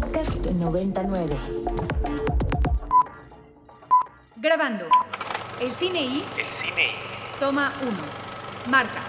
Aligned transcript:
Podcast 0.00 0.36
99. 0.46 1.36
Grabando. 4.36 4.84
El 5.60 5.72
cine 5.72 6.02
y 6.02 6.24
El 6.38 6.46
cine 6.46 6.90
y 6.92 7.40
toma 7.40 7.72
1. 7.82 7.90
Marca. 8.70 9.02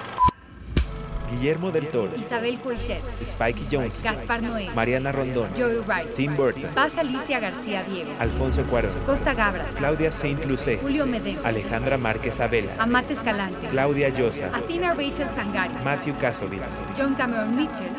Guillermo 1.29 1.69
del 1.71 1.89
Toro, 1.89 2.15
Isabel 2.15 2.57
Coixet. 2.57 3.03
Spike 3.21 3.61
Jones, 3.71 4.01
Gaspar 4.01 4.41
Noé. 4.41 4.71
Mariana 4.73 5.11
Rondón, 5.11 5.49
Joey 5.55 5.77
Wright. 5.85 6.15
Tim 6.15 6.35
Burton, 6.35 6.71
Paz 6.73 6.97
Alicia 6.97 7.39
García 7.39 7.83
Diego. 7.83 8.09
Alfonso 8.17 8.63
Cuarón, 8.63 8.91
Costa 9.05 9.35
Gabras. 9.35 9.69
Claudia 9.77 10.11
Saint 10.11 10.43
Lucé, 10.45 10.79
Julio 10.81 11.05
Medeo. 11.05 11.39
Alejandra 11.45 11.99
Márquez 11.99 12.39
Abela, 12.39 12.73
Amate 12.79 13.13
Escalante. 13.13 13.67
Claudia 13.67 14.09
Llosa, 14.09 14.47
Athena 14.55 14.95
Rachel 14.95 15.27
Sangari. 15.35 15.75
Matthew 15.83 16.17
Kasovitz. 16.17 16.81
John 16.97 17.13
Cameron 17.13 17.55
Mitchell. 17.55 17.93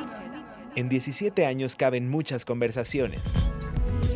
En 0.81 0.89
17 0.89 1.45
años 1.45 1.77
caben 1.77 2.09
muchas 2.09 2.47
conversaciones 2.47 3.21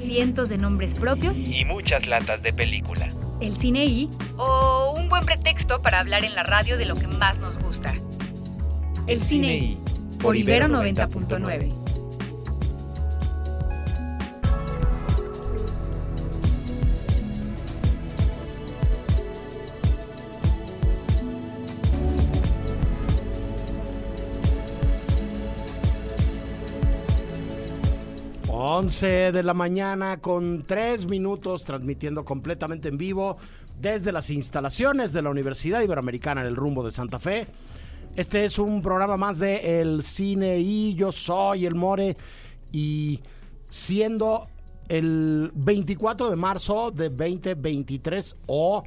Cientos 0.06 0.48
de 0.48 0.56
nombres 0.56 0.94
propios. 0.94 1.36
y 1.36 1.62
muchas 1.66 2.06
latas 2.06 2.42
de 2.42 2.54
película. 2.54 3.10
El 3.42 3.54
cine 3.54 3.84
y. 3.84 4.08
O 4.38 4.94
un 4.96 5.10
buen 5.10 5.26
pretexto 5.26 5.82
para 5.82 6.00
hablar 6.00 6.24
en 6.24 6.34
la 6.34 6.42
radio 6.42 6.78
de 6.78 6.86
lo 6.86 6.94
que 6.94 7.06
más 7.06 7.36
nos 7.36 7.58
gusta. 7.58 7.92
El, 9.06 9.22
cine 9.22 9.56
y. 9.58 9.78
Por 10.18 10.38
Ibero 10.38 10.68
90.9. 10.68 11.83
Once 28.84 29.32
de 29.32 29.42
la 29.42 29.54
mañana 29.54 30.20
con 30.20 30.64
tres 30.66 31.06
minutos 31.06 31.64
transmitiendo 31.64 32.22
completamente 32.22 32.90
en 32.90 32.98
vivo 32.98 33.38
desde 33.80 34.12
las 34.12 34.28
instalaciones 34.28 35.14
de 35.14 35.22
la 35.22 35.30
Universidad 35.30 35.80
Iberoamericana 35.80 36.42
en 36.42 36.48
el 36.48 36.54
rumbo 36.54 36.84
de 36.84 36.90
Santa 36.90 37.18
Fe. 37.18 37.46
Este 38.14 38.44
es 38.44 38.58
un 38.58 38.82
programa 38.82 39.16
más 39.16 39.38
de 39.38 39.80
El 39.80 40.02
Cine 40.02 40.58
y 40.58 40.94
yo 40.96 41.12
soy 41.12 41.64
el 41.64 41.74
More 41.74 42.14
y 42.72 43.20
siendo 43.70 44.48
el 44.88 45.50
24 45.54 46.28
de 46.28 46.36
marzo 46.36 46.90
de 46.90 47.08
2023 47.08 48.36
o 48.48 48.84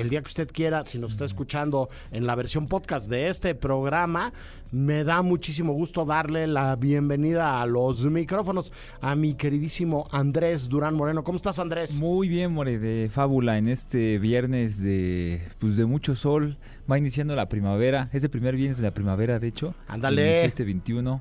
el 0.00 0.10
día 0.10 0.20
que 0.20 0.28
usted 0.28 0.50
quiera, 0.52 0.84
si 0.84 0.98
nos 0.98 1.12
está 1.12 1.24
escuchando 1.24 1.88
en 2.12 2.26
la 2.26 2.34
versión 2.34 2.68
podcast 2.68 3.08
de 3.08 3.28
este 3.28 3.54
programa, 3.54 4.32
me 4.70 5.04
da 5.04 5.22
muchísimo 5.22 5.72
gusto 5.72 6.04
darle 6.04 6.46
la 6.46 6.76
bienvenida 6.76 7.62
a 7.62 7.66
los 7.66 8.04
micrófonos 8.04 8.72
a 9.00 9.14
mi 9.14 9.34
queridísimo 9.34 10.06
Andrés 10.12 10.68
Durán 10.68 10.94
Moreno. 10.94 11.24
¿Cómo 11.24 11.36
estás, 11.36 11.58
Andrés? 11.58 11.98
Muy 11.98 12.28
bien, 12.28 12.52
More, 12.52 12.78
de 12.78 13.08
fábula 13.10 13.56
en 13.56 13.68
este 13.68 14.18
viernes 14.18 14.82
de, 14.82 15.40
pues, 15.58 15.76
de 15.76 15.86
mucho 15.86 16.14
sol. 16.14 16.58
Va 16.90 16.98
iniciando 16.98 17.34
la 17.34 17.48
primavera. 17.48 18.10
Es 18.12 18.22
el 18.22 18.30
primer 18.30 18.54
viernes 18.54 18.76
de 18.76 18.84
la 18.84 18.92
primavera, 18.92 19.38
de 19.38 19.48
hecho. 19.48 19.74
Ándale. 19.88 20.44
Este 20.44 20.64
21. 20.64 21.20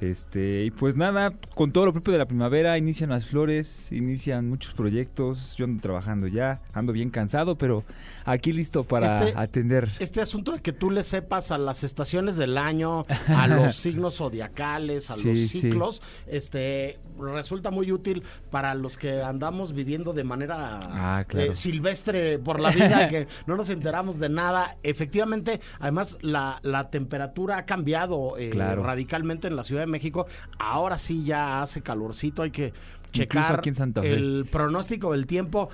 Este, 0.00 0.64
y 0.64 0.70
pues 0.70 0.96
nada, 0.96 1.32
con 1.54 1.72
todo 1.72 1.86
lo 1.86 1.92
propio 1.92 2.12
de 2.12 2.18
la 2.18 2.26
primavera, 2.26 2.78
inician 2.78 3.10
las 3.10 3.26
flores, 3.26 3.92
inician 3.92 4.48
muchos 4.48 4.72
proyectos. 4.72 5.54
Yo 5.56 5.66
ando 5.66 5.82
trabajando 5.82 6.26
ya, 6.26 6.62
ando 6.72 6.92
bien 6.92 7.10
cansado, 7.10 7.56
pero 7.58 7.84
aquí 8.24 8.52
listo 8.52 8.84
para 8.84 9.26
Este- 9.26 9.38
atender. 9.38 9.90
Este 9.98 10.20
asunto 10.22 10.52
de 10.52 10.60
que 10.62 10.72
tú 10.72 10.90
le 10.90 11.02
sepas 11.02 11.50
a 11.52 11.58
las 11.58 11.84
estaciones 11.84 12.36
del 12.36 12.56
año, 12.56 13.04
a 13.28 13.46
los 13.46 13.76
signos 13.76 14.16
zodiacales, 14.16 15.10
a 15.10 15.14
Sí, 15.14 15.28
los 15.28 15.38
sí. 15.38 15.60
ciclos, 15.60 16.00
este 16.26 16.98
resulta 17.20 17.70
muy 17.70 17.92
útil 17.92 18.22
para 18.50 18.74
los 18.74 18.96
que 18.96 19.22
andamos 19.22 19.74
viviendo 19.74 20.14
de 20.14 20.24
manera 20.24 20.78
Ah, 20.82 21.24
claro. 21.28 21.52
eh, 21.52 21.54
silvestre 21.54 22.38
por 22.38 22.58
la 22.60 22.70
vida, 22.70 23.08
que 23.10 23.26
no 23.46 23.56
nos 23.56 23.68
enteramos 23.68 24.18
de 24.18 24.30
nada. 24.30 24.78
Efectivamente, 24.82 25.60
además 25.78 26.16
la, 26.22 26.58
la 26.62 26.88
temperatura 26.88 27.58
ha 27.58 27.66
cambiado 27.66 28.38
eh, 28.38 28.48
Claro. 28.48 28.82
radicalmente 28.82 29.48
en 29.48 29.56
la 29.56 29.64
Ciudad 29.64 29.82
de 29.82 29.89
México. 29.90 30.26
Ahora 30.58 30.98
sí 30.98 31.24
ya 31.24 31.62
hace 31.62 31.82
calorcito, 31.82 32.42
hay 32.42 32.50
que 32.50 32.72
checar 33.12 33.58
aquí 33.58 33.70
en 33.70 33.74
Santa 33.74 34.02
Fe. 34.02 34.12
el 34.12 34.46
pronóstico 34.50 35.12
del 35.12 35.26
tiempo 35.26 35.68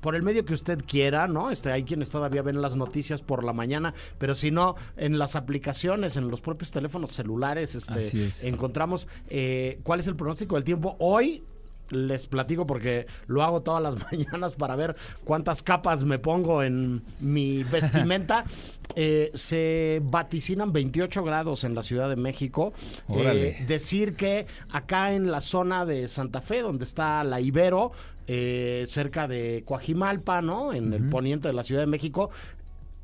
por 0.00 0.14
el 0.14 0.22
medio 0.22 0.44
que 0.44 0.54
usted 0.54 0.84
quiera, 0.86 1.26
¿no? 1.26 1.50
Este, 1.50 1.72
hay 1.72 1.84
quienes 1.84 2.10
todavía 2.10 2.42
ven 2.42 2.62
las 2.62 2.76
noticias 2.76 3.22
por 3.22 3.44
la 3.44 3.52
mañana, 3.52 3.94
pero 4.18 4.34
si 4.34 4.50
no, 4.50 4.76
en 4.96 5.18
las 5.18 5.36
aplicaciones, 5.36 6.16
en 6.16 6.28
los 6.30 6.40
propios 6.40 6.70
teléfonos 6.70 7.12
celulares, 7.12 7.74
este, 7.74 8.26
es. 8.26 8.44
encontramos 8.44 9.08
eh, 9.28 9.80
cuál 9.82 10.00
es 10.00 10.06
el 10.06 10.16
pronóstico 10.16 10.54
del 10.54 10.64
tiempo. 10.64 10.96
Hoy 11.00 11.42
les 11.90 12.26
platico 12.26 12.66
porque 12.66 13.06
lo 13.26 13.42
hago 13.42 13.62
todas 13.62 13.82
las 13.82 13.96
mañanas 14.12 14.54
para 14.54 14.76
ver 14.76 14.96
cuántas 15.24 15.62
capas 15.62 16.04
me 16.04 16.18
pongo 16.18 16.62
en 16.62 17.02
mi 17.20 17.62
vestimenta. 17.64 18.44
Eh, 18.96 19.30
se 19.34 20.00
vaticinan 20.02 20.72
28 20.72 21.22
grados 21.22 21.62
en 21.62 21.74
la 21.74 21.82
Ciudad 21.82 22.08
de 22.08 22.16
México. 22.16 22.72
Eh, 23.10 23.64
decir 23.68 24.16
que 24.16 24.46
acá 24.70 25.12
en 25.12 25.30
la 25.30 25.40
zona 25.40 25.84
de 25.84 26.08
Santa 26.08 26.40
Fe, 26.40 26.62
donde 26.62 26.84
está 26.84 27.22
la 27.22 27.40
Ibero, 27.40 27.92
eh, 28.26 28.86
cerca 28.88 29.28
de 29.28 29.62
Coajimalpa, 29.64 30.42
¿no? 30.42 30.72
En 30.72 30.92
el 30.92 31.08
poniente 31.10 31.48
de 31.48 31.54
la 31.54 31.64
Ciudad 31.64 31.82
de 31.82 31.86
México, 31.86 32.30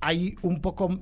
hay 0.01 0.37
un 0.43 0.61
poco 0.61 0.99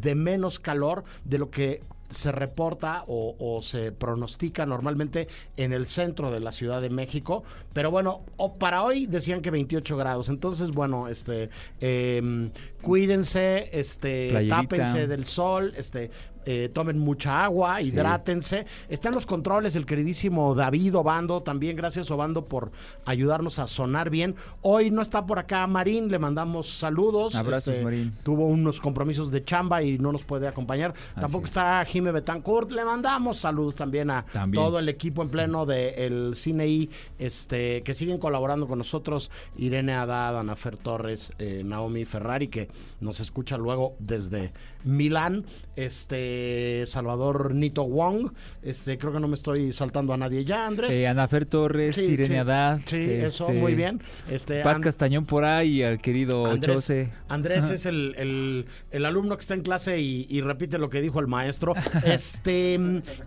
de 0.00 0.14
menos 0.14 0.58
calor 0.60 1.04
de 1.24 1.38
lo 1.38 1.50
que 1.50 1.82
se 2.08 2.32
reporta 2.32 3.04
o, 3.06 3.36
o 3.38 3.62
se 3.62 3.92
pronostica 3.92 4.66
normalmente 4.66 5.28
en 5.56 5.72
el 5.72 5.86
centro 5.86 6.30
de 6.30 6.40
la 6.40 6.52
Ciudad 6.52 6.80
de 6.80 6.90
México. 6.90 7.44
Pero 7.72 7.90
bueno, 7.90 8.22
para 8.58 8.82
hoy 8.82 9.06
decían 9.06 9.40
que 9.40 9.50
28 9.50 9.96
grados. 9.96 10.28
Entonces, 10.28 10.70
bueno, 10.70 11.08
este 11.08 11.50
em, 11.80 12.50
cuídense, 12.86 13.68
este, 13.78 14.28
Playerita. 14.30 14.56
tápense 14.62 15.06
del 15.06 15.24
sol, 15.26 15.72
este. 15.76 16.10
eh, 16.48 16.70
tomen 16.72 16.96
mucha 16.96 17.42
agua, 17.44 17.78
Sí. 17.80 17.88
hidrátense. 17.88 18.66
Están 18.88 19.14
los 19.14 19.26
controles 19.26 19.74
el 19.74 19.84
queridísimo 19.84 20.54
David 20.54 20.94
Obando. 20.96 21.42
También 21.42 21.74
gracias 21.74 22.08
Obando 22.12 22.44
por 22.44 22.70
ayudarnos 23.04 23.58
a 23.58 23.66
sonar 23.66 24.10
bien. 24.10 24.36
Hoy 24.62 24.92
no 24.92 25.02
está 25.02 25.26
por 25.26 25.40
acá 25.40 25.66
Marín, 25.66 26.08
le 26.08 26.20
mandamos 26.20 26.68
saludos. 26.78 27.34
Abrazos, 27.34 27.80
Marín. 27.82 28.12
Tuvo 28.22 28.46
unos 28.46 28.80
compromisos 28.80 29.32
de 29.32 29.42
chamba 29.44 29.82
y 29.82 29.98
no 29.98 30.12
nos 30.12 30.22
puede 30.22 30.46
acompañar. 30.46 30.94
Tampoco 31.16 31.46
es. 31.46 31.50
está 31.50 31.84
Jime 31.84 32.12
Betancourt. 32.12 32.70
Le 32.70 32.84
mandamos 32.84 33.38
saludos 33.38 33.74
también 33.74 34.10
a 34.12 34.22
También. 34.32 34.62
todo 34.64 34.78
el 34.78 34.88
equipo 34.88 35.22
en 35.22 35.30
pleno 35.30 35.66
del 35.66 36.36
Cine 36.36 36.68
I, 36.68 36.88
este, 37.18 37.82
que 37.82 37.92
siguen 37.92 38.18
colaborando 38.18 38.68
con 38.68 38.78
nosotros. 38.78 39.32
Irene 39.56 39.94
Haddad, 39.94 40.38
Ana 40.38 40.54
Fer 40.54 40.78
Torres, 40.78 41.32
eh, 41.40 41.62
Naomi 41.64 42.04
Ferrari, 42.04 42.46
que 42.46 42.68
nos 43.00 43.20
escucha 43.20 43.56
luego 43.56 43.96
desde 43.98 44.52
Milán. 44.84 45.44
Este, 45.74 46.84
Salvador 46.86 47.54
Nito 47.54 47.84
Wong. 47.84 48.32
Este, 48.62 48.98
creo 48.98 49.12
que 49.12 49.20
no 49.20 49.28
me 49.28 49.34
estoy 49.34 49.72
saltando 49.72 50.12
a 50.12 50.16
nadie 50.16 50.44
ya, 50.44 50.66
Andrés. 50.66 50.94
Eh, 50.94 51.06
Anafer 51.06 51.46
Torres, 51.46 51.96
Sí, 51.96 52.12
Irene 52.12 52.34
sí. 52.34 52.38
Haddad. 52.40 52.80
Sí, 52.86 52.96
eso, 52.96 53.46
este, 53.46 53.58
muy 53.60 53.74
bien. 53.74 54.00
Este, 54.30 54.62
Pat 54.62 54.76
And- 54.76 54.84
Castañón 54.84 55.24
por 55.26 55.44
ahí 55.44 55.82
al 55.82 56.00
querido 56.00 56.46
Andrés, 56.46 56.76
Chose. 56.76 57.12
Andrés 57.28 57.64
Ajá. 57.64 57.74
es 57.74 57.86
el, 57.86 58.14
el- 58.18 58.66
el 58.90 59.04
alumno 59.04 59.36
que 59.36 59.40
está 59.40 59.54
en 59.54 59.62
clase 59.62 60.00
y, 60.00 60.26
y 60.28 60.40
repite 60.40 60.78
lo 60.78 60.90
que 60.90 61.00
dijo 61.00 61.20
el 61.20 61.26
maestro. 61.26 61.72
este 62.04 62.78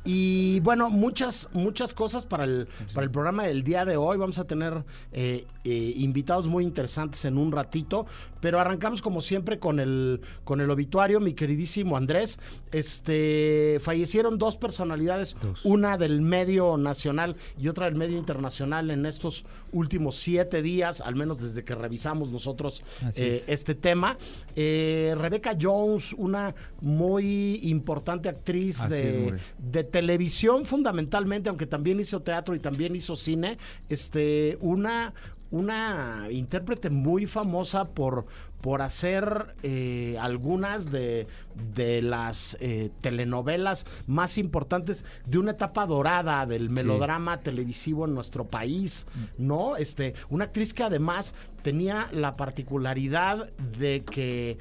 y 0.06 0.60
bueno, 0.62 0.90
muchas, 0.90 1.50
muchas 1.54 1.94
cosas 1.94 2.26
para 2.26 2.44
el, 2.44 2.68
para 2.94 3.06
el 3.06 3.12
programa 3.12 3.44
del 3.46 3.64
día 3.64 3.86
de 3.86 3.98
hoy. 3.98 4.18
Vamos 4.18 4.40
a 4.40 4.46
tener 4.46 4.84
eh, 5.12 5.46
eh, 5.64 5.94
invitados 5.98 6.48
muy 6.48 6.64
interesantes 6.64 7.26
en 7.26 7.38
un 7.38 7.52
ratito. 7.52 8.06
Pero 8.42 8.60
arrancamos 8.60 9.02
como 9.02 9.22
siempre 9.22 9.39
con 9.60 9.80
el, 9.80 10.22
con 10.44 10.62
el 10.62 10.70
obituario, 10.70 11.20
mi 11.20 11.34
queridísimo 11.34 11.98
Andrés. 11.98 12.40
Este 12.72 13.80
fallecieron 13.82 14.38
dos 14.38 14.58
personalidades, 14.58 15.36
Dos. 15.42 15.66
una 15.66 15.98
del 15.98 16.22
medio 16.22 16.78
nacional 16.78 17.36
y 17.58 17.68
otra 17.68 17.86
del 17.86 17.96
medio 17.96 18.18
internacional 18.18 18.92
en 18.92 19.06
estos 19.06 19.46
últimos 19.72 20.18
siete 20.18 20.62
días, 20.62 21.02
al 21.02 21.16
menos 21.16 21.42
desde 21.42 21.64
que 21.64 21.76
revisamos 21.76 22.30
nosotros 22.30 22.84
eh, 23.16 23.30
es. 23.30 23.46
este 23.48 23.76
tema. 23.76 24.18
Eh, 24.56 25.16
Rebecca 25.18 25.58
Jones, 25.60 26.14
una 26.14 26.54
muy 26.82 27.60
importante 27.64 28.30
actriz 28.30 28.80
es, 28.82 28.90
de, 28.90 29.38
de 29.58 29.84
televisión 29.84 30.66
fundamentalmente, 30.66 31.50
aunque 31.50 31.66
también 31.66 32.00
hizo 32.00 32.22
teatro 32.22 32.56
y 32.56 32.60
también 32.60 32.96
hizo 32.96 33.16
cine, 33.16 33.58
este, 33.90 34.58
una, 34.62 35.14
una 35.52 36.28
intérprete 36.32 36.90
muy 36.90 37.26
famosa 37.26 37.86
por, 37.86 38.26
por 38.62 38.82
hacer 38.82 39.56
eh, 39.64 40.18
algunas 40.20 40.92
de, 40.92 41.28
de 41.74 42.02
las 42.02 42.58
eh, 42.60 42.90
telenovelas 43.02 43.86
más 44.08 44.38
importantes 44.38 45.06
de 45.26 45.38
una 45.38 45.52
etapa 45.52 45.86
dorada 45.86 46.46
del 46.46 46.70
melodrama 46.70 47.40
televisivo 47.40 48.06
en 48.06 48.14
nuestro 48.14 48.46
país, 48.46 49.06
¿no? 49.38 49.78
Este, 49.78 50.14
una 50.30 50.46
actriz 50.46 50.74
que 50.74 50.84
además 50.84 51.34
tenía 51.62 52.10
la 52.12 52.36
particularidad 52.36 53.52
de 53.78 54.04
que 54.04 54.58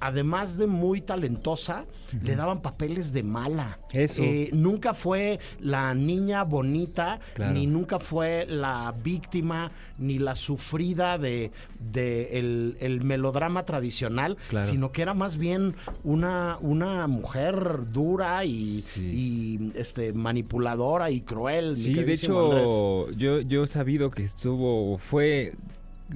además 0.00 0.56
de 0.58 0.66
muy 0.66 1.00
talentosa, 1.00 1.84
le 2.22 2.34
daban 2.34 2.60
papeles 2.62 3.12
de 3.12 3.22
mala. 3.22 3.78
Eso. 3.92 4.22
Eh, 4.22 4.50
nunca 4.52 4.94
fue 4.94 5.38
la 5.60 5.94
niña 5.94 6.42
bonita, 6.42 7.20
Claro. 7.34 7.52
ni 7.52 7.66
nunca 7.66 7.98
fue 8.00 8.46
la 8.48 8.92
víctima, 9.04 9.70
ni 9.98 10.18
la 10.18 10.34
sufrida 10.34 11.18
de, 11.18 11.52
de 11.78 12.38
el, 12.38 12.76
el 12.80 13.02
melodrama 13.04 13.64
tradicional, 13.64 14.36
Claro. 14.48 14.66
sino 14.66 14.90
que 14.90 15.02
era 15.02 15.14
más 15.14 15.36
bien 15.36 15.74
una, 16.02 16.56
una 16.60 17.06
mujer 17.06 17.92
dura 17.92 18.44
y, 18.44 18.80
Sí. 18.80 19.00
y, 19.02 19.78
este, 19.78 20.12
manipuladora 20.12 21.10
y 21.10 21.20
cruel. 21.20 21.76
Sí, 21.76 21.94
de 21.94 22.00
Andrés. 22.00 22.22
hecho, 22.24 23.10
yo, 23.12 23.40
yo 23.42 23.64
he 23.64 23.68
sabido 23.68 24.10
que 24.10 24.24
estuvo, 24.24 24.98
fue, 24.98 25.52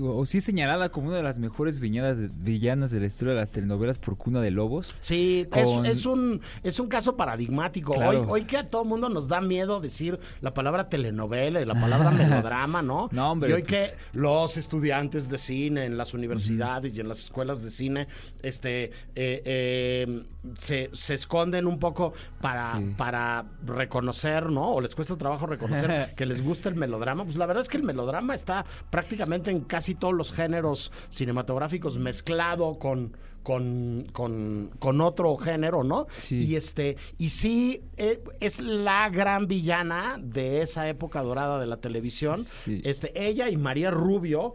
o 0.01 0.25
sí 0.27 0.41
señalada 0.41 0.89
como 0.91 1.09
una 1.09 1.17
de 1.17 1.23
las 1.23 1.39
mejores 1.39 1.79
viñadas, 1.79 2.19
villanas 2.43 2.91
de 2.91 3.01
la 3.01 3.07
historia 3.07 3.35
de 3.35 3.41
las 3.41 3.53
telenovelas 3.53 3.99
por 3.99 4.17
Cuna 4.17 4.41
de 4.41 4.51
Lobos. 4.51 4.95
Sí, 5.01 5.47
es- 5.55 5.69
con- 5.69 5.87
es, 5.87 6.07
un, 6.07 6.41
es 6.63 6.79
un 6.81 6.89
caso 6.89 7.17
paradigmático. 7.17 7.95
Claro. 7.95 8.23
Hoy, 8.23 8.27
hoy 8.29 8.45
que 8.45 8.57
a 8.57 8.67
todo 8.67 8.85
mundo 8.85 9.09
nos 9.09 9.29
da 9.29 9.41
miedo 9.41 9.81
decir 9.81 10.19
la 10.41 10.55
palabra 10.55 10.89
telenovela 10.89 11.61
y 11.61 11.65
la 11.65 11.75
palabra 11.75 12.11
melodrama, 12.11 12.83
¿no? 12.83 13.09
No, 13.13 13.33
hombre, 13.33 13.51
Y 13.51 13.53
hoy 13.53 13.63
pues- 13.63 13.91
que 13.91 13.97
los 14.13 14.57
estudiantes 14.57 15.29
de 15.31 15.39
cine 15.39 15.85
en 15.85 15.97
las 15.97 16.15
universidades 16.15 16.97
y 16.97 17.01
en 17.01 17.09
las 17.09 17.21
escuelas 17.21 17.63
de 17.63 17.71
cine 17.71 18.09
este, 18.43 18.85
eh, 19.15 19.43
eh, 19.45 20.23
se, 20.59 20.91
se 20.93 21.15
esconden 21.15 21.67
un 21.67 21.79
poco 21.79 22.13
para, 22.41 22.79
Sí. 22.79 22.95
para 22.97 23.45
reconocer, 23.65 24.51
¿no? 24.51 24.73
O 24.75 24.81
les 24.81 24.95
cuesta 24.95 25.17
trabajo 25.17 25.47
reconocer 25.47 26.15
que 26.17 26.25
les 26.27 26.43
gusta 26.43 26.69
el 26.69 26.75
melodrama. 26.75 27.25
Pues 27.25 27.37
la 27.37 27.47
verdad 27.47 27.63
es 27.63 27.69
que 27.69 27.77
el 27.77 27.83
melodrama 27.83 28.35
está 28.35 28.65
prácticamente 28.91 29.51
en 29.51 29.61
casi 29.61 29.84
todos 29.93 30.15
los 30.15 30.33
géneros 30.33 30.91
cinematográficos 31.11 31.99
mezclado 31.99 32.79
con, 32.79 33.15
con, 33.43 34.07
con, 34.13 34.71
con 34.79 35.01
otro 35.03 35.37
género, 35.37 35.85
¿no? 35.85 36.07
Sí. 36.17 36.39
Y 36.39 36.57
este, 36.57 36.97
y 37.19 37.29
sí, 37.29 37.83
eh, 37.99 38.25
es 38.41 38.59
la 38.61 39.11
gran 39.11 39.47
villana 39.47 40.17
de 40.19 40.63
esa 40.63 40.89
época 40.89 41.21
dorada 41.21 41.61
de 41.61 41.67
la 41.67 41.77
televisión. 41.77 42.43
Sí. 42.43 42.81
Este, 42.85 43.13
ella 43.29 43.51
y 43.51 43.59
María 43.59 43.91
Rubio 43.91 44.55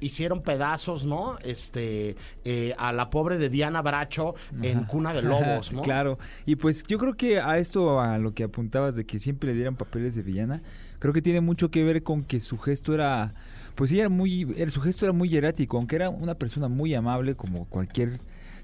hicieron 0.00 0.42
pedazos, 0.42 1.04
¿no? 1.04 1.38
Este, 1.42 2.16
eh, 2.44 2.74
a 2.78 2.92
la 2.92 3.10
pobre 3.10 3.38
de 3.38 3.48
Diana 3.48 3.82
Bracho 3.82 4.34
en 4.62 4.84
Cuna 4.84 5.12
de 5.12 5.22
Lobos, 5.22 5.72
¿no? 5.72 5.82
Claro, 5.82 6.18
y 6.46 6.56
pues 6.56 6.82
yo 6.84 6.98
creo 6.98 7.14
que 7.14 7.40
a 7.40 7.58
esto, 7.58 8.00
a 8.00 8.18
lo 8.18 8.32
que 8.32 8.44
apuntabas 8.44 8.96
de 8.96 9.04
que 9.06 9.18
siempre 9.18 9.50
le 9.50 9.54
dieran 9.54 9.76
papeles 9.76 10.14
de 10.14 10.22
villana, 10.22 10.62
creo 10.98 11.12
que 11.12 11.22
tiene 11.22 11.40
mucho 11.40 11.70
que 11.70 11.84
ver 11.84 12.02
con 12.02 12.22
que 12.22 12.40
su 12.40 12.58
gesto 12.58 12.94
era, 12.94 13.34
pues 13.78 13.92
era 13.92 14.08
muy, 14.08 14.44
su 14.70 14.80
gesto 14.80 15.06
era 15.06 15.12
muy 15.12 15.28
hierático, 15.28 15.76
aunque 15.76 15.94
era 15.94 16.10
una 16.10 16.34
persona 16.34 16.66
muy 16.66 16.96
amable 16.96 17.36
como 17.36 17.66
cualquier 17.66 18.10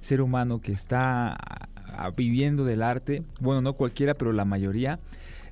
ser 0.00 0.20
humano 0.20 0.60
que 0.60 0.72
está 0.72 1.38
viviendo 2.16 2.64
del 2.64 2.82
arte, 2.82 3.22
bueno, 3.38 3.60
no 3.60 3.74
cualquiera, 3.74 4.14
pero 4.14 4.32
la 4.32 4.44
mayoría. 4.44 4.98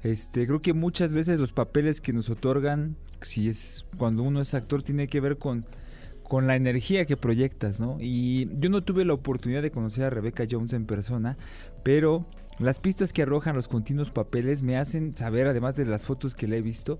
Este, 0.03 0.49
creo 0.49 0.61
que 0.61 0.73
muchas 0.73 1.13
veces 1.13 1.39
los 1.39 1.53
papeles 1.53 2.01
que 2.01 2.13
nos 2.13 2.29
otorgan, 2.29 2.97
si 3.21 3.49
es 3.49 3.87
cuando 3.99 4.25
uno 4.25 4.41
es 4.41 4.53
actor, 4.53 4.83
tiene 4.83 5.07
que 5.07 5.21
ver 5.21 5.39
con, 5.39 5.65
con 6.25 6.49
la 6.49 6.57
energía 6.57 7.05
que 7.05 7.17
proyectas, 7.17 7.81
¿no? 7.81 7.99
Y 8.01 8.49
yo 8.59 8.69
no 8.69 8.83
tuve 8.83 9.05
la 9.05 9.15
oportunidad 9.15 9.63
de 9.63 9.71
conocer 9.71 10.07
a 10.07 10.11
Rebecca 10.11 10.45
Jones 10.51 10.73
en 10.73 10.87
persona, 10.87 11.37
pero 11.85 12.27
las 12.59 12.81
pistas 12.81 13.13
que 13.13 13.23
arrojan 13.23 13.55
los 13.55 13.69
continuos 13.69 14.11
papeles 14.11 14.63
me 14.63 14.77
hacen 14.77 15.15
saber, 15.15 15.47
además 15.47 15.77
de 15.77 15.85
las 15.85 16.05
fotos 16.05 16.35
que 16.35 16.49
le 16.49 16.57
he 16.57 16.63
visto, 16.63 16.99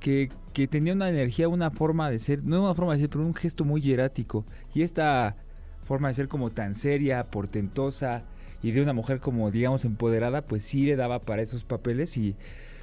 que, 0.00 0.30
que 0.52 0.66
tenía 0.66 0.92
una 0.92 1.08
energía, 1.08 1.48
una 1.48 1.70
forma 1.70 2.10
de 2.10 2.18
ser, 2.18 2.44
no 2.44 2.62
una 2.62 2.74
forma 2.74 2.94
de 2.94 3.00
ser, 3.00 3.10
pero 3.10 3.24
un 3.24 3.34
gesto 3.34 3.64
muy 3.64 3.80
hierático. 3.80 4.44
Y 4.74 4.82
esta 4.82 5.36
forma 5.82 6.08
de 6.08 6.14
ser 6.14 6.28
como 6.28 6.50
tan 6.50 6.74
seria, 6.74 7.30
portentosa 7.30 8.24
y 8.62 8.72
de 8.72 8.82
una 8.82 8.92
mujer 8.92 9.20
como 9.20 9.50
digamos 9.50 9.84
empoderada, 9.84 10.42
pues 10.42 10.64
sí 10.64 10.86
le 10.86 10.96
daba 10.96 11.20
para 11.20 11.42
esos 11.42 11.64
papeles 11.64 12.16
y 12.16 12.34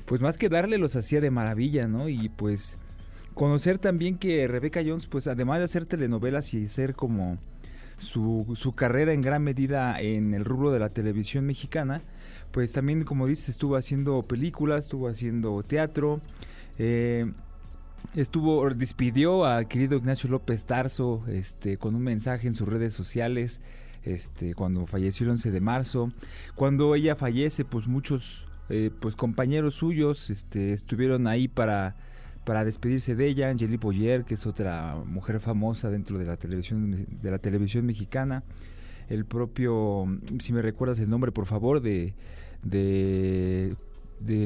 pues 0.06 0.22
más 0.22 0.38
que 0.38 0.50
darle 0.50 0.78
los 0.78 0.96
hacía 0.96 1.22
de 1.22 1.32
maravilla, 1.32 1.88
¿no? 1.88 2.10
Y 2.10 2.30
pues 2.30 2.78
conocer 3.34 3.80
también 3.80 4.18
que 4.18 4.48
Rebecca 4.48 4.82
Jones, 4.86 5.08
pues 5.08 5.28
además 5.28 5.60
de 5.60 5.66
hacer 5.66 5.86
telenovelas 5.86 6.54
y 6.54 6.68
ser 6.68 6.94
como 6.94 7.38
su, 7.98 8.54
su 8.56 8.76
carrera 8.76 9.14
en 9.14 9.22
gran 9.22 9.44
medida 9.44 10.00
en 10.00 10.34
el 10.34 10.46
rubro 10.46 10.72
de 10.72 10.80
la 10.80 10.90
televisión 10.90 11.46
mexicana, 11.46 12.02
pues 12.52 12.74
también 12.74 13.04
como 13.04 13.28
dices 13.28 13.50
estuvo 13.50 13.76
haciendo 13.76 14.24
películas, 14.24 14.86
estuvo 14.86 15.08
haciendo 15.08 15.64
teatro, 15.64 16.22
eh, 16.78 17.32
estuvo 18.16 18.70
despidió 18.70 19.46
al 19.46 19.68
querido 19.68 19.98
Ignacio 19.98 20.30
López 20.30 20.66
Tarso 20.66 21.24
este 21.28 21.78
con 21.78 21.96
un 21.96 22.02
mensaje 22.02 22.48
en 22.48 22.54
sus 22.54 22.68
redes 22.68 22.94
sociales 22.94 23.62
este 24.04 24.54
cuando 24.56 24.86
falleció 24.86 25.26
el 25.26 25.32
11 25.32 25.52
de 25.52 25.62
marzo. 25.62 26.12
Cuando 26.56 26.96
ella 26.96 27.16
fallece 27.16 27.66
pues 27.66 27.88
muchos 27.88 28.48
eh, 28.70 28.92
pues 29.00 29.16
compañeros 29.16 29.76
suyos 29.76 30.30
este 30.30 30.74
estuvieron 30.74 31.28
ahí 31.28 31.48
para 31.48 31.96
para 32.46 32.66
despedirse 32.66 33.16
de 33.16 33.28
ella. 33.28 33.50
Angelique 33.50 33.84
Boyer 33.84 34.26
que 34.26 34.34
es 34.34 34.46
otra 34.46 34.96
mujer 35.06 35.40
famosa 35.40 35.90
dentro 35.90 36.18
de 36.18 36.26
la 36.26 36.38
televisión 36.38 37.08
de 37.22 37.32
la 37.32 37.40
televisión 37.40 37.86
mexicana. 37.86 38.44
El 39.10 39.26
propio 39.26 40.06
si 40.40 40.54
me 40.54 40.62
recuerdas 40.62 41.00
el 41.00 41.10
nombre 41.10 41.32
por 41.32 41.46
favor 41.46 41.82
de, 41.82 42.14
de 42.64 43.76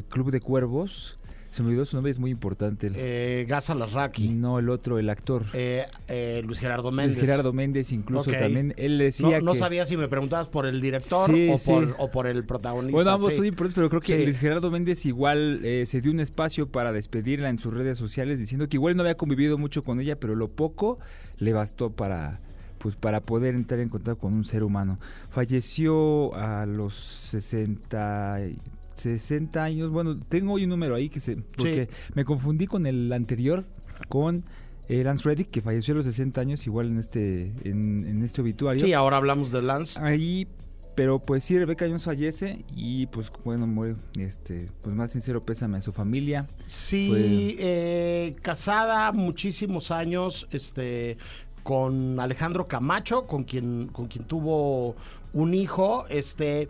Club 0.10 0.32
de 0.32 0.42
Cuervos 0.42 1.18
se 1.50 1.64
me 1.64 1.70
olvidó 1.70 1.86
su 1.86 1.96
nombre 1.96 2.12
es 2.12 2.20
muy 2.20 2.32
importante 2.32 2.90
Eh, 2.96 3.46
Gaza 3.48 3.74
Larraqui. 3.74 4.30
no, 4.30 4.60
el 4.60 4.70
otro, 4.70 5.00
el 5.00 5.10
actor. 5.10 5.46
Eh, 5.54 5.86
eh, 6.08 6.42
Luis 6.46 6.60
Gerardo 6.60 6.92
Luis 6.92 6.96
Méndez. 6.96 7.20
Gerardo 7.20 7.54
Méndez, 7.54 7.92
incluso 7.92 8.32
también. 8.32 8.74
Él 8.78 8.98
decía 8.98 9.40
no, 9.40 9.46
no 9.48 9.52
que. 9.54 9.60
sabía 9.60 9.86
si 9.86 9.98
me 9.98 10.08
preguntabas 10.08 10.48
por 10.48 10.66
el 10.66 10.82
director 10.82 11.30
Sí, 11.32 11.50
o, 11.52 11.58
sí. 11.58 11.72
por, 11.72 11.96
o 12.00 12.12
por 12.12 12.28
el 12.28 12.44
protagonista. 12.46 12.96
Bueno, 12.96 13.12
ambos 13.12 13.30
sí. 13.32 13.38
son 13.38 13.46
importantes, 13.46 13.76
pero 13.76 13.90
creo 13.90 14.02
que. 14.02 14.24
Luis 14.26 14.40
Gerardo 14.40 14.70
Méndez 14.72 15.06
igual 15.06 15.62
eh, 15.64 15.86
se 15.86 16.02
dio 16.02 16.12
un 16.12 16.20
espacio 16.20 16.68
para 16.70 16.92
despedirla 16.92 17.50
en 17.50 17.58
sus 17.60 17.74
redes 17.74 17.98
sociales, 17.98 18.40
diciendo 18.40 18.68
que 18.70 18.78
igual 18.78 18.96
no 18.96 19.04
había 19.04 19.16
convivido 19.16 19.58
mucho 19.58 19.84
con 19.84 20.00
ella, 20.00 20.20
pero 20.20 20.36
lo 20.36 20.50
poco 20.50 21.00
le 21.38 21.54
bastó 21.54 21.92
para 21.92 22.40
pues 22.80 22.96
para 22.96 23.22
poder 23.22 23.56
entrar 23.56 23.80
en 23.80 23.90
contacto 23.90 24.20
con 24.20 24.34
un 24.34 24.46
ser 24.46 24.64
humano. 24.64 25.00
Falleció 25.32 26.36
a 26.36 26.66
los 26.68 26.94
60 26.94 28.40
y- 28.52 28.58
60 28.98 29.64
años. 29.64 29.92
Bueno, 29.92 30.20
tengo 30.20 30.54
hoy 30.54 30.64
un 30.64 30.70
número 30.70 30.96
ahí 30.96 31.10
que 31.10 31.20
se 31.20 31.38
porque 31.38 31.90
me 32.14 32.26
confundí 32.26 32.68
con 32.68 32.86
el 32.86 33.12
anterior 33.14 33.66
con 34.10 34.44
eh, 34.90 35.04
Lance 35.04 35.24
Reddick 35.28 35.50
que 35.50 35.62
falleció 35.62 35.94
a 35.94 35.98
los 35.98 36.06
60 36.06 36.40
años 36.40 36.66
igual 36.66 36.88
en 36.88 36.98
este 36.98 37.54
en, 37.64 38.06
en 38.08 38.24
este 38.24 38.42
obituario. 38.42 38.86
Sí, 38.86 38.94
ahora 38.94 39.18
hablamos 39.18 39.52
de 39.52 39.62
Lance. 39.62 40.00
Ahí, 40.00 40.48
pero 40.96 41.20
pues 41.20 41.44
sí, 41.44 41.58
Rebeca 41.58 41.86
Jones 41.86 42.06
fallece 42.06 42.66
y 42.76 43.06
pues 43.08 43.32
bueno, 43.44 43.68
muere, 43.68 43.96
este, 44.18 44.68
pues 44.82 44.96
más 44.96 45.12
sincero 45.12 45.46
pésame 45.46 45.78
a 45.78 45.82
su 45.82 45.92
familia. 45.92 46.48
Sí, 46.66 47.56
eh, 47.60 48.36
casada 48.42 49.12
muchísimos 49.12 49.92
años, 49.92 50.48
este, 50.52 51.18
con 51.62 52.20
Alejandro 52.20 52.66
Camacho, 52.66 53.28
con 53.28 53.44
quien, 53.44 53.90
con 53.90 54.08
quien 54.08 54.24
tuvo 54.24 54.96
un 55.34 55.54
hijo, 55.54 56.06
este, 56.10 56.70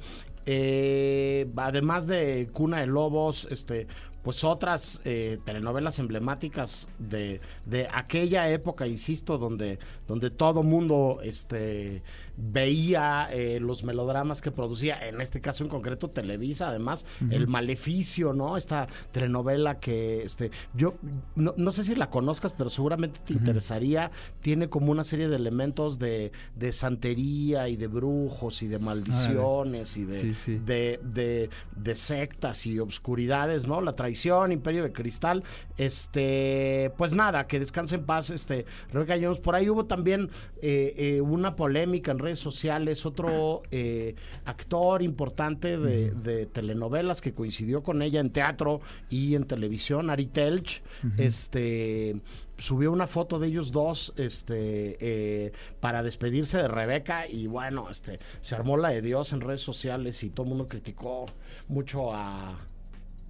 eh, 0.49 1.45
además 1.57 2.07
de 2.07 2.49
Cuna 2.53 2.79
de 2.79 2.87
Lobos, 2.87 3.47
este, 3.51 3.85
pues 4.23 4.45
otras 4.45 5.01
eh, 5.03 5.39
telenovelas 5.45 5.99
emblemáticas 5.99 6.87
de, 6.99 7.41
de 7.65 7.89
aquella 7.93 8.49
época, 8.49 8.87
insisto, 8.87 9.37
donde, 9.37 9.77
donde 10.07 10.29
todo 10.29 10.63
mundo 10.63 11.19
este, 11.21 12.01
veía 12.37 13.27
eh, 13.31 13.59
los 13.59 13.83
melodramas 13.83 14.41
que 14.41 14.51
producía, 14.51 15.07
en 15.07 15.19
este 15.21 15.41
caso 15.41 15.63
en 15.63 15.69
concreto 15.69 16.09
Televisa, 16.09 16.69
además, 16.69 17.05
El 17.31 17.47
Maleficio, 17.47 18.33
¿no? 18.33 18.57
Esta 18.57 18.87
telenovela 19.11 19.79
que 19.79 20.23
este, 20.23 20.51
yo 20.73 20.95
no, 21.35 21.53
no 21.57 21.71
sé 21.71 21.83
si 21.83 21.95
la 21.95 22.09
conozcas, 22.09 22.53
pero 22.57 22.69
seguramente 22.69 23.19
te 23.25 23.33
interesaría. 23.33 24.11
Tiene 24.41 24.69
como 24.69 24.91
una 24.91 25.03
serie 25.03 25.27
de 25.27 25.35
elementos 25.35 25.99
de, 25.99 26.31
de 26.55 26.71
santería 26.71 27.69
y 27.69 27.75
de 27.75 27.87
brujos 27.87 28.61
y 28.61 28.67
de 28.67 28.79
maldiciones 28.79 29.97
y 29.97 30.05
de, 30.05 30.21
Sí, 30.21 30.33
sí. 30.35 30.57
de, 30.63 30.99
de, 31.03 31.49
de 31.75 31.95
sectas 31.95 32.65
y 32.65 32.79
obscuridades, 32.79 33.67
¿no? 33.67 33.81
La 33.81 33.93
traición, 33.95 34.51
Imperio 34.51 34.83
de 34.83 34.91
Cristal. 34.91 35.43
Este, 35.77 36.91
pues 36.97 37.13
nada, 37.13 37.47
que 37.47 37.59
descanse 37.59 37.95
en 37.95 38.05
paz, 38.05 38.29
este, 38.29 38.65
Rebeca 38.91 39.15
Jones. 39.19 39.39
Por 39.39 39.55
ahí 39.55 39.69
hubo 39.69 39.85
también 39.85 40.29
eh, 40.61 40.93
eh, 40.97 41.21
una 41.21 41.55
polémica 41.55 42.11
en 42.11 42.19
redes 42.27 42.39
sociales, 42.39 43.05
otro 43.05 43.63
eh, 43.71 44.15
actor 44.45 45.01
importante 45.01 45.77
de, 45.77 46.11
de 46.11 46.45
telenovelas 46.45 47.21
que 47.21 47.33
coincidió 47.33 47.83
con 47.83 48.01
ella 48.01 48.19
en 48.19 48.31
teatro 48.31 48.81
y 49.09 49.35
en 49.35 49.45
televisión, 49.45 50.09
Ari 50.09 50.27
Telch, 50.27 50.83
este 51.17 52.21
subió 52.57 52.91
una 52.91 53.07
foto 53.07 53.39
de 53.39 53.47
ellos 53.47 53.71
dos 53.71 54.13
este 54.17 54.97
eh, 54.99 55.51
para 55.79 56.01
despedirse 56.03 56.57
de 56.57 56.67
Rebeca 56.67 57.27
y 57.27 57.47
bueno 57.47 57.87
este 57.89 58.19
se 58.41 58.55
armó 58.55 58.77
la 58.77 58.89
de 58.89 59.01
Dios 59.01 59.31
en 59.31 59.41
redes 59.41 59.61
sociales 59.61 60.23
y 60.23 60.31
todo 60.31 60.45
el 60.45 60.49
mundo 60.49 60.67
criticó 60.67 61.27
mucho 61.67 62.13
a 62.13 62.57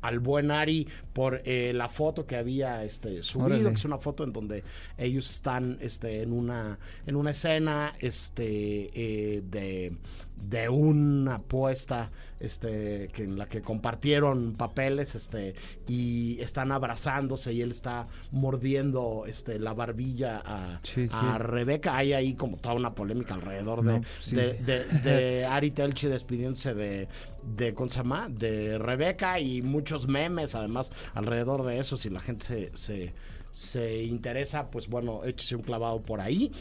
al 0.02 0.20
buen 0.20 0.52
Ari 0.52 0.88
por 1.14 1.42
eh, 1.46 1.72
la 1.74 1.90
foto 1.90 2.26
que 2.26 2.36
había 2.36 2.84
este 2.84 3.24
subido, 3.24 3.48
Órale. 3.48 3.70
que 3.70 3.76
es 3.76 3.86
una 3.86 3.98
foto 3.98 4.24
en 4.24 4.34
donde 4.34 4.64
ellos 4.98 5.30
están 5.30 5.78
este 5.82 6.22
en 6.22 6.34
una 6.34 6.78
en 7.06 7.16
una 7.16 7.32
escena 7.32 7.94
este 8.00 8.90
eh, 8.94 9.42
de 9.44 9.94
de 10.36 10.70
una 10.70 11.36
apuesta 11.36 12.12
este 12.40 13.10
que 13.14 13.24
en 13.24 13.38
la 13.38 13.48
que 13.48 13.62
compartieron 13.62 14.54
papeles 14.54 15.16
este 15.16 15.56
y 15.88 16.40
están 16.40 16.72
abrazándose 16.72 17.54
y 17.54 17.62
él 17.62 17.72
está 17.72 18.08
mordiendo 18.32 19.24
este 19.28 19.60
la 19.60 19.74
barbilla 19.74 20.42
a, 20.46 20.80
Sí, 20.84 21.08
sí. 21.08 21.16
a 21.20 21.38
Rebeca 21.38 21.98
hay 21.98 22.14
ahí 22.14 22.34
como 22.36 22.58
toda 22.58 22.76
una 22.76 22.94
polémica 22.94 23.34
alrededor 23.34 23.84
de, 23.84 24.00
No, 24.00 24.06
sí. 24.20 24.36
de, 24.36 24.54
de- 24.54 24.84
de 24.86 25.46
Ari 25.50 25.72
Telchi 25.72 26.08
despidiéndose 26.08 26.74
de 26.74 27.08
de 27.44 27.74
¿cómo 27.74 27.90
se 27.90 27.98
llama? 27.98 28.28
de 28.30 28.78
Rebeca 28.78 29.40
y 29.40 29.62
muchos 29.62 30.08
memes 30.08 30.54
además 30.56 30.92
alrededor 31.14 31.66
de 31.66 31.80
eso 31.80 31.98
si 31.98 32.10
la 32.10 32.20
gente 32.20 32.46
se, 32.46 32.72
se 32.76 33.14
se 33.50 34.04
interesa, 34.04 34.70
pues 34.70 34.88
bueno, 34.88 35.24
échese 35.24 35.56
un 35.56 35.64
clavado 35.64 36.00
por 36.04 36.22
ahí. 36.22 36.52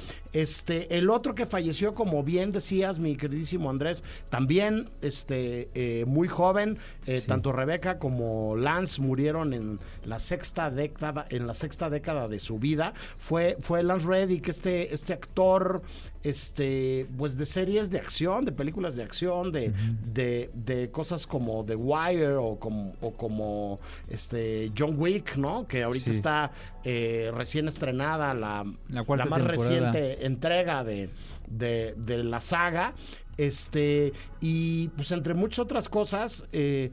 Este, 0.40 0.98
el 0.98 1.08
otro 1.10 1.34
que 1.34 1.46
falleció, 1.46 1.94
como 1.94 2.22
bien 2.22 2.52
decías, 2.52 2.98
mi 2.98 3.16
queridísimo 3.16 3.70
Andrés, 3.70 4.04
también 4.28 4.90
este, 5.00 5.68
eh, 5.74 6.04
muy 6.06 6.28
joven, 6.28 6.78
eh, 7.06 7.20
Sí. 7.20 7.26
tanto 7.26 7.52
Rebeca 7.52 7.98
como 7.98 8.54
Lance 8.56 9.00
murieron 9.00 9.54
en 9.54 9.78
la 10.04 10.18
sexta 10.18 10.70
década, 10.70 11.24
en 11.30 11.46
la 11.46 11.54
sexta 11.54 11.88
década 11.88 12.28
de 12.28 12.38
su 12.38 12.58
vida. 12.58 12.92
Fue, 13.16 13.56
fue 13.60 13.82
Lance 13.82 14.06
Reddick, 14.06 14.48
este, 14.48 14.92
este 14.92 15.12
actor, 15.14 15.80
este, 16.22 17.06
pues 17.16 17.36
de 17.38 17.46
series 17.46 17.90
de 17.90 17.98
acción, 17.98 18.44
de 18.44 18.52
películas 18.52 18.96
de 18.96 19.04
acción, 19.04 19.52
de, 19.52 19.72
de, 20.12 20.50
de 20.54 20.90
cosas 20.90 21.26
como 21.26 21.64
The 21.64 21.76
Wire 21.76 22.34
o 22.34 22.58
como, 22.58 22.94
o 23.00 23.12
como 23.12 23.80
este 24.08 24.70
John 24.76 24.96
Wick, 24.98 25.36
¿no? 25.36 25.66
Que 25.66 25.82
ahorita 25.84 26.04
Sí. 26.04 26.10
está 26.10 26.50
eh, 26.84 27.30
recién 27.34 27.68
estrenada 27.68 28.34
la, 28.34 28.64
La 28.88 29.02
cuarta 29.04 29.26
más 29.26 29.38
temporada. 29.38 29.90
reciente 29.92 30.25
entrega 30.26 30.84
de, 30.84 31.10
de, 31.46 32.24
la 32.24 32.40
saga. 32.40 32.94
Este, 33.36 34.12
y 34.40 34.88
pues 34.88 35.12
entre 35.12 35.34
muchas 35.34 35.60
otras 35.60 35.88
cosas, 35.88 36.44
eh, 36.52 36.90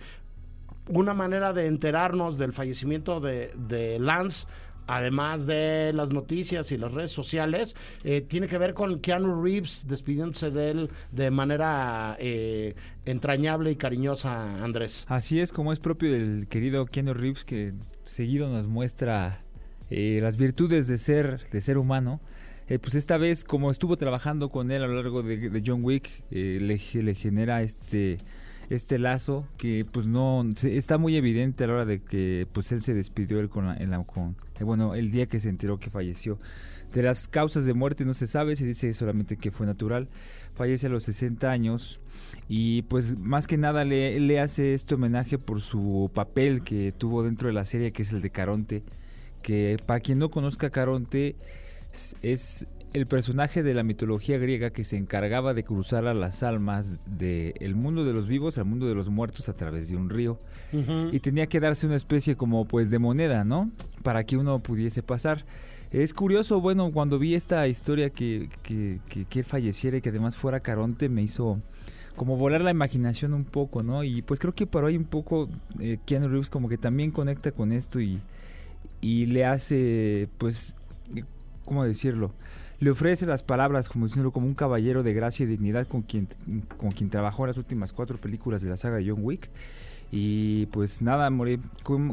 una 0.89 1.13
manera 1.13 1.53
de 1.53 1.67
enterarnos 1.67 2.37
del 2.37 2.53
fallecimiento 2.53 3.19
de, 3.19 3.51
de 3.55 3.97
Lance, 3.99 4.47
además 4.87 5.45
de 5.45 5.91
las 5.93 6.11
noticias 6.11 6.71
y 6.71 6.77
las 6.77 6.91
redes 6.91 7.11
sociales, 7.11 7.75
eh, 8.03 8.21
tiene 8.21 8.47
que 8.47 8.57
ver 8.57 8.73
con 8.73 8.99
Keanu 8.99 9.41
Reeves 9.41 9.85
despidiéndose 9.87 10.51
de 10.51 10.71
él 10.71 10.89
de 11.11 11.31
manera 11.31 12.17
eh, 12.19 12.75
entrañable 13.05 13.71
y 13.71 13.75
cariñosa, 13.75 14.63
Andrés. 14.63 15.05
Así 15.07 15.39
es 15.39 15.53
como 15.53 15.71
es 15.71 15.79
propio 15.79 16.11
del 16.11 16.47
querido 16.49 16.85
Keanu 16.85 17.13
Reeves 17.13 17.45
que 17.45 17.73
seguido 18.03 18.49
nos 18.49 18.67
muestra 18.67 19.39
las 19.89 20.37
virtudes 20.37 20.87
de 20.87 20.97
ser, 20.97 21.41
de 21.51 21.61
ser 21.61 21.77
humano. 21.77 22.19
Eh, 22.69 22.79
pues 22.79 22.95
esta 22.95 23.17
vez, 23.17 23.43
como 23.43 23.71
estuvo 23.71 23.97
trabajando 23.97 24.49
con 24.49 24.71
él 24.71 24.83
a 24.83 24.87
lo 24.87 24.95
largo 24.95 25.21
de, 25.21 25.61
John 25.65 25.83
Wick, 25.83 26.23
eh, 26.31 26.59
le, 26.61 27.15
genera 27.15 27.61
este 27.61 28.19
este 28.69 28.97
lazo 28.97 29.45
que 29.57 29.85
pues 29.85 30.07
no 30.07 30.43
está 30.63 30.97
muy 30.97 31.17
evidente 31.17 31.65
a 31.65 31.67
la 31.67 31.73
hora 31.73 31.85
de 31.85 31.99
que 32.01 32.47
pues 32.53 32.71
él 32.71 32.81
se 32.81 32.93
despidió 32.93 33.47
con, 33.49 33.67
la, 33.67 34.03
con 34.05 34.37
eh, 34.57 34.63
bueno 34.63 34.95
el 34.95 35.11
día 35.11 35.27
que 35.27 35.39
se 35.39 35.49
enteró 35.49 35.79
que 35.79 35.89
falleció. 35.89 36.39
De 36.93 37.03
las 37.03 37.27
causas 37.27 37.65
de 37.65 37.73
muerte 37.73 38.05
no 38.05 38.13
se 38.13 38.27
sabe 38.27 38.55
se 38.55 38.65
dice 38.65 38.93
solamente 38.93 39.35
que 39.37 39.51
fue 39.51 39.65
natural. 39.65 40.07
Fallece 40.55 40.87
a 40.87 40.89
los 40.89 41.03
60 41.03 41.51
años 41.51 41.99
y 42.47 42.83
pues 42.83 43.17
más 43.17 43.47
que 43.47 43.57
nada 43.57 43.83
le, 43.83 44.19
le 44.19 44.39
hace 44.39 44.73
este 44.73 44.95
homenaje 44.95 45.37
por 45.37 45.61
su 45.61 46.09
papel 46.13 46.63
que 46.63 46.93
tuvo 46.97 47.23
dentro 47.23 47.47
de 47.47 47.53
la 47.53 47.65
serie 47.65 47.91
que 47.91 48.03
es 48.03 48.13
el 48.13 48.21
de 48.21 48.29
Caronte 48.29 48.83
que 49.41 49.77
para 49.85 49.99
quien 49.99 50.19
no 50.19 50.29
conozca 50.29 50.69
Caronte 50.69 51.35
es- 52.21 52.67
el 52.93 53.07
personaje 53.07 53.63
de 53.63 53.73
la 53.73 53.81
mitología 53.81 54.37
griega 54.37 54.69
que 54.69 54.83
se 54.83 54.97
encargaba 54.97 55.55
de 55.55 55.63
cruzar 55.63 56.05
a 56.05 56.13
las 56.13 56.43
almas 56.43 56.99
del 57.17 57.73
mundo 57.75 58.05
de 58.05 58.13
los 58.13 58.27
vivos 58.27 58.59
al 58.59 58.65
mundo 58.65 58.87
de 58.87 58.93
los 58.93 59.09
muertos 59.09 59.49
a 59.49 59.53
través 59.55 59.89
de 59.89 59.95
un 59.95 60.09
río 60.11 60.39
y 61.11 61.19
tenía 61.19 61.47
que 61.47 61.59
darse 61.59 61.87
una 61.87 61.95
especie 61.95 62.35
como 62.35 62.65
pues 62.65 62.91
de 62.91 62.99
moneda, 62.99 63.43
¿no? 63.45 63.71
Para 64.03 64.23
que 64.25 64.37
uno 64.37 64.59
pudiese 64.59 65.01
pasar. 65.01 65.43
Es 65.91 66.13
curioso, 66.13 66.61
bueno, 66.61 66.91
cuando 66.91 67.17
vi 67.19 67.33
esta 67.35 67.67
historia 67.67 68.09
que, 68.11 68.49
que, 68.61 68.99
que, 69.29 69.43
falleciera 69.43 69.97
y 69.97 70.01
que 70.01 70.09
además 70.09 70.35
fuera 70.35 70.59
Caronte, 70.59 71.09
me 71.09 71.21
hizo 71.23 71.61
como 72.15 72.37
volar 72.37 72.61
la 72.61 72.71
imaginación 72.71 73.33
un 73.33 73.45
poco, 73.45 73.81
¿no? 73.83 74.03
Y 74.03 74.21
pues 74.23 74.39
creo 74.39 74.53
que 74.53 74.65
por 74.67 74.85
ahí 74.85 74.97
un 74.97 75.05
poco 75.05 75.49
eh, 75.79 75.97
Keanu 76.05 76.27
Reeves 76.27 76.49
como 76.51 76.69
que 76.69 76.77
también 76.77 77.09
conecta 77.11 77.51
con 77.51 77.71
esto 77.71 77.99
y, 77.99 78.19
y 79.01 79.25
le 79.27 79.45
hace, 79.45 80.29
pues, 80.39 80.75
¿cómo 81.65 81.83
decirlo? 81.83 82.31
Le 82.79 82.89
ofrece 82.89 83.25
las 83.25 83.43
palabras 83.43 83.87
como 83.87 84.05
diciendo 84.05 84.31
como 84.31 84.47
un 84.47 84.55
caballero 84.55 85.03
de 85.03 85.13
gracia 85.13 85.43
y 85.43 85.47
dignidad 85.47 85.87
con 85.87 86.01
quien, 86.01 86.27
con 86.77 86.91
quien 86.91 87.09
trabajó 87.09 87.43
en 87.43 87.47
las 87.47 87.57
últimas 87.57 87.93
cuatro 87.93 88.17
películas 88.17 88.61
de 88.61 88.69
la 88.69 88.77
saga 88.77 88.97
de 88.97 89.09
John 89.09 89.19
Wick. 89.21 89.49
Y 90.11 90.67
pues 90.67 91.01
nada, 91.01 91.31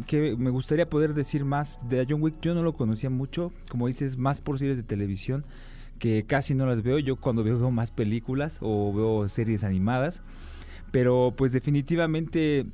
que 0.07 0.37
me 0.39 0.51
gustaría 0.51 0.89
poder 0.89 1.13
decir 1.13 1.45
más 1.45 1.81
de 1.89 2.07
John 2.09 2.23
Wick. 2.23 2.37
Yo 2.41 2.55
no 2.55 2.63
lo 2.63 2.75
conocía 2.75 3.11
mucho, 3.11 3.53
como 3.69 3.89
dices, 3.89 4.17
más 4.17 4.41
por 4.41 4.59
series 4.59 4.77
de 4.79 4.85
televisión, 4.85 5.45
que 5.99 6.25
casi 6.25 6.55
no 6.55 6.67
las 6.67 6.83
veo. 6.83 6.99
Yo 6.99 7.17
cuando 7.17 7.43
veo, 7.43 7.59
veo 7.59 7.71
más 7.71 7.91
películas 7.91 8.59
o 8.63 8.93
veo 8.93 9.29
series 9.29 9.65
animadas. 9.65 10.23
Pero 10.93 11.35
pues 11.37 11.53
definitivamente 11.53 12.67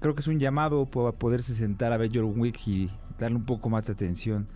creo 0.00 0.14
que 0.14 0.20
es 0.20 0.28
un 0.28 0.38
llamado 0.38 0.86
para 0.86 1.12
poderse 1.12 1.54
sentar 1.54 1.92
a 1.92 1.96
ver 1.96 2.10
John 2.12 2.38
Wick 2.38 2.66
y 2.66 2.90
darle 3.18 3.36
un 3.36 3.46
poco 3.46 3.70
más 3.70 3.86
de 3.86 3.92
atención 3.92 4.46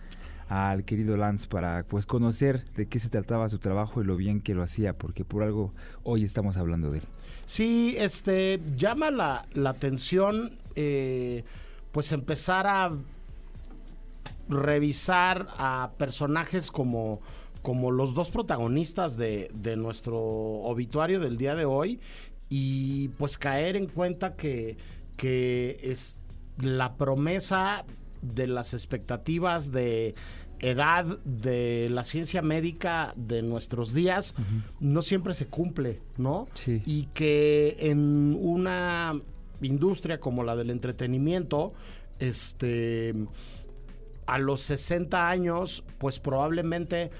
al 0.51 0.83
querido 0.83 1.15
Lance 1.15 1.47
para 1.47 1.83
pues 1.83 2.05
conocer 2.05 2.65
de 2.73 2.85
qué 2.85 2.99
se 2.99 3.09
trataba 3.09 3.47
su 3.47 3.57
trabajo 3.57 4.01
y 4.01 4.05
lo 4.05 4.17
bien 4.17 4.41
que 4.41 4.53
lo 4.53 4.63
hacía, 4.63 4.97
porque 4.97 5.23
por 5.23 5.43
algo 5.43 5.73
hoy 6.03 6.25
estamos 6.25 6.57
hablando 6.57 6.91
de 6.91 6.97
él. 6.97 7.05
Sí, 7.45 7.95
este, 7.97 8.59
llama 8.75 9.11
la, 9.11 9.45
la 9.53 9.69
atención, 9.69 10.51
eh, 10.75 11.45
pues 11.93 12.11
empezar 12.11 12.67
a 12.67 12.91
revisar 14.49 15.47
a 15.57 15.91
personajes 15.97 16.69
como, 16.69 17.21
como 17.61 17.89
los 17.89 18.13
dos 18.13 18.29
protagonistas 18.29 19.15
de, 19.15 19.49
de 19.53 19.77
nuestro 19.77 20.19
obituario 20.19 21.21
del 21.21 21.37
día 21.37 21.55
de 21.55 21.63
hoy 21.63 22.01
y 22.49 23.07
pues 23.17 23.37
caer 23.37 23.77
en 23.77 23.87
cuenta 23.87 24.35
que, 24.35 24.75
que 25.15 25.77
es 25.81 26.17
la 26.59 26.95
promesa 26.97 27.85
de 28.21 28.47
las 28.47 28.73
expectativas 28.73 29.71
de 29.71 30.15
edad 30.61 31.05
de 31.25 31.87
la 31.89 32.03
ciencia 32.03 32.41
médica 32.41 33.13
de 33.15 33.41
nuestros 33.41 33.93
días 33.93 34.35
no 34.79 35.01
siempre 35.01 35.33
se 35.33 35.47
cumple, 35.47 36.01
¿no? 36.17 36.47
Sí. 36.53 36.81
Y 36.85 37.05
que 37.13 37.75
en 37.79 38.37
una 38.39 39.13
industria 39.61 40.19
como 40.19 40.43
la 40.43 40.55
del 40.55 40.69
entretenimiento, 40.69 41.73
este 42.19 43.13
a 44.27 44.37
los 44.37 44.61
60 44.61 45.29
años, 45.29 45.83
pues 45.97 46.19
probablemente 46.19 47.11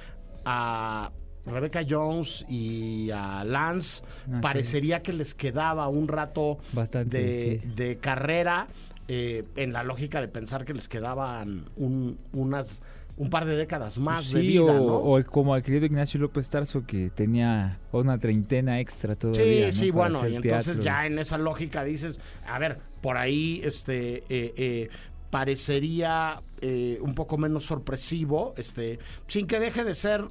a 0.45 1.11
Rebecca 1.45 1.81
Jones 1.87 2.45
y 2.47 3.09
a 3.11 3.43
Lance 3.43 4.03
Ah, 4.05 4.35
sí. 4.35 4.41
parecería 4.41 5.01
que 5.01 5.11
les 5.11 5.33
quedaba 5.33 5.87
un 5.89 6.07
rato 6.07 6.59
Bastante, 6.73 7.17
de, 7.21 7.59
sí. 7.59 7.67
de 7.75 7.97
carrera 7.97 8.67
eh, 9.07 9.43
en 9.55 9.73
la 9.73 9.83
lógica 9.83 10.21
de 10.21 10.27
pensar 10.27 10.63
que 10.63 10.73
les 10.73 10.87
quedaban 10.87 11.65
un, 11.75 12.17
unas 12.31 12.81
un 13.21 13.29
par 13.29 13.45
de 13.45 13.55
décadas 13.55 13.99
más 13.99 14.31
de 14.33 14.41
Sí, 14.41 14.47
vida, 14.47 14.63
o, 14.63 14.73
¿no? 14.87 14.95
o 14.95 15.23
como 15.25 15.53
al 15.53 15.61
querido 15.61 15.85
Ignacio 15.85 16.19
López 16.19 16.49
Tarso 16.49 16.85
que 16.87 17.11
tenía 17.11 17.77
una 17.91 18.17
treintena 18.17 18.79
extra 18.79 19.13
Sí, 19.13 19.19
todavía. 19.19 19.71
sí, 19.71 19.91
para 19.91 20.09
bueno, 20.09 20.27
y 20.27 20.35
entonces 20.37 20.77
teatro. 20.77 20.83
ya 20.83 21.05
en 21.05 21.19
esa 21.19 21.37
lógica 21.37 21.83
dices, 21.83 22.19
a 22.47 22.57
ver, 22.57 22.79
por 23.01 23.17
ahí 23.17 23.61
este 23.63 24.23
eh, 24.29 24.53
eh, 24.57 24.89
parecería 25.29 26.41
eh, 26.61 26.97
un 27.01 27.13
poco 27.15 27.37
menos 27.37 27.65
sorpresivo, 27.65 28.53
este, 28.57 28.99
sin 29.27 29.47
que 29.47 29.59
deje 29.59 29.83
de 29.83 29.93
ser 29.93 30.25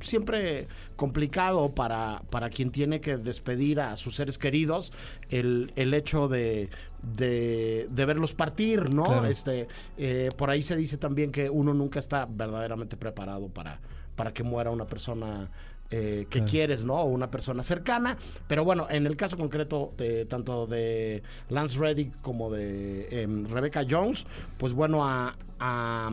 siempre 0.00 0.68
complicado 0.96 1.74
para, 1.74 2.22
para 2.30 2.50
quien 2.50 2.70
tiene 2.70 3.00
que 3.00 3.16
despedir 3.16 3.80
a 3.80 3.96
sus 3.96 4.16
seres 4.16 4.38
queridos 4.38 4.92
el, 5.28 5.72
el 5.76 5.94
hecho 5.94 6.28
de, 6.28 6.68
de, 7.02 7.86
de 7.90 8.04
verlos 8.04 8.34
partir, 8.34 8.94
¿no? 8.94 9.04
Claro. 9.04 9.26
Este, 9.26 9.68
eh, 9.96 10.30
por 10.36 10.50
ahí 10.50 10.62
se 10.62 10.76
dice 10.76 10.96
también 10.98 11.32
que 11.32 11.48
uno 11.50 11.74
nunca 11.74 11.98
está 11.98 12.26
verdaderamente 12.28 12.96
preparado 12.96 13.48
para, 13.48 13.80
para 14.14 14.32
que 14.32 14.42
muera 14.42 14.70
una 14.70 14.86
persona 14.86 15.50
eh, 15.88 16.26
que 16.28 16.38
Claro. 16.40 16.50
quieres, 16.50 16.84
¿no? 16.84 16.94
O 16.94 17.04
una 17.04 17.30
persona 17.30 17.62
cercana. 17.62 18.16
Pero 18.48 18.64
bueno, 18.64 18.88
en 18.90 19.06
el 19.06 19.16
caso 19.16 19.36
concreto 19.36 19.92
de 19.96 20.24
tanto 20.26 20.66
de 20.66 21.22
Lance 21.48 21.78
Reddick 21.78 22.20
como 22.22 22.50
de 22.50 23.22
em, 23.22 23.46
Rebecca 23.46 23.84
Jones, 23.88 24.26
pues 24.58 24.72
bueno, 24.72 25.06
a, 25.06 25.36
a, 25.60 26.10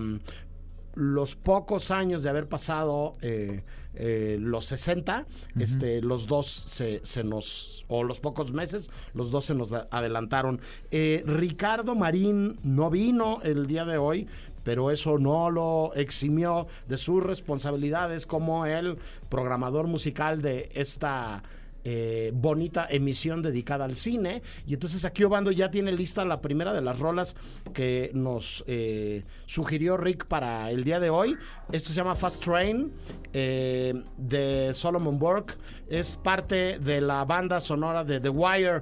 los 0.96 1.36
pocos 1.36 1.92
años 1.92 2.24
de 2.24 2.30
haber 2.30 2.48
pasado 2.48 3.16
eh, 3.22 3.64
eh, 3.96 4.38
los 4.40 4.66
60, 4.66 5.26
este, 5.60 6.02
los 6.02 6.26
dos 6.28 6.48
se, 6.48 7.02
se, 7.04 7.24
nos, 7.24 7.86
o 7.88 8.04
los 8.04 8.20
pocos 8.20 8.52
meses, 8.52 8.90
los 9.14 9.32
dos 9.32 9.46
se 9.46 9.54
nos 9.54 9.72
adelantaron. 9.72 10.60
Eh, 10.92 11.24
Ricardo 11.26 11.96
Marín 11.96 12.58
no 12.64 12.90
vino 12.90 13.40
el 13.44 13.68
día 13.68 13.86
de 13.86 13.98
hoy, 13.98 14.28
pero 14.64 14.90
eso 14.90 15.20
no 15.20 15.52
lo 15.52 15.94
eximió 15.94 16.68
de 16.88 16.98
sus 16.98 17.22
responsabilidades 17.22 18.26
como 18.26 18.66
el 18.66 18.98
programador 19.30 19.88
musical 19.88 20.42
de 20.42 20.70
esta 20.74 21.44
eh, 21.84 22.32
bonita 22.34 22.88
emisión 22.90 23.42
dedicada 23.42 23.86
al 23.86 23.96
cine. 23.96 24.42
Y 24.66 24.74
entonces 24.74 25.04
aquí 25.06 25.24
Obando 25.24 25.52
ya 25.52 25.70
tiene 25.70 25.92
lista 25.92 26.24
la 26.26 26.42
primera 26.42 26.74
de 26.74 26.82
las 26.82 27.00
rolas 27.00 27.36
que 27.74 28.12
nos 28.14 28.64
eh, 28.68 29.24
sugirió 29.46 29.98
Rick 29.98 30.26
para 30.26 30.72
el 30.72 30.84
día 30.84 31.00
de 31.00 31.10
hoy. 31.10 31.36
Esto 31.72 31.90
se 31.90 31.96
llama 31.96 32.16
Fast 32.16 32.44
Train 32.44 32.92
eh, 33.34 33.94
de 34.18 34.72
Solomon 34.74 35.20
Burke. 35.20 35.56
Es 35.90 36.16
parte 36.16 36.80
de 36.80 37.02
la 37.02 37.26
banda 37.26 37.60
sonora 37.60 38.04
de 38.04 38.20
The 38.20 38.30
Wire. 38.30 38.82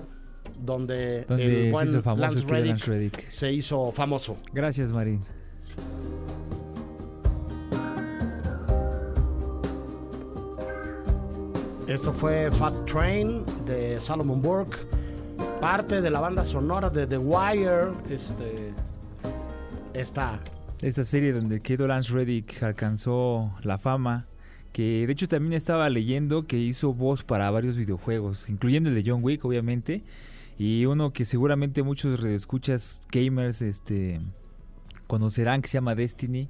Donde, 0.59 1.25
el 1.29 1.71
buen 1.71 2.19
Lance 2.19 2.45
Reddick 2.47 3.29
se 3.29 3.53
hizo 3.53 3.91
famoso. 3.91 4.37
Gracias, 4.53 4.91
Marín. 4.91 5.23
Esto 11.91 12.13
fue 12.13 12.49
Fast 12.51 12.85
Train 12.85 13.43
de 13.65 13.99
Salomon 13.99 14.41
Burke, 14.41 14.77
parte 15.59 15.99
de 15.99 16.09
la 16.09 16.21
banda 16.21 16.45
sonora 16.45 16.89
de 16.89 17.05
The 17.05 17.17
Wire. 17.17 17.89
Este, 18.09 18.73
esta. 19.93 20.39
Esta 20.79 21.03
serie 21.03 21.33
donde 21.33 21.59
Keto 21.59 21.85
Lance 21.87 22.13
Reddick 22.13 22.63
alcanzó 22.63 23.53
la 23.63 23.77
fama, 23.77 24.25
que 24.71 25.05
de 25.05 25.11
hecho 25.11 25.27
también 25.27 25.51
estaba 25.51 25.89
leyendo 25.89 26.47
que 26.47 26.57
hizo 26.57 26.93
voz 26.93 27.25
para 27.25 27.51
varios 27.51 27.75
videojuegos, 27.75 28.47
incluyendo 28.47 28.87
el 28.87 28.95
de 28.95 29.11
John 29.11 29.21
Wick, 29.21 29.43
obviamente, 29.43 30.01
y 30.57 30.85
uno 30.85 31.11
que 31.11 31.25
seguramente 31.25 31.83
muchos 31.83 32.21
redescuchas 32.21 33.01
gamers 33.11 33.61
este, 33.61 34.21
conocerán 35.07 35.61
que 35.61 35.67
se 35.67 35.73
llama 35.73 35.93
Destiny 35.95 36.47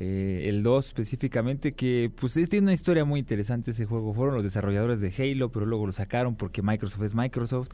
eh, 0.00 0.48
el 0.48 0.62
2 0.62 0.86
específicamente, 0.86 1.72
que 1.72 2.12
pues 2.20 2.34
tiene 2.34 2.60
una 2.60 2.72
historia 2.72 3.04
muy 3.04 3.18
interesante 3.18 3.72
ese 3.72 3.84
juego. 3.84 4.14
Fueron 4.14 4.36
los 4.36 4.44
desarrolladores 4.44 5.00
de 5.00 5.12
Halo, 5.18 5.50
pero 5.50 5.66
luego 5.66 5.86
lo 5.86 5.92
sacaron 5.92 6.36
porque 6.36 6.62
Microsoft 6.62 7.02
es 7.02 7.16
Microsoft. 7.16 7.70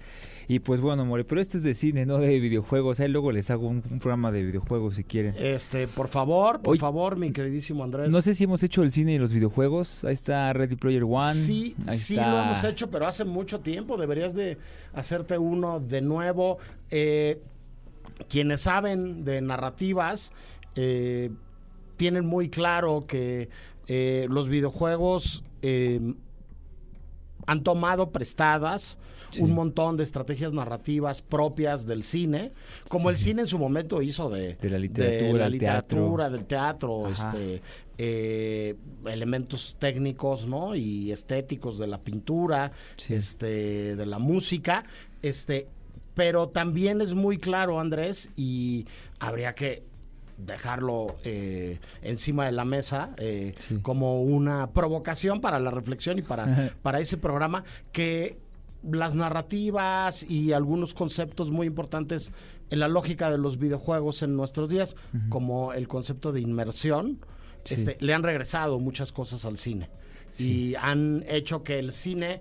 Y 0.48 0.60
pues 0.60 0.80
bueno, 0.80 1.04
More, 1.04 1.24
pero 1.24 1.42
este 1.42 1.58
es 1.58 1.64
de 1.64 1.74
cine, 1.74 2.06
no 2.06 2.18
de 2.18 2.40
videojuegos. 2.40 2.98
Ahí 3.00 3.08
luego 3.08 3.30
les 3.30 3.50
hago 3.50 3.68
un, 3.68 3.82
programa 3.82 4.32
de 4.32 4.42
videojuegos 4.42 4.96
si 4.96 5.04
quieren. 5.04 5.34
Este, 5.36 5.86
por 5.86 6.08
favor, 6.08 6.62
por 6.62 6.78
favor, 6.78 7.18
mi 7.18 7.30
queridísimo 7.30 7.84
Andrés. 7.84 8.10
No 8.10 8.22
sé 8.22 8.34
si 8.34 8.44
hemos 8.44 8.62
hecho 8.62 8.82
el 8.82 8.90
cine 8.90 9.12
y 9.14 9.18
los 9.18 9.32
videojuegos. 9.32 10.02
Ahí 10.04 10.14
está 10.14 10.50
Ready 10.54 10.76
Player 10.76 11.04
One. 11.04 11.34
Sí, 11.34 11.76
sí 11.90 12.16
lo 12.16 12.22
hemos 12.22 12.64
hecho, 12.64 12.88
pero 12.90 13.06
hace 13.06 13.24
mucho 13.24 13.60
tiempo. 13.60 13.98
Deberías 13.98 14.34
de 14.34 14.56
hacerte 14.94 15.36
uno 15.36 15.78
de 15.78 16.00
nuevo. 16.00 16.56
Eh, 16.90 17.42
quienes 18.28 18.62
saben 18.62 19.24
de 19.24 19.40
narrativas, 19.40 20.32
eh, 20.76 21.30
tienen 21.96 22.24
muy 22.24 22.48
claro 22.48 23.04
que 23.06 23.48
eh, 23.86 24.26
los 24.30 24.48
videojuegos 24.48 25.44
eh, 25.62 26.00
han 27.46 27.62
tomado 27.62 28.10
prestadas 28.10 28.98
un 29.40 29.52
montón 29.52 29.96
de 29.96 30.04
estrategias 30.04 30.52
narrativas 30.52 31.22
propias 31.22 31.86
del 31.86 32.04
cine, 32.04 32.52
como 32.88 33.10
el 33.10 33.16
cine 33.16 33.42
en 33.42 33.48
su 33.48 33.58
momento 33.58 34.02
hizo 34.02 34.30
de, 34.30 34.56
la 34.62 34.78
literatura, 34.78 35.48
literatura 35.48 36.30
del 36.30 36.44
teatro, 36.44 37.08
este, 37.08 37.62
eh, 37.98 38.76
elementos 39.06 39.76
técnicos, 39.78 40.46
¿no? 40.46 40.74
Y 40.74 41.12
estéticos 41.12 41.78
de 41.78 41.86
la 41.86 41.98
pintura, 41.98 42.72
este, 43.08 43.96
de 43.96 44.06
la 44.06 44.18
música, 44.18 44.84
este, 45.22 45.68
pero 46.14 46.48
también 46.48 47.00
es 47.00 47.14
muy 47.14 47.38
claro, 47.38 47.80
Andrés, 47.80 48.30
y 48.36 48.86
habría 49.18 49.54
que 49.54 49.82
dejarlo 50.36 51.16
eh, 51.24 51.78
encima 52.02 52.46
de 52.46 52.52
la 52.52 52.64
mesa 52.64 53.10
eh, 53.18 53.54
como 53.82 54.22
una 54.22 54.70
provocación 54.70 55.40
para 55.40 55.58
la 55.60 55.70
reflexión 55.70 56.18
y 56.18 56.22
para, 56.22 56.72
para 56.82 57.00
ese 57.00 57.16
programa 57.16 57.64
que 57.92 58.38
las 58.90 59.14
narrativas 59.14 60.22
y 60.28 60.52
algunos 60.52 60.94
conceptos 60.94 61.50
muy 61.50 61.66
importantes 61.66 62.32
en 62.70 62.80
la 62.80 62.88
lógica 62.88 63.30
de 63.30 63.38
los 63.38 63.58
videojuegos 63.58 64.22
en 64.22 64.36
nuestros 64.36 64.68
días, 64.68 64.96
como 65.28 65.72
el 65.72 65.88
concepto 65.88 66.32
de 66.32 66.40
inmersión, 66.40 67.20
este, 67.70 67.96
le 68.00 68.14
han 68.14 68.22
regresado 68.22 68.78
muchas 68.78 69.12
cosas 69.12 69.44
al 69.44 69.56
cine. 69.56 69.88
Y 70.38 70.74
han 70.74 71.22
hecho 71.28 71.62
que 71.62 71.78
el 71.78 71.92
cine 71.92 72.40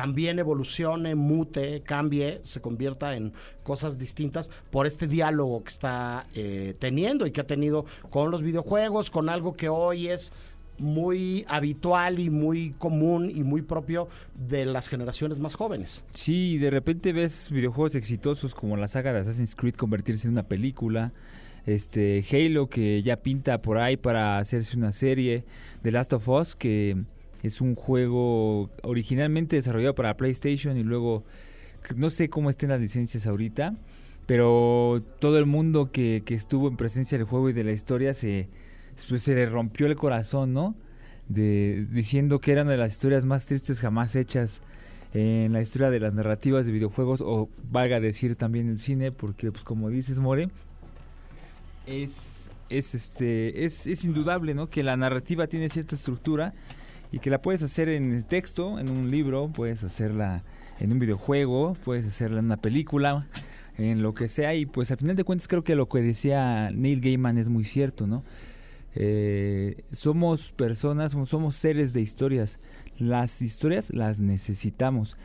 también 0.00 0.38
evolucione, 0.38 1.14
mute, 1.14 1.82
cambie, 1.82 2.40
se 2.42 2.62
convierta 2.62 3.14
en 3.16 3.34
cosas 3.62 3.98
distintas 3.98 4.48
por 4.70 4.86
este 4.86 5.06
diálogo 5.06 5.62
que 5.62 5.68
está 5.68 6.26
eh, 6.34 6.74
teniendo 6.78 7.26
y 7.26 7.32
que 7.32 7.42
ha 7.42 7.46
tenido 7.46 7.84
con 8.08 8.30
los 8.30 8.40
videojuegos, 8.40 9.10
con 9.10 9.28
algo 9.28 9.52
que 9.52 9.68
hoy 9.68 10.08
es 10.08 10.32
muy 10.78 11.44
habitual 11.48 12.18
y 12.18 12.30
muy 12.30 12.70
común 12.78 13.30
y 13.30 13.42
muy 13.42 13.60
propio 13.60 14.08
de 14.34 14.64
las 14.64 14.88
generaciones 14.88 15.38
más 15.38 15.54
jóvenes. 15.54 16.02
Sí, 16.14 16.56
de 16.56 16.70
repente 16.70 17.12
ves 17.12 17.50
videojuegos 17.50 17.94
exitosos 17.94 18.54
como 18.54 18.78
la 18.78 18.88
saga 18.88 19.12
de 19.12 19.18
Assassin's 19.18 19.54
Creed 19.54 19.74
convertirse 19.74 20.26
en 20.26 20.32
una 20.32 20.44
película, 20.44 21.12
este 21.66 22.24
Halo 22.32 22.70
que 22.70 23.02
ya 23.02 23.18
pinta 23.18 23.60
por 23.60 23.76
ahí 23.76 23.98
para 23.98 24.38
hacerse 24.38 24.78
una 24.78 24.92
serie, 24.92 25.44
The 25.82 25.92
Last 25.92 26.14
of 26.14 26.26
Us 26.26 26.56
que 26.56 26.96
es 27.42 27.60
un 27.60 27.74
juego 27.74 28.70
originalmente 28.82 29.56
desarrollado 29.56 29.94
para 29.94 30.16
PlayStation 30.16 30.76
y 30.76 30.82
luego 30.82 31.24
no 31.96 32.10
sé 32.10 32.28
cómo 32.28 32.50
estén 32.50 32.70
las 32.70 32.80
licencias 32.80 33.26
ahorita, 33.26 33.74
pero 34.26 35.02
todo 35.18 35.38
el 35.38 35.46
mundo 35.46 35.90
que, 35.90 36.22
estuvo 36.28 36.68
en 36.68 36.76
presencia 36.76 37.18
del 37.18 37.26
juego 37.26 37.50
y 37.50 37.52
de 37.52 37.64
la 37.64 37.72
historia 37.72 38.14
se, 38.14 38.48
pues, 39.08 39.22
se 39.22 39.34
le 39.34 39.46
rompió 39.46 39.86
el 39.86 39.96
corazón, 39.96 40.52
¿no? 40.52 40.74
De, 41.28 41.86
diciendo 41.90 42.40
que 42.40 42.52
era 42.52 42.62
una 42.62 42.72
de 42.72 42.76
las 42.76 42.92
historias 42.92 43.24
más 43.24 43.46
tristes 43.46 43.80
jamás 43.80 44.16
hechas 44.16 44.62
en 45.14 45.52
la 45.52 45.60
historia 45.60 45.90
de 45.90 46.00
las 46.00 46.14
narrativas 46.14 46.66
de 46.66 46.72
videojuegos 46.72 47.20
o 47.20 47.48
valga 47.70 48.00
decir 48.00 48.36
también 48.36 48.68
el 48.68 48.78
cine 48.78 49.10
porque 49.10 49.50
pues 49.50 49.64
como 49.64 49.88
dices 49.90 50.20
More 50.20 50.48
es 51.86 52.50
es 52.68 52.94
este 52.94 53.64
es, 53.64 53.86
es 53.88 54.04
indudable 54.04 54.54
no 54.54 54.70
que 54.70 54.84
la 54.84 54.96
narrativa 54.96 55.48
tiene 55.48 55.68
cierta 55.68 55.96
estructura 55.96 56.54
y 57.12 57.18
que 57.18 57.30
la 57.30 57.42
puedes 57.42 57.62
hacer 57.62 57.88
en 57.88 58.22
texto, 58.24 58.78
en 58.78 58.90
un 58.90 59.10
libro, 59.10 59.50
puedes 59.52 59.84
hacerla 59.84 60.42
en 60.78 60.92
un 60.92 60.98
videojuego, 60.98 61.74
puedes 61.84 62.06
hacerla 62.06 62.38
en 62.38 62.46
una 62.46 62.56
película, 62.56 63.26
en 63.78 64.02
lo 64.02 64.14
que 64.14 64.28
sea 64.28 64.54
y 64.54 64.66
pues 64.66 64.90
al 64.90 64.98
final 64.98 65.16
de 65.16 65.24
cuentas 65.24 65.48
creo 65.48 65.64
que 65.64 65.74
lo 65.74 65.88
que 65.88 66.00
decía 66.00 66.70
Neil 66.70 67.00
Gaiman 67.00 67.38
es 67.38 67.48
muy 67.48 67.64
cierto, 67.64 68.06
¿no? 68.06 68.22
Eh, 68.94 69.84
somos 69.92 70.52
personas, 70.52 71.16
somos 71.26 71.56
seres 71.56 71.92
de 71.92 72.00
historias. 72.00 72.58
Las 72.98 73.40
historias 73.40 73.90
las 73.90 74.20
necesitamos. 74.20 75.16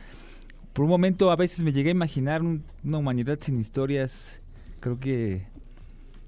Por 0.74 0.86
un 0.86 0.92
momento 0.92 1.32
a 1.32 1.36
veces 1.36 1.64
me 1.64 1.72
llegué 1.72 1.90
a 1.90 1.92
imaginar 1.92 2.42
una 2.42 2.98
humanidad 2.98 3.40
sin 3.42 3.60
historias. 3.60 4.40
Creo 4.80 5.00
que 5.00 5.48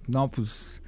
no, 0.07 0.31
pues 0.31 0.81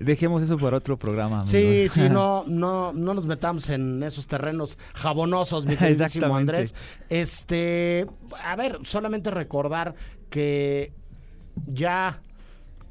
Dejemos 0.00 0.42
eso 0.42 0.56
para 0.58 0.78
otro 0.78 0.98
programa. 0.98 1.44
Sí, 1.44 1.88
sí, 1.90 2.08
no, 2.08 2.42
no, 2.48 2.92
no 2.94 3.14
nos 3.14 3.26
metamos 3.26 3.68
en 3.68 4.02
esos 4.02 4.26
terrenos 4.26 4.78
jabonosos, 4.94 5.66
mi 5.66 5.76
queridísimo 5.76 6.34
Andrés. 6.34 6.74
Este, 7.10 8.06
a 8.42 8.56
ver, 8.56 8.78
solamente 8.82 9.30
recordar 9.30 9.94
que 10.30 10.92
ya 11.66 12.22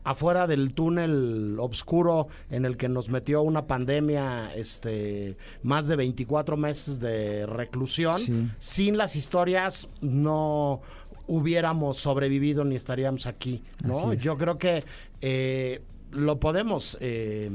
afuera 0.03 0.45
del 0.45 0.73
túnel 0.73 1.57
oscuro 1.59 2.27
en 2.51 2.65
el 2.65 2.77
que 2.77 2.87
nos 2.89 3.09
metió 3.09 3.41
una 3.41 3.65
pandemia, 3.65 4.53
este, 4.55 5.35
más 5.63 5.87
de 5.87 5.95
24 5.95 6.57
meses 6.57 6.99
de 6.99 7.47
reclusión, 7.47 8.53
sin 8.59 8.97
las 8.97 9.15
historias 9.15 9.89
no 10.01 10.81
hubiéramos 11.27 11.97
sobrevivido 11.97 12.63
ni 12.65 12.75
estaríamos 12.75 13.25
aquí, 13.25 13.63
¿no? 13.83 14.13
Yo 14.13 14.37
creo 14.37 14.57
que 14.57 14.83
eh, 15.21 15.81
lo 16.11 16.39
podemos 16.39 16.97
eh, 17.01 17.51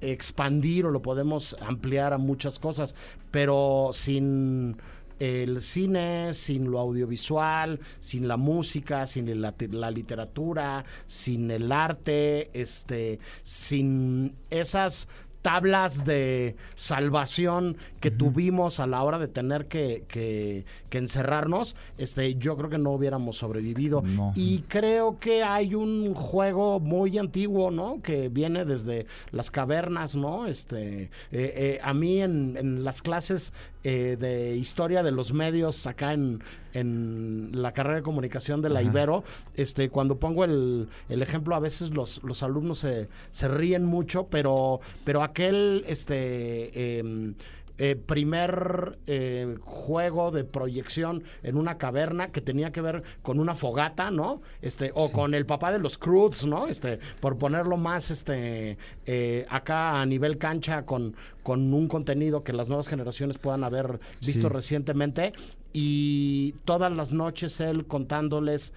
expandir 0.00 0.86
o 0.86 0.90
lo 0.90 1.02
podemos 1.02 1.56
ampliar 1.60 2.12
a 2.12 2.18
muchas 2.18 2.58
cosas, 2.58 2.94
pero 3.30 3.90
sin 3.92 4.76
el 5.18 5.60
cine, 5.60 6.32
sin 6.32 6.70
lo 6.70 6.78
audiovisual, 6.78 7.78
sin 8.00 8.26
la 8.26 8.38
música, 8.38 9.06
sin 9.06 9.40
la, 9.40 9.54
la, 9.70 9.90
literatura, 9.90 10.84
sin 11.06 11.50
el 11.50 11.70
arte, 11.70 12.50
este, 12.58 13.18
sin 13.42 14.34
esas 14.48 15.08
tablas 15.42 16.04
de 16.04 16.56
salvación 16.74 17.76
que 18.00 18.10
tuvimos 18.10 18.80
a 18.80 18.86
la 18.86 19.02
hora 19.02 19.18
de 19.18 19.28
tener 19.28 19.66
que, 19.66 20.04
que, 20.08 20.64
que 20.88 20.98
encerrarnos, 20.98 21.76
este, 21.98 22.34
yo 22.36 22.56
creo 22.56 22.70
que 22.70 22.78
no 22.78 22.90
hubiéramos 22.90 23.38
sobrevivido. 23.38 24.02
No. 24.02 24.32
Y 24.34 24.60
creo 24.68 25.18
que 25.18 25.42
hay 25.42 25.74
un 25.74 26.14
juego 26.14 26.80
muy 26.80 27.18
antiguo, 27.18 27.70
¿no? 27.70 28.00
Que 28.02 28.28
viene 28.28 28.64
desde 28.64 29.06
las 29.30 29.50
cavernas, 29.50 30.14
¿no? 30.14 30.46
Este, 30.46 31.04
eh, 31.04 31.10
eh, 31.32 31.78
a 31.82 31.94
mí 31.94 32.20
en, 32.20 32.56
en 32.56 32.84
las 32.84 33.02
clases 33.02 33.52
eh, 33.82 34.16
de 34.18 34.56
historia 34.56 35.02
de 35.02 35.10
los 35.10 35.32
medios 35.32 35.86
acá 35.86 36.12
en, 36.12 36.42
en 36.74 37.50
la 37.52 37.72
carrera 37.72 37.96
de 37.96 38.02
comunicación 38.02 38.60
de 38.62 38.68
la 38.68 38.80
Ajá. 38.80 38.88
Ibero, 38.88 39.24
este, 39.54 39.88
cuando 39.88 40.18
pongo 40.18 40.44
el, 40.44 40.88
el 41.08 41.22
ejemplo, 41.22 41.54
a 41.54 41.60
veces 41.60 41.90
los, 41.90 42.22
los 42.22 42.42
alumnos 42.42 42.78
se, 42.78 43.08
se 43.30 43.48
ríen 43.48 43.84
mucho, 43.86 44.26
pero, 44.26 44.80
pero 45.04 45.22
aquel 45.22 45.84
este, 45.86 46.98
em, 46.98 47.34
eh, 47.82 47.96
primer 47.96 48.98
eh, 49.06 49.56
juego 49.62 50.30
de 50.30 50.44
proyección 50.44 51.24
en 51.42 51.56
una 51.56 51.78
caverna 51.78 52.30
que 52.30 52.42
tenía 52.42 52.72
que 52.72 52.82
ver 52.82 53.02
con 53.22 53.40
una 53.40 53.54
fogata, 53.54 54.10
¿no? 54.10 54.42
Este, 54.60 54.92
o 54.94 55.10
con 55.10 55.32
el 55.32 55.46
papá 55.46 55.72
de 55.72 55.78
los 55.78 55.96
Cruz, 55.96 56.44
¿no? 56.44 56.66
Este, 56.68 56.98
por 57.20 57.38
ponerlo 57.38 57.78
más 57.78 58.10
este 58.10 58.76
eh, 59.06 59.46
acá 59.48 60.00
a 60.00 60.04
nivel 60.04 60.36
cancha 60.36 60.84
con, 60.84 61.16
con 61.42 61.72
un 61.72 61.88
contenido 61.88 62.44
que 62.44 62.52
las 62.52 62.68
nuevas 62.68 62.86
generaciones 62.86 63.38
puedan 63.38 63.64
haber 63.64 63.98
visto 64.20 64.48
Sí. 64.48 64.54
recientemente. 64.54 65.32
Y 65.72 66.52
todas 66.66 66.92
las 66.94 67.12
noches 67.12 67.60
él 67.60 67.86
contándoles 67.86 68.74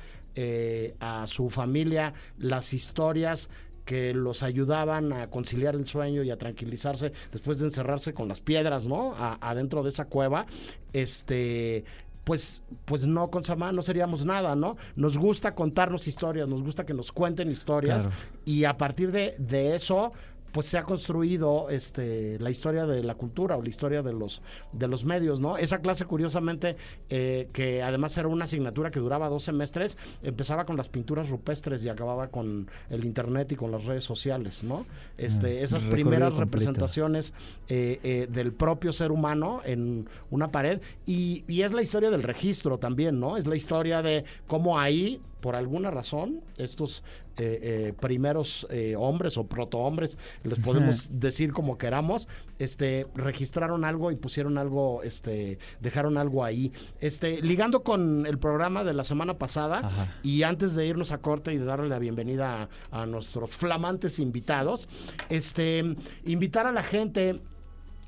a 1.00 1.26
su 1.28 1.50
familia 1.52 2.13
las 2.39 2.74
historias 2.74 3.50
que 3.86 4.13
los 4.13 4.43
ayudaban 4.43 5.12
a 5.13 5.30
conciliar 5.30 5.76
el 5.76 5.86
sueño 5.88 6.24
y 6.24 6.32
a 6.32 6.38
tranquilizarse 6.38 7.12
después 7.32 7.60
de 7.60 7.65
encerrarse 7.65 8.13
con 8.13 8.28
las 8.28 8.39
piedras, 8.39 8.86
¿no? 8.86 9.13
A- 9.15 9.38
adentro 9.41 9.84
de 9.84 9.89
esa 9.89 10.06
cueva, 10.06 10.46
este 10.93 11.84
pues, 12.24 12.63
pues 12.86 13.06
no 13.06 13.30
con 13.30 13.43
Samá 13.43 13.74
no 13.74 13.82
seríamos 13.82 14.24
nada, 14.24 14.56
¿no? 14.56 14.78
Nos 14.96 15.17
gusta 15.17 15.54
contarnos 15.56 16.08
historias, 16.08 16.48
nos 16.48 16.63
gusta 16.63 16.86
que 16.86 16.93
nos 16.93 17.12
cuenten 17.12 17.52
historias 17.52 18.04
Claro. 18.04 18.17
y 18.46 18.63
a 18.63 18.78
partir 18.78 19.12
de, 19.12 19.36
de 19.39 19.76
eso 19.76 20.13
pues 20.54 20.68
se 20.68 20.78
ha 20.78 20.84
construido 20.84 21.70
este 21.70 22.38
la 22.39 22.52
historia 22.52 22.86
de 22.86 23.04
la 23.04 23.16
cultura 23.16 23.58
o 23.58 23.62
la 23.62 23.70
historia 23.70 24.04
de 24.04 24.13
los 24.13 24.42
de 24.72 24.88
los 24.88 25.04
medios, 25.04 25.39
¿no? 25.39 25.58
Esa 25.58 25.80
clase 25.80 26.06
curiosamente 26.06 26.78
eh, 27.10 27.50
que 27.52 27.82
además 27.84 28.18
era 28.18 28.28
una 28.28 28.46
asignatura 28.46 28.92
que 28.92 29.00
duraba 29.00 29.28
dos 29.30 29.44
semestres, 29.44 29.98
empezaba 30.22 30.66
con 30.66 30.78
las 30.78 30.89
pinturas 30.89 31.30
rupestres 31.30 31.84
y 31.84 31.89
acababa 31.89 32.28
con 32.28 32.70
el 32.89 33.04
internet 33.04 33.52
y 33.52 33.56
con 33.56 33.72
las 33.72 33.86
redes 33.86 34.04
sociales, 34.04 34.63
¿no? 34.63 34.86
Este, 35.18 35.60
Ah, 35.60 35.63
esas 35.63 35.82
primeras 35.84 36.30
completo. 36.30 36.39
representaciones 36.46 37.34
eh, 37.68 38.00
eh, 38.04 38.28
del 38.32 38.54
propio 38.54 38.94
ser 38.94 39.12
humano 39.12 39.62
en 39.66 40.08
una 40.30 40.52
pared 40.52 40.80
y, 41.06 41.44
y 41.48 41.63
es 41.63 41.74
la 41.74 41.82
historia 41.82 42.12
del 42.12 42.22
registro 42.24 42.78
también, 42.78 43.20
¿no? 43.20 43.38
Es 43.38 43.48
la 43.48 43.56
historia 43.56 44.02
de 44.04 44.24
cómo 44.48 44.80
ahí 44.80 45.20
por 45.42 45.58
alguna 45.58 45.92
razón, 45.92 46.39
estos 46.58 47.04
eh, 47.38 47.60
eh, 47.62 47.93
primeros 48.00 48.67
eh, 48.69 48.96
hombres 48.98 49.38
o 49.38 49.48
protohombres, 49.48 50.17
les 50.43 50.60
podemos 50.60 51.19
decir 51.19 51.52
como 51.52 51.78
queramos, 51.78 52.28
este, 52.60 53.08
registraron 53.15 53.86
algo 53.86 54.12
y 54.12 54.15
pusieron 54.15 54.58
algo, 54.58 55.02
este, 55.04 55.58
dejaron 55.80 56.17
algo 56.17 56.43
ahí. 56.43 56.72
Este, 57.00 57.41
ligando 57.41 57.84
con 57.84 58.26
el 58.26 58.38
programa 58.38 58.84
de 58.84 58.93
la 58.93 59.04
semana 59.04 59.38
pasada, 59.38 59.80
Ajá. 59.80 60.15
y 60.22 60.43
antes 60.43 60.76
de 60.76 60.86
irnos 60.86 61.12
a 61.12 61.17
corte 61.19 61.54
y 61.54 61.58
de 61.58 61.65
darle 61.65 61.89
la 61.89 62.00
bienvenida 62.00 62.69
a, 62.91 63.02
a 63.02 63.06
nuestros 63.06 63.56
flamantes 63.56 64.19
invitados, 64.19 64.88
este, 65.30 65.96
invitar 66.26 66.67
a 66.67 66.72
la 66.72 66.84
gente 66.84 67.41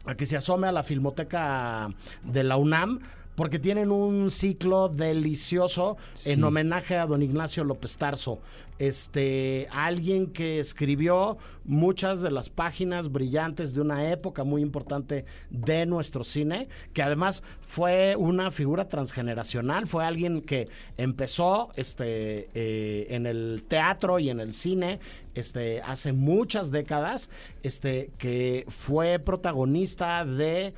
a 0.05 0.15
que 0.15 0.25
se 0.25 0.37
asome 0.37 0.67
a 0.67 0.71
la 0.71 0.83
Filmoteca 0.83 1.89
de 2.23 2.43
la 2.43 2.57
UNAM. 2.57 2.99
Porque 3.35 3.59
tienen 3.59 3.91
un 3.91 4.31
ciclo 4.31 4.89
delicioso 4.89 5.97
en 6.25 6.43
homenaje 6.43 6.97
a 6.97 7.05
don 7.05 7.21
Ignacio 7.21 7.63
López 7.63 7.97
Tarso. 7.97 8.39
Este, 8.77 9.69
alguien 9.71 10.27
que 10.27 10.59
escribió 10.59 11.37
muchas 11.63 12.19
de 12.19 12.29
las 12.29 12.49
páginas 12.49 13.09
brillantes 13.09 13.73
de 13.73 13.79
una 13.79 14.11
época 14.11 14.43
muy 14.43 14.61
importante 14.61 15.23
de 15.49 15.85
nuestro 15.85 16.25
cine, 16.25 16.67
que 16.91 17.01
además 17.01 17.41
fue 17.61 18.17
una 18.17 18.51
figura 18.51 18.89
transgeneracional, 18.89 19.87
fue 19.87 20.03
alguien 20.03 20.41
que 20.41 20.67
empezó 20.97 21.69
este, 21.77 22.49
eh, 22.53 23.07
en 23.11 23.25
el 23.25 23.63
teatro 23.65 24.19
y 24.19 24.29
en 24.29 24.41
el 24.41 24.53
cine 24.53 24.99
este, 25.35 25.81
hace 25.81 26.11
muchas 26.11 26.69
décadas, 26.69 27.29
este, 27.63 28.11
que 28.17 28.65
fue 28.67 29.19
protagonista 29.19 30.25
de 30.25 30.73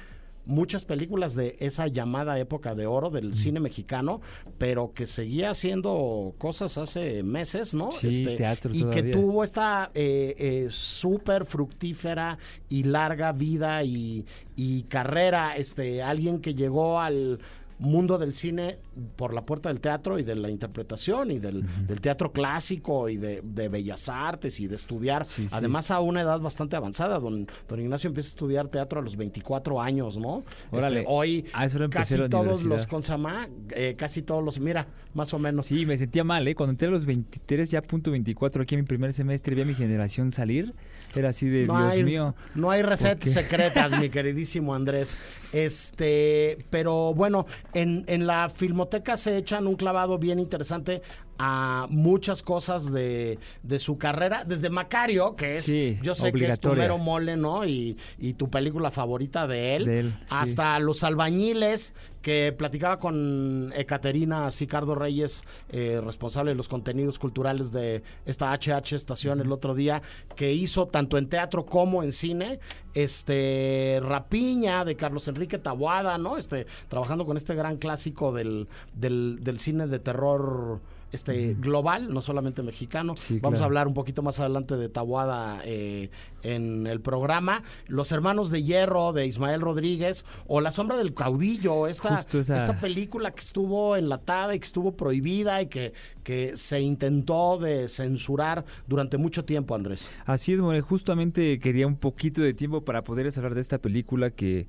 muchas 0.47 0.85
películas 0.85 1.35
de 1.35 1.55
esa 1.59 1.87
llamada 1.87 2.39
época 2.39 2.73
de 2.75 2.87
oro 2.87 3.09
del 3.09 3.35
cine 3.35 3.59
mexicano, 3.59 4.21
pero 4.57 4.93
que 4.93 5.05
seguía 5.05 5.51
haciendo 5.51 6.33
cosas 6.37 6.77
hace 6.77 7.23
meses, 7.23 7.73
¿no? 7.73 7.89
Este, 7.89 8.09
Sí, 8.11 8.25
teatro 8.35 8.71
y 8.73 8.83
que 8.85 9.03
tuvo 9.03 9.43
esta 9.43 9.91
eh, 9.93 10.35
eh, 10.37 10.67
súper 10.69 11.45
fructífera 11.45 12.37
y 12.69 12.83
larga 12.83 13.31
vida 13.31 13.83
y, 13.83 14.25
y 14.55 14.83
carrera, 14.83 15.55
este, 15.57 16.01
alguien 16.01 16.39
que 16.39 16.55
llegó 16.55 16.99
al 16.99 17.39
mundo 17.79 18.17
del 18.17 18.33
cine 18.33 18.79
por 19.15 19.33
la 19.33 19.45
puerta 19.45 19.69
del 19.69 19.79
teatro 19.79 20.17
y 20.17 20.23
de 20.23 20.35
la 20.35 20.49
interpretación 20.49 21.31
y 21.31 21.39
del, 21.39 21.63
del 21.85 22.01
teatro 22.01 22.31
clásico 22.31 23.09
y 23.09 23.17
de, 23.17 23.41
de 23.43 23.69
bellas 23.69 24.09
artes 24.09 24.59
y 24.59 24.67
de 24.67 24.75
estudiar. 24.75 25.25
Sí, 25.25 25.43
sí. 25.43 25.49
Además, 25.51 25.91
a 25.91 25.99
una 25.99 26.21
edad 26.21 26.39
bastante 26.39 26.75
avanzada. 26.75 27.19
Don, 27.19 27.47
don 27.67 27.79
Ignacio 27.79 28.07
empieza 28.07 28.29
a 28.29 28.31
estudiar 28.31 28.67
teatro 28.69 28.99
a 28.99 29.03
los 29.03 29.15
24 29.15 29.81
años, 29.81 30.17
¿no? 30.17 30.43
Órale. 30.71 30.99
Este, 31.01 31.11
hoy 31.11 31.45
casi 31.89 32.17
todos 32.29 32.63
los 32.63 32.87
con 32.87 33.03
Samá, 33.03 33.47
eh, 33.71 33.95
casi 33.97 34.21
todos 34.21 34.43
los, 34.43 34.59
mira, 34.59 34.87
más 35.13 35.33
o 35.33 35.39
menos. 35.39 35.67
Sí, 35.67 35.85
me 35.85 35.97
sentía 35.97 36.23
mal, 36.23 36.47
¿eh? 36.47 36.55
Cuando 36.55 36.71
entré 36.71 36.87
a 36.87 36.91
los 36.91 37.05
23, 37.05 37.69
ya 37.69 37.81
punto 37.81 38.11
24, 38.11 38.63
aquí 38.63 38.75
en 38.75 38.81
mi 38.81 38.87
primer 38.87 39.13
semestre, 39.13 39.55
vi 39.55 39.61
a 39.61 39.65
mi 39.65 39.73
generación 39.73 40.31
salir. 40.31 40.73
Era 41.15 41.29
así 41.29 41.47
de, 41.49 41.65
No 41.65 41.77
Dios 41.79 41.93
hay, 41.93 42.03
mío. 42.03 42.35
no 42.53 42.69
hay 42.69 42.81
recetas 42.83 43.31
secretas, 43.33 43.99
mi 43.99 44.09
queridísimo 44.11 44.75
Andrés. 44.75 45.17
Este, 45.53 46.57
pero 46.69 47.13
bueno, 47.13 47.45
en, 47.73 48.03
en 48.07 48.27
la 48.27 48.49
filmoteca 48.49 49.17
se 49.17 49.37
echan 49.37 49.67
un 49.67 49.75
clavado 49.75 50.17
bien 50.17 50.39
interesante 50.39 51.01
a 51.39 51.87
muchas 51.89 52.41
cosas 52.41 52.91
de, 52.91 53.39
de 53.63 53.79
su 53.79 53.97
carrera, 53.97 54.43
desde 54.45 54.69
Macario, 54.69 55.35
que 55.35 55.55
es, 55.55 55.63
Sí, 55.63 55.97
yo 56.01 56.15
sé 56.15 56.31
que 56.31 56.47
es 56.47 56.59
tu 56.59 56.73
mero 56.73 56.97
mole, 56.97 57.37
¿no? 57.37 57.65
Y, 57.65 57.97
y 58.17 58.33
tu 58.33 58.49
película 58.49 58.91
favorita 58.91 59.47
de 59.47 59.75
él, 59.75 59.85
De 59.85 59.99
él, 59.99 60.15
sí. 60.19 60.25
hasta 60.29 60.79
Los 60.79 61.03
Albañiles, 61.03 61.93
que 62.21 62.53
platicaba 62.57 62.99
con 62.99 63.71
Ecaterina 63.75 64.51
Sicardo 64.51 64.95
Reyes, 64.95 65.43
eh, 65.69 66.01
responsable 66.03 66.51
de 66.51 66.55
los 66.55 66.67
contenidos 66.67 67.19
culturales 67.19 67.71
de 67.71 68.03
esta 68.25 68.51
HH 68.51 68.95
estación 68.95 69.39
el 69.39 69.51
otro 69.51 69.75
día, 69.75 70.01
que 70.35 70.51
hizo 70.51 70.87
tanto 70.87 71.17
en 71.17 71.29
teatro 71.29 71.65
como 71.65 72.03
en 72.03 72.11
cine, 72.11 72.59
este 72.93 73.99
Rapiña 74.01 74.83
de 74.83 74.95
Carlos 74.95 75.27
Enrique 75.27 75.57
Taboada, 75.57 76.17
¿no? 76.17 76.37
Este, 76.37 76.65
trabajando 76.89 77.25
con 77.25 77.37
este 77.37 77.55
gran 77.55 77.77
clásico 77.77 78.31
del, 78.33 78.67
del, 78.93 79.39
del 79.41 79.59
cine 79.59 79.87
de 79.87 79.99
terror 79.99 80.81
este 81.11 81.55
global, 81.55 82.13
no 82.13 82.21
solamente 82.21 82.63
mexicano. 82.63 83.15
Sí, 83.15 83.39
Vamos 83.41 83.61
a 83.61 83.65
hablar 83.65 83.87
un 83.87 83.93
poquito 83.93 84.21
más 84.21 84.39
adelante 84.39 84.75
de 84.75 84.89
Tabuada 84.89 85.61
eh, 85.63 86.09
en 86.43 86.87
el 86.87 87.01
programa. 87.01 87.63
Los 87.87 88.11
hermanos 88.11 88.49
de 88.49 88.63
hierro 88.63 89.13
de 89.13 89.25
Ismael 89.25 89.61
Rodríguez 89.61 90.25
o 90.47 90.61
La 90.61 90.71
sombra 90.71 90.97
del 90.97 91.13
caudillo, 91.13 91.87
esta, 91.87 92.19
esta 92.19 92.79
película 92.79 93.31
que 93.31 93.39
estuvo 93.39 93.95
enlatada 93.95 94.55
y 94.55 94.59
que 94.59 94.65
estuvo 94.65 94.91
prohibida 94.93 95.61
y 95.61 95.67
que, 95.67 95.93
que 96.23 96.55
se 96.55 96.81
intentó 96.81 97.57
de 97.57 97.87
censurar 97.87 98.65
durante 98.87 99.17
mucho 99.17 99.45
tiempo, 99.45 99.75
Andrés. 99.75 100.09
Así 100.25 100.53
es, 100.53 100.59
Morel, 100.59 100.81
justamente 100.81 101.59
quería 101.59 101.87
un 101.87 101.97
poquito 101.97 102.41
de 102.41 102.53
tiempo 102.53 102.81
para 102.81 103.03
poder 103.03 103.31
hablar 103.37 103.55
de 103.55 103.61
esta 103.61 103.77
película 103.79 104.29
que 104.31 104.67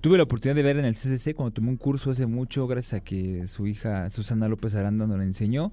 tuve 0.00 0.16
la 0.16 0.24
oportunidad 0.24 0.56
de 0.56 0.62
ver 0.62 0.78
en 0.78 0.84
el 0.84 0.94
CCC 0.94 1.34
cuando 1.34 1.52
tomé 1.52 1.68
un 1.68 1.76
curso 1.76 2.10
hace 2.10 2.26
mucho, 2.26 2.66
gracias 2.66 3.00
a 3.00 3.04
que 3.04 3.46
su 3.46 3.66
hija 3.66 4.08
Susana 4.10 4.48
López 4.48 4.74
Aranda 4.74 5.06
nos 5.06 5.18
la 5.18 5.24
enseñó. 5.24 5.72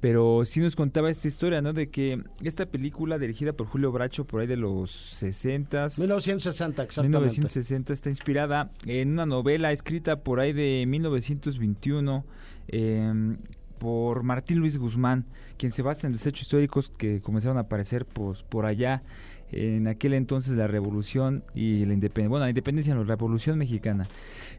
Pero 0.00 0.44
sí 0.44 0.58
nos 0.58 0.74
contaba 0.74 1.10
esta 1.10 1.28
historia, 1.28 1.62
¿no? 1.62 1.72
De 1.72 1.88
que 1.88 2.24
esta 2.42 2.66
película 2.66 3.18
dirigida 3.18 3.52
por 3.52 3.68
Julio 3.68 3.92
Bracho 3.92 4.26
por 4.26 4.40
ahí 4.40 4.48
de 4.48 4.56
los 4.56 4.90
60 4.90 5.86
1960, 5.96 6.82
exactamente. 6.82 7.18
1960 7.18 7.92
está 7.92 8.10
inspirada 8.10 8.72
en 8.84 9.12
una 9.12 9.26
novela 9.26 9.70
escrita 9.70 10.24
por 10.24 10.40
ahí 10.40 10.52
de 10.52 10.84
1921 10.88 12.24
eh, 12.66 13.36
por 13.78 14.24
Martín 14.24 14.58
Luis 14.58 14.76
Guzmán, 14.76 15.24
quien 15.56 15.70
se 15.70 15.82
basa 15.82 16.08
en 16.08 16.14
desechos 16.14 16.42
históricos 16.42 16.88
que 16.88 17.20
comenzaron 17.20 17.56
a 17.58 17.60
aparecer 17.60 18.04
pues, 18.04 18.42
por 18.42 18.66
allá 18.66 19.04
en 19.52 19.86
aquel 19.86 20.14
entonces 20.14 20.56
la 20.56 20.66
revolución 20.66 21.44
y 21.54 21.84
la 21.84 21.94
independencia, 21.94 22.28
bueno, 22.28 22.44
la 22.46 22.50
independencia, 22.50 22.94
no, 22.94 23.04
la 23.04 23.14
revolución 23.16 23.58
mexicana. 23.58 24.08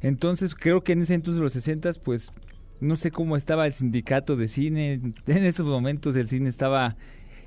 Entonces 0.01 0.56
creo 0.56 0.84
que 0.84 0.93
en 0.93 1.01
ese 1.01 1.15
entonces 1.15 1.41
los 1.41 1.53
60 1.53 1.91
pues 2.03 2.32
no 2.79 2.95
sé 2.95 3.12
cómo 3.12 3.38
estaba 3.38 3.65
el 3.65 3.73
sindicato 3.73 4.36
de 4.36 4.47
cine, 4.47 4.93
en 5.27 5.43
esos 5.43 5.65
momentos 5.65 6.15
el 6.15 6.27
cine 6.27 6.49
estaba 6.49 6.95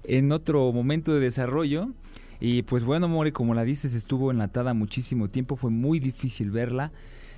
en 0.04 0.32
otro 0.32 0.72
momento 0.72 1.14
de 1.14 1.20
desarrollo 1.20 1.92
Y 2.38 2.62
pues 2.62 2.84
bueno, 2.84 3.08
More, 3.08 3.32
como 3.32 3.54
la 3.54 3.64
dices, 3.64 3.94
estuvo 3.94 4.30
enlatada 4.30 4.74
muchísimo 4.74 5.28
tiempo, 5.28 5.56
fue 5.56 5.70
muy 5.70 6.00
difícil 6.00 6.50
verla. 6.50 6.92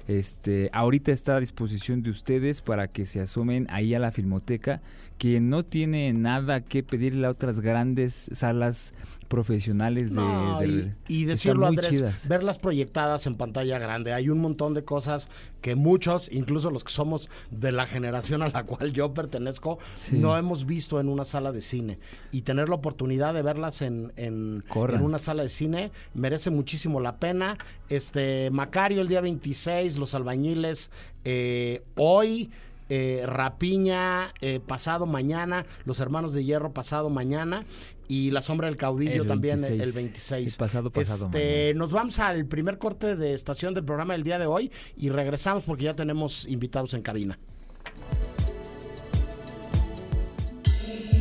Este, 0.08 0.70
ahorita 0.72 1.12
está 1.12 1.36
a 1.36 1.40
disposición 1.40 2.02
de 2.02 2.10
ustedes 2.10 2.62
para 2.62 2.88
que 2.88 3.04
se 3.04 3.20
asomen 3.20 3.66
ahí 3.68 3.94
a 3.94 3.98
la 3.98 4.10
filmoteca, 4.10 4.80
que 5.18 5.38
no 5.38 5.64
tiene 5.64 6.12
nada 6.14 6.62
que 6.62 6.82
pedirle 6.82 7.26
a 7.26 7.30
otras 7.30 7.60
grandes 7.60 8.30
salas 8.32 8.94
profesionales 9.28 10.14
de, 10.14 10.20
No, 10.20 10.58
de- 10.60 10.94
y, 11.06 11.24
decirlo, 11.24 11.66
Andrés, 11.66 11.90
chidas. 11.90 12.28
verlas 12.28 12.58
proyectadas 12.58 13.26
en 13.26 13.36
pantalla 13.36 13.78
grande. 13.78 14.12
Hay 14.12 14.28
un 14.30 14.38
montón 14.40 14.74
de 14.74 14.84
cosas 14.84 15.28
que 15.60 15.74
muchos, 15.74 16.32
incluso 16.32 16.70
los 16.70 16.82
que 16.84 16.90
somos 16.92 17.28
de 17.50 17.70
la 17.72 17.86
generación 17.86 18.42
a 18.42 18.48
la 18.48 18.64
cual 18.64 18.92
yo 18.92 19.12
pertenezco, 19.14 19.78
Sí. 19.96 20.18
no 20.18 20.36
hemos 20.36 20.66
visto 20.66 20.98
en 21.00 21.08
una 21.08 21.24
sala 21.24 21.52
de 21.52 21.60
cine. 21.60 21.98
Y 22.32 22.42
tener 22.42 22.68
la 22.68 22.76
oportunidad 22.76 23.34
de 23.34 23.42
verlas 23.42 23.82
en, 23.82 24.12
en 24.16 24.64
una 25.00 25.18
sala 25.18 25.42
de 25.42 25.48
cine 25.48 25.92
merece 26.14 26.50
muchísimo 26.50 27.00
la 27.00 27.16
pena. 27.18 27.58
Este 27.88 28.50
Macario 28.50 29.00
el 29.02 29.08
día 29.08 29.20
26, 29.20 29.98
Los 29.98 30.14
Albañiles 30.14 30.90
eh, 31.24 31.82
hoy. 31.96 32.50
Eh, 32.88 33.22
Rapiña 33.26 34.32
eh, 34.40 34.60
pasado 34.66 35.06
mañana, 35.06 35.66
Los 35.84 36.00
Hermanos 36.00 36.34
de 36.34 36.44
Hierro 36.44 36.72
pasado 36.72 37.10
mañana 37.10 37.64
y 38.08 38.30
La 38.30 38.40
Sombra 38.42 38.68
del 38.68 38.76
Caudillo 38.76 39.22
El 39.22 39.28
también 39.28 39.56
el- 39.64 39.78
26. 39.78 39.88
el 39.88 39.92
26. 39.92 40.52
El 40.54 40.58
pasado, 40.58 40.90
pasado 40.90 41.26
Este, 41.26 41.74
nos 41.74 41.92
vamos 41.92 42.18
al 42.18 42.46
primer 42.46 42.78
corte 42.78 43.16
de 43.16 43.34
estación 43.34 43.74
del 43.74 43.84
programa 43.84 44.14
del 44.14 44.22
día 44.22 44.38
de 44.38 44.46
hoy 44.46 44.72
y 44.96 45.10
regresamos 45.10 45.64
porque 45.64 45.84
ya 45.84 45.94
tenemos 45.94 46.46
invitados 46.48 46.94
en 46.94 47.02
cabina. 47.02 47.38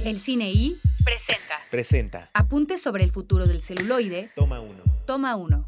El 0.06 0.20
Cine 0.20 0.50
I 0.52 0.80
presenta 1.04 1.56
Presenta. 1.70 2.30
Apuntes 2.34 2.82
sobre 2.82 3.04
el 3.04 3.12
futuro 3.12 3.46
del 3.46 3.62
celuloide. 3.62 4.32
Toma 4.36 4.62
uno. 4.62 4.84
Toma 5.06 5.36
1. 5.36 5.68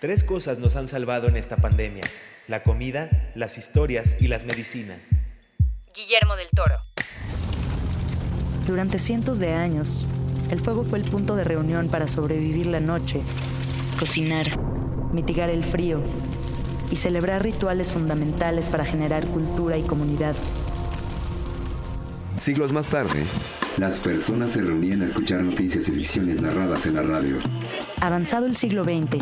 Tres 0.00 0.24
cosas 0.24 0.58
nos 0.58 0.74
han 0.74 0.88
salvado 0.88 1.28
en 1.28 1.36
esta 1.36 1.56
pandemia. 1.56 2.02
La 2.48 2.62
comida, 2.62 3.30
las 3.34 3.58
historias 3.58 4.16
y 4.22 4.28
las 4.28 4.46
medicinas. 4.46 5.10
Guillermo 5.94 6.34
del 6.34 6.48
Toro. 6.48 6.76
Durante 8.66 8.98
cientos 8.98 9.38
de 9.38 9.52
años, 9.52 10.06
el 10.50 10.58
fuego 10.58 10.82
fue 10.82 10.98
el 10.98 11.04
punto 11.04 11.36
de 11.36 11.44
reunión 11.44 11.90
para 11.90 12.08
sobrevivir 12.08 12.66
la 12.68 12.80
noche, 12.80 13.20
cocinar, 13.98 14.58
mitigar 15.12 15.50
el 15.50 15.62
frío 15.62 16.02
y 16.90 16.96
celebrar 16.96 17.42
rituales 17.42 17.92
fundamentales 17.92 18.70
para 18.70 18.86
generar 18.86 19.26
cultura 19.26 19.76
y 19.76 19.82
comunidad. 19.82 20.34
Siglos 22.38 22.72
más 22.72 22.88
tarde, 22.88 23.24
las 23.78 23.98
personas 24.00 24.52
se 24.52 24.62
reunían 24.62 25.02
a 25.02 25.06
escuchar 25.06 25.42
noticias 25.42 25.88
y 25.88 25.92
ficciones 25.92 26.40
narradas 26.40 26.86
en 26.86 26.94
la 26.94 27.02
radio. 27.02 27.36
Avanzado 28.00 28.46
el 28.46 28.54
siglo 28.56 28.84
XX, 28.84 29.18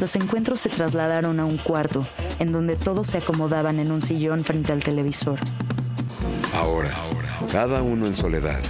los 0.00 0.14
encuentros 0.16 0.60
se 0.60 0.68
trasladaron 0.68 1.40
a 1.40 1.44
un 1.44 1.56
cuarto, 1.58 2.06
en 2.38 2.52
donde 2.52 2.76
todos 2.76 3.08
se 3.08 3.18
acomodaban 3.18 3.80
en 3.80 3.90
un 3.90 4.02
sillón 4.02 4.44
frente 4.44 4.72
al 4.72 4.84
televisor. 4.84 5.40
Ahora, 6.54 6.94
cada 7.50 7.82
uno 7.82 8.06
en 8.06 8.14
soledad, 8.14 8.60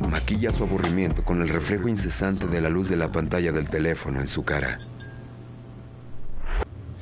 maquilla 0.00 0.52
su 0.52 0.64
aburrimiento 0.64 1.22
con 1.22 1.42
el 1.42 1.48
reflejo 1.48 1.88
incesante 1.88 2.46
de 2.46 2.60
la 2.60 2.70
luz 2.70 2.88
de 2.88 2.96
la 2.96 3.12
pantalla 3.12 3.52
del 3.52 3.68
teléfono 3.68 4.20
en 4.20 4.26
su 4.26 4.42
cara. 4.42 4.78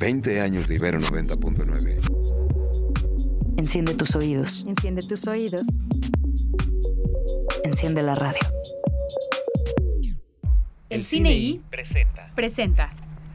20 0.00 0.40
años 0.40 0.66
de 0.68 0.74
Ibero 0.74 1.00
90.9. 1.00 1.98
Enciende 3.56 3.94
tus 3.94 4.14
oídos, 4.14 4.64
Enciende 4.68 5.02
tus 5.02 5.26
oídos. 5.26 5.62
Enciende 7.64 8.02
la 8.02 8.14
radio. 8.14 8.40
El 10.90 11.04
Cine 11.04 11.32
I 11.32 11.62
presenta. 11.70 12.30
presenta 12.34 12.90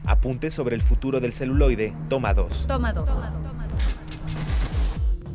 Apuntes 0.06 0.52
sobre 0.52 0.74
el 0.74 0.82
futuro 0.82 1.20
del 1.20 1.32
celuloide. 1.32 1.94
Toma 2.08 2.34
2. 2.34 2.66
Toma 2.66 2.92
2. 2.92 3.08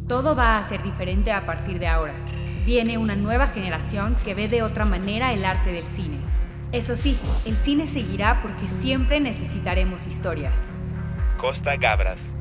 Todo 0.07 0.35
va 0.35 0.57
a 0.57 0.67
ser 0.67 0.83
diferente 0.83 1.31
a 1.31 1.45
partir 1.45 1.79
de 1.79 1.87
ahora. 1.87 2.13
Viene 2.65 2.97
una 2.97 3.15
nueva 3.15 3.47
generación 3.47 4.15
que 4.23 4.35
ve 4.35 4.47
de 4.47 4.61
otra 4.61 4.85
manera 4.85 5.33
el 5.33 5.45
arte 5.45 5.71
del 5.71 5.87
cine. 5.87 6.17
Eso 6.71 6.97
sí, 6.97 7.17
el 7.45 7.55
cine 7.55 7.87
seguirá 7.87 8.41
porque 8.43 8.67
siempre 8.67 9.19
necesitaremos 9.19 10.05
historias. 10.05 10.59
Costa 11.37 11.77
Gabras. 11.77 12.31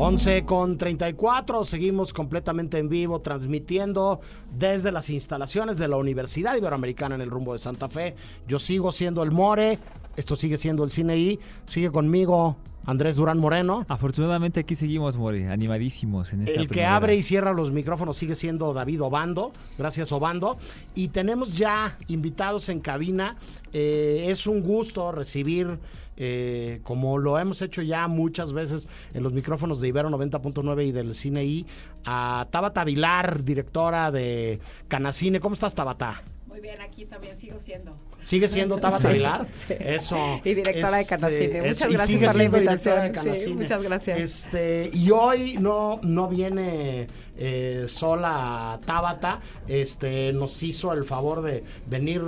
11 0.00 0.44
con 0.44 0.78
34, 0.78 1.64
seguimos 1.64 2.12
completamente 2.12 2.78
en 2.78 2.88
vivo, 2.88 3.20
transmitiendo 3.20 4.20
desde 4.56 4.92
las 4.92 5.10
instalaciones 5.10 5.76
de 5.76 5.88
la 5.88 5.96
Universidad 5.96 6.54
Iberoamericana 6.56 7.16
en 7.16 7.20
el 7.20 7.30
rumbo 7.30 7.52
de 7.52 7.58
Santa 7.58 7.88
Fe. 7.88 8.14
Yo 8.46 8.60
sigo 8.60 8.92
siendo 8.92 9.24
el 9.24 9.32
More, 9.32 9.80
esto 10.14 10.36
sigue 10.36 10.56
siendo 10.56 10.84
el 10.84 10.92
Cine 10.92 11.16
I, 11.16 11.40
sigue 11.66 11.90
conmigo 11.90 12.56
Andrés 12.88 13.16
Durán 13.16 13.38
Moreno. 13.38 13.84
Afortunadamente 13.86 14.60
aquí 14.60 14.74
seguimos, 14.74 15.18
More, 15.18 15.48
animadísimos 15.48 16.32
en 16.32 16.48
esta 16.48 16.58
El 16.58 16.68
que 16.68 16.86
abre 16.86 17.16
y 17.16 17.22
cierra 17.22 17.52
los 17.52 17.70
micrófonos 17.70 18.16
sigue 18.16 18.34
siendo 18.34 18.72
David 18.72 19.02
Obando. 19.02 19.52
Gracias, 19.76 20.10
Obando. 20.10 20.56
Y 20.94 21.08
tenemos 21.08 21.54
ya 21.54 21.98
invitados 22.06 22.70
en 22.70 22.80
cabina. 22.80 23.36
Eh, 23.74 24.28
es 24.28 24.46
un 24.46 24.62
gusto 24.62 25.12
recibir, 25.12 25.78
eh, 26.16 26.80
como 26.82 27.18
lo 27.18 27.38
hemos 27.38 27.60
hecho 27.60 27.82
ya 27.82 28.08
muchas 28.08 28.54
veces 28.54 28.88
en 29.12 29.22
los 29.22 29.34
micrófonos 29.34 29.82
de 29.82 29.88
Ibero 29.88 30.08
90.9 30.08 30.86
y 30.86 30.90
del 30.90 31.14
Cine 31.14 31.44
I, 31.44 31.66
a 32.06 32.48
Tabata 32.50 32.84
Vilar, 32.84 33.44
directora 33.44 34.10
de 34.10 34.60
Canacine. 34.88 35.40
¿Cómo 35.40 35.52
estás, 35.52 35.74
Tabata? 35.74 36.22
Muy 36.46 36.60
bien, 36.60 36.80
aquí 36.80 37.04
también 37.04 37.36
sigo 37.36 37.60
siendo. 37.60 37.94
¿Sigue 38.28 38.46
siendo 38.46 38.76
Tabata 38.76 39.08
Sí, 39.08 39.14
Vilar? 39.16 39.46
sí. 39.54 39.74
Eso. 39.80 40.38
Y 40.44 40.52
directora 40.52 40.98
de 40.98 41.06
Canacine. 41.06 41.62
Muchas 41.62 41.90
gracias 41.90 42.26
por 42.26 42.36
la 42.36 42.44
invitación. 42.44 43.12
Sí, 43.34 43.54
muchas 43.54 43.82
gracias. 43.82 44.18
Este, 44.18 44.90
y 44.92 45.10
hoy 45.10 45.56
no, 45.58 45.98
no 46.02 46.28
viene 46.28 47.06
eh, 47.38 47.86
sola 47.88 48.78
Tabata. 48.84 49.40
Este, 49.66 50.34
nos 50.34 50.62
hizo 50.62 50.92
el 50.92 51.04
favor 51.04 51.40
de 51.40 51.64
venir 51.86 52.20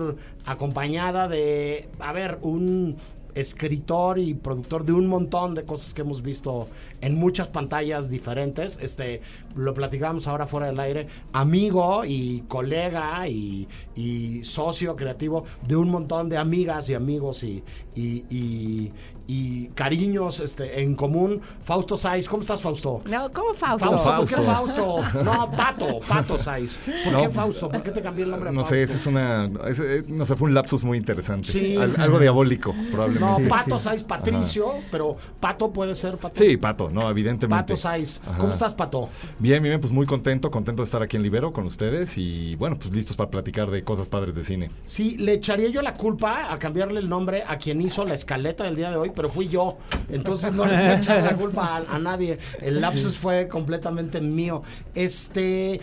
acompañada 0.46 1.28
de, 1.28 1.90
a 1.98 2.12
ver, 2.12 2.38
un 2.40 2.96
escritor 3.34 4.18
y 4.18 4.34
productor 4.34 4.84
de 4.84 4.92
un 4.92 5.06
montón 5.06 5.54
de 5.54 5.62
cosas 5.64 5.94
que 5.94 6.02
hemos 6.02 6.22
visto 6.22 6.68
en 7.00 7.16
muchas 7.18 7.48
pantallas 7.48 8.08
diferentes. 8.10 8.78
Este, 8.82 9.20
lo 9.56 9.74
platicamos 9.74 10.26
ahora 10.26 10.46
fuera 10.46 10.66
del 10.66 10.80
aire. 10.80 11.06
Amigo 11.32 12.04
y 12.04 12.42
colega 12.48 13.26
y, 13.28 13.68
y 13.96 14.44
socio 14.44 14.96
creativo 14.96 15.44
de 15.66 15.76
un 15.76 15.90
montón 15.90 16.28
de 16.28 16.36
amigas 16.38 16.88
y 16.90 16.94
amigos 16.94 17.42
y, 17.44 17.62
y, 17.94 18.24
y- 18.30 18.92
y 19.32 19.68
cariños 19.76 20.40
este, 20.40 20.82
en 20.82 20.96
común. 20.96 21.40
Fausto 21.62 21.96
Saiz, 21.96 22.28
¿cómo 22.28 22.42
estás, 22.42 22.60
Fausto? 22.60 23.00
No, 23.08 23.30
¿cómo 23.30 23.54
Fausto? 23.54 23.88
Fausto, 23.96 24.16
¿por 24.16 24.28
qué 24.28 24.36
Fausto? 24.44 25.22
No, 25.22 25.50
Pato, 25.52 26.00
Pato 26.00 26.36
Saiz. 26.38 26.78
¿Por 27.04 27.12
No, 27.12 27.18
qué 27.18 27.24
pues, 27.26 27.36
Fausto? 27.36 27.68
¿Por 27.68 27.82
qué 27.84 27.90
te 27.92 28.02
cambié 28.02 28.24
el 28.24 28.30
nombre 28.30 28.48
a 28.48 28.52
No 28.52 28.60
Fausto? 28.60 28.74
sé, 28.74 28.82
ese 28.82 28.96
es 28.96 29.06
una. 29.06 29.48
ese, 29.68 29.98
eh, 29.98 30.04
no 30.08 30.26
sé, 30.26 30.34
fue 30.34 30.48
un 30.48 30.54
lapsus 30.54 30.82
muy 30.82 30.98
interesante. 30.98 31.48
Sí. 31.52 31.76
Al- 31.76 31.94
algo 32.00 32.18
diabólico, 32.18 32.74
probablemente. 32.90 33.20
No, 33.30 33.36
Sí, 33.36 33.44
Pato 33.48 33.78
sí. 33.78 33.84
Saiz 33.84 34.02
Patricio, 34.02 34.74
pero 34.90 35.16
Pato 35.38 35.70
puede 35.70 35.94
ser 35.94 36.16
Pato. 36.16 36.34
Sí, 36.42 36.56
Pato, 36.56 36.90
no, 36.90 37.08
evidentemente. 37.08 37.62
Pato 37.74 37.76
Saiz. 37.76 38.20
Ajá. 38.26 38.38
¿Cómo 38.38 38.52
estás, 38.52 38.74
Pato? 38.74 39.08
Bien, 39.38 39.62
bien, 39.62 39.80
pues 39.80 39.92
muy 39.92 40.06
contento, 40.06 40.50
contento 40.50 40.82
de 40.82 40.86
estar 40.86 41.02
aquí 41.02 41.16
en 41.16 41.22
Libero 41.22 41.52
con 41.52 41.66
ustedes 41.66 42.18
y 42.18 42.56
bueno, 42.56 42.74
pues 42.76 42.92
listos 42.92 43.14
para 43.16 43.30
platicar 43.30 43.70
de 43.70 43.84
cosas 43.84 44.06
padres 44.08 44.34
de 44.34 44.42
cine. 44.44 44.70
Sí, 44.86 45.16
le 45.18 45.34
echaría 45.34 45.68
yo 45.68 45.82
la 45.82 45.92
culpa 45.94 46.52
a 46.52 46.58
cambiarle 46.58 46.98
el 47.00 47.08
nombre 47.08 47.44
a 47.46 47.58
quien 47.58 47.80
hizo 47.80 48.04
la 48.04 48.14
escaleta 48.14 48.64
del 48.64 48.74
día 48.76 48.90
de 48.90 48.96
hoy, 48.96 49.10
pero 49.20 49.28
fui 49.28 49.48
yo. 49.48 49.76
Entonces 50.09 50.54
no 50.54 50.64
le 50.64 50.74
puedo 50.74 50.94
echar 50.94 51.22
la 51.22 51.37
culpa 51.37 51.76
a, 51.76 51.96
a 51.96 51.98
nadie. 51.98 52.38
El 52.59 52.80
lapsus 52.80 53.18
fue 53.18 53.48
completamente 53.48 54.18
mío. 54.18 54.62
Este. 54.94 55.78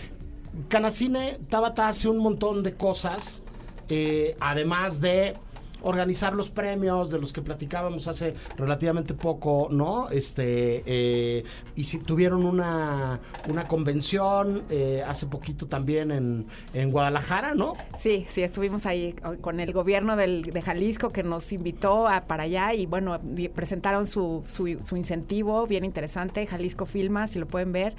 Canacine 0.70 1.38
Tabata 1.48 1.88
hace 1.88 2.10
un 2.10 2.18
montón 2.18 2.64
de 2.64 2.74
cosas, 2.74 3.44
eh, 3.90 4.36
además 4.40 5.02
de 5.02 5.36
organizar 5.82 6.36
los 6.36 6.50
premios 6.50 7.12
de 7.12 7.20
los 7.20 7.34
que 7.34 7.42
platicábamos 7.42 8.08
hace 8.08 8.34
relativamente 8.58 9.14
poco, 9.14 9.68
¿no? 9.72 10.10
Este, 10.10 10.84
eh, 10.86 11.44
y 11.76 11.84
si 11.84 12.00
tuvieron 12.00 12.46
una, 12.46 13.20
una 13.48 13.68
convención 13.68 14.64
eh, 14.70 15.04
hace 15.08 15.26
poquito 15.28 15.68
también 15.68 16.12
en, 16.12 16.48
en 16.74 16.92
Guadalajara, 16.92 17.54
¿no? 17.56 17.76
Sí, 17.98 18.26
sí, 18.28 18.42
estuvimos 18.44 18.86
ahí 18.86 19.16
con 19.42 19.60
el 19.60 19.74
gobierno 19.74 20.16
del- 20.16 20.44
de 20.44 20.62
Jalisco 20.62 21.10
que 21.12 21.24
nos 21.24 21.52
invitó 21.52 22.08
a, 22.08 22.22
para 22.26 22.44
allá 22.44 22.74
y 22.74 22.86
bueno, 22.86 23.18
presentaron 23.56 24.06
su, 24.06 24.44
su, 24.46 24.78
su 24.84 24.96
incentivo 24.98 25.68
bien 25.68 25.86
interesante, 25.86 26.46
Jalisco 26.48 26.86
Filma, 26.86 27.28
si 27.28 27.40
lo 27.40 27.48
pueden 27.48 27.72
ver, 27.72 27.96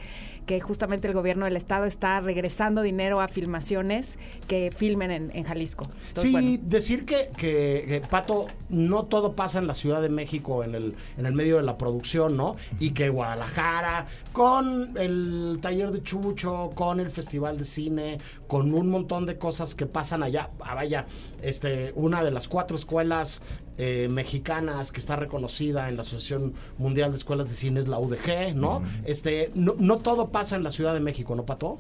que 0.49 0.63
justamente 0.63 1.07
el 1.07 1.13
gobierno 1.13 1.45
del 1.45 1.59
estado 1.59 1.85
está 1.85 2.19
regresando 2.21 2.81
dinero 2.81 3.21
a 3.21 3.29
filmaciones 3.29 4.19
que 4.49 4.71
filmen 4.75 5.11
en, 5.11 5.31
en 5.35 5.45
Jalisco. 5.45 5.87
Entonces, 6.09 6.23
sí, 6.23 6.33
bueno, 6.33 6.59
decir 6.63 7.05
que, 7.05 7.29
que, 7.37 7.85
que, 7.87 8.03
Pato, 8.09 8.47
no 8.71 9.05
todo 9.05 9.35
pasa 9.35 9.59
en 9.59 9.67
la 9.67 9.75
Ciudad 9.75 10.01
de 10.01 10.09
México, 10.09 10.65
en 10.65 10.75
el, 10.75 10.95
en 11.19 11.27
el 11.27 11.35
medio 11.35 11.59
de 11.59 11.65
la 11.65 11.77
producción, 11.77 12.39
¿no? 12.39 12.57
Y 12.81 12.93
que 12.93 13.11
Guadalajara, 13.11 14.07
con 14.33 14.97
el 14.97 15.59
taller 15.61 15.91
de 15.91 16.03
Chucho, 16.03 16.71
con 16.75 16.99
el 16.99 17.11
Festival 17.11 17.59
de 17.59 17.67
Cine, 17.67 18.19
con 18.47 18.73
un 18.73 18.89
montón 18.89 19.27
de 19.27 19.37
cosas 19.37 19.75
que 19.75 19.85
pasan 19.85 20.23
allá. 20.23 20.49
Ah, 20.61 20.75
vaya, 20.75 21.05
este, 21.43 21.93
una 21.95 22.25
de 22.25 22.31
las 22.31 22.49
cuatro 22.49 22.75
escuelas 22.75 23.43
eh, 23.79 24.09
mexicanas 24.11 24.93
que 24.93 25.01
está 25.01 25.17
reconocida 25.17 25.89
en 25.89 25.97
la 25.97 26.03
Asociación 26.03 26.53
Mundial 26.79 27.11
de 27.13 27.17
Escuelas 27.17 27.49
de 27.49 27.55
Cine 27.55 27.81
es 27.81 27.89
la 27.89 27.99
UDG, 27.99 28.55
¿no? 28.55 28.83
Este, 29.05 29.51
no, 29.55 29.75
no 29.79 29.99
todo 29.99 30.29
pasa 30.31 30.57
en 30.57 30.63
la 30.65 30.71
Ciudad 30.71 30.95
de 30.95 31.01
México, 31.01 31.35
¿no, 31.37 31.45
Pato? 31.45 31.79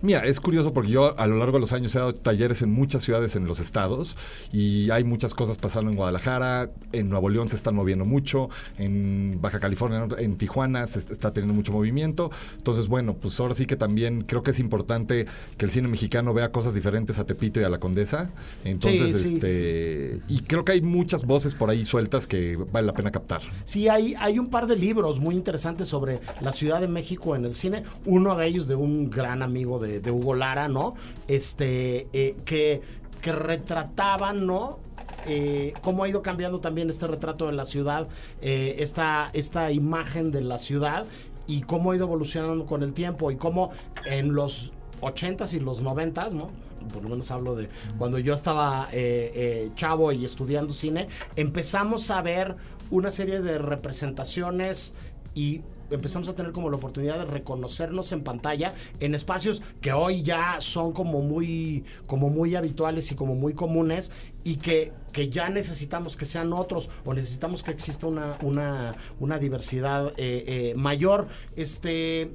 Mira, 0.00 0.24
es 0.24 0.40
curioso 0.40 0.72
porque 0.72 0.90
yo 0.90 1.18
a 1.18 1.26
lo 1.26 1.36
largo 1.38 1.54
de 1.58 1.60
los 1.60 1.72
años 1.72 1.94
he 1.94 1.98
dado 1.98 2.12
talleres 2.12 2.62
en 2.62 2.70
muchas 2.72 3.02
ciudades 3.02 3.34
en 3.36 3.46
los 3.46 3.60
estados 3.60 4.16
y 4.52 4.90
hay 4.90 5.04
muchas 5.04 5.34
cosas 5.34 5.56
pasando 5.56 5.90
en 5.90 5.96
Guadalajara, 5.96 6.70
en 6.92 7.08
Nuevo 7.08 7.28
León 7.28 7.48
se 7.48 7.56
están 7.56 7.74
moviendo 7.74 8.04
mucho, 8.04 8.48
en 8.78 9.38
Baja 9.40 9.60
California, 9.60 10.06
en 10.18 10.36
Tijuana 10.36 10.86
se 10.86 11.00
est- 11.00 11.10
está 11.10 11.32
teniendo 11.32 11.54
mucho 11.54 11.72
movimiento. 11.72 12.30
Entonces, 12.56 12.88
bueno, 12.88 13.14
pues 13.14 13.38
ahora 13.40 13.54
sí 13.54 13.66
que 13.66 13.76
también 13.76 14.22
creo 14.22 14.42
que 14.42 14.50
es 14.52 14.60
importante 14.60 15.26
que 15.56 15.64
el 15.64 15.70
cine 15.70 15.88
mexicano 15.88 16.32
vea 16.32 16.50
cosas 16.52 16.74
diferentes 16.74 17.18
a 17.18 17.24
Tepito 17.24 17.60
y 17.60 17.64
a 17.64 17.68
la 17.68 17.78
Condesa. 17.78 18.30
Entonces, 18.64 19.20
Sí, 19.20 19.28
sí. 19.28 19.34
este 19.34 20.20
y 20.28 20.40
creo 20.42 20.64
que 20.64 20.72
hay 20.72 20.80
muchas 20.82 21.24
voces 21.24 21.39
por 21.54 21.70
ahí 21.70 21.84
sueltas 21.84 22.26
que 22.26 22.56
vale 22.70 22.86
la 22.86 22.92
pena 22.92 23.10
captar. 23.10 23.42
Sí, 23.64 23.88
hay, 23.88 24.14
hay 24.18 24.38
un 24.38 24.48
par 24.48 24.66
de 24.66 24.76
libros 24.76 25.20
muy 25.20 25.34
interesantes 25.34 25.88
sobre 25.88 26.20
la 26.40 26.52
Ciudad 26.52 26.80
de 26.80 26.88
México 26.88 27.34
en 27.36 27.44
el 27.44 27.54
cine. 27.54 27.82
Uno 28.04 28.36
de 28.36 28.46
ellos 28.46 28.68
de 28.68 28.74
un 28.74 29.10
gran 29.10 29.42
amigo 29.42 29.78
de, 29.78 30.00
de 30.00 30.10
Hugo 30.10 30.34
Lara, 30.34 30.68
¿no? 30.68 30.94
Este, 31.28 32.08
eh, 32.12 32.36
que, 32.44 32.80
que 33.20 33.32
retrataban, 33.32 34.46
¿no? 34.46 34.78
Eh, 35.26 35.74
cómo 35.82 36.04
ha 36.04 36.08
ido 36.08 36.22
cambiando 36.22 36.60
también 36.60 36.88
este 36.88 37.06
retrato 37.06 37.46
de 37.46 37.52
la 37.52 37.64
ciudad, 37.64 38.08
eh, 38.40 38.76
esta, 38.78 39.30
esta 39.32 39.70
imagen 39.70 40.30
de 40.30 40.40
la 40.40 40.58
ciudad 40.58 41.06
y 41.46 41.62
cómo 41.62 41.92
ha 41.92 41.96
ido 41.96 42.06
evolucionando 42.06 42.64
con 42.64 42.82
el 42.82 42.92
tiempo 42.94 43.30
y 43.30 43.36
cómo 43.36 43.70
en 44.06 44.34
los 44.34 44.72
80s 45.02 45.54
y 45.54 45.60
los 45.60 45.82
90s, 45.82 46.30
¿no? 46.30 46.50
Por 46.92 47.02
lo 47.02 47.08
menos 47.08 47.30
hablo 47.30 47.54
de 47.54 47.68
cuando 47.98 48.18
yo 48.18 48.34
estaba 48.34 48.88
eh, 48.92 49.32
eh, 49.34 49.70
chavo 49.76 50.12
y 50.12 50.24
estudiando 50.24 50.72
cine, 50.72 51.08
empezamos 51.36 52.10
a 52.10 52.22
ver 52.22 52.56
una 52.90 53.10
serie 53.10 53.40
de 53.40 53.58
representaciones 53.58 54.94
y 55.34 55.62
empezamos 55.90 56.28
a 56.28 56.34
tener 56.34 56.50
como 56.52 56.70
la 56.70 56.76
oportunidad 56.76 57.18
de 57.18 57.24
reconocernos 57.24 58.10
en 58.10 58.22
pantalla 58.22 58.74
en 58.98 59.14
espacios 59.14 59.62
que 59.80 59.92
hoy 59.92 60.22
ya 60.22 60.56
son 60.60 60.92
como 60.92 61.20
muy 61.20 61.84
como 62.06 62.30
muy 62.30 62.56
habituales 62.56 63.12
y 63.12 63.14
como 63.14 63.36
muy 63.36 63.54
comunes 63.54 64.10
y 64.42 64.56
que, 64.56 64.92
que 65.12 65.28
ya 65.28 65.48
necesitamos 65.48 66.16
que 66.16 66.24
sean 66.24 66.52
otros 66.52 66.88
o 67.04 67.14
necesitamos 67.14 67.62
que 67.62 67.70
exista 67.70 68.08
una, 68.08 68.38
una, 68.42 68.96
una 69.20 69.38
diversidad 69.38 70.12
eh, 70.16 70.74
mayor. 70.76 71.28
Este 71.54 72.32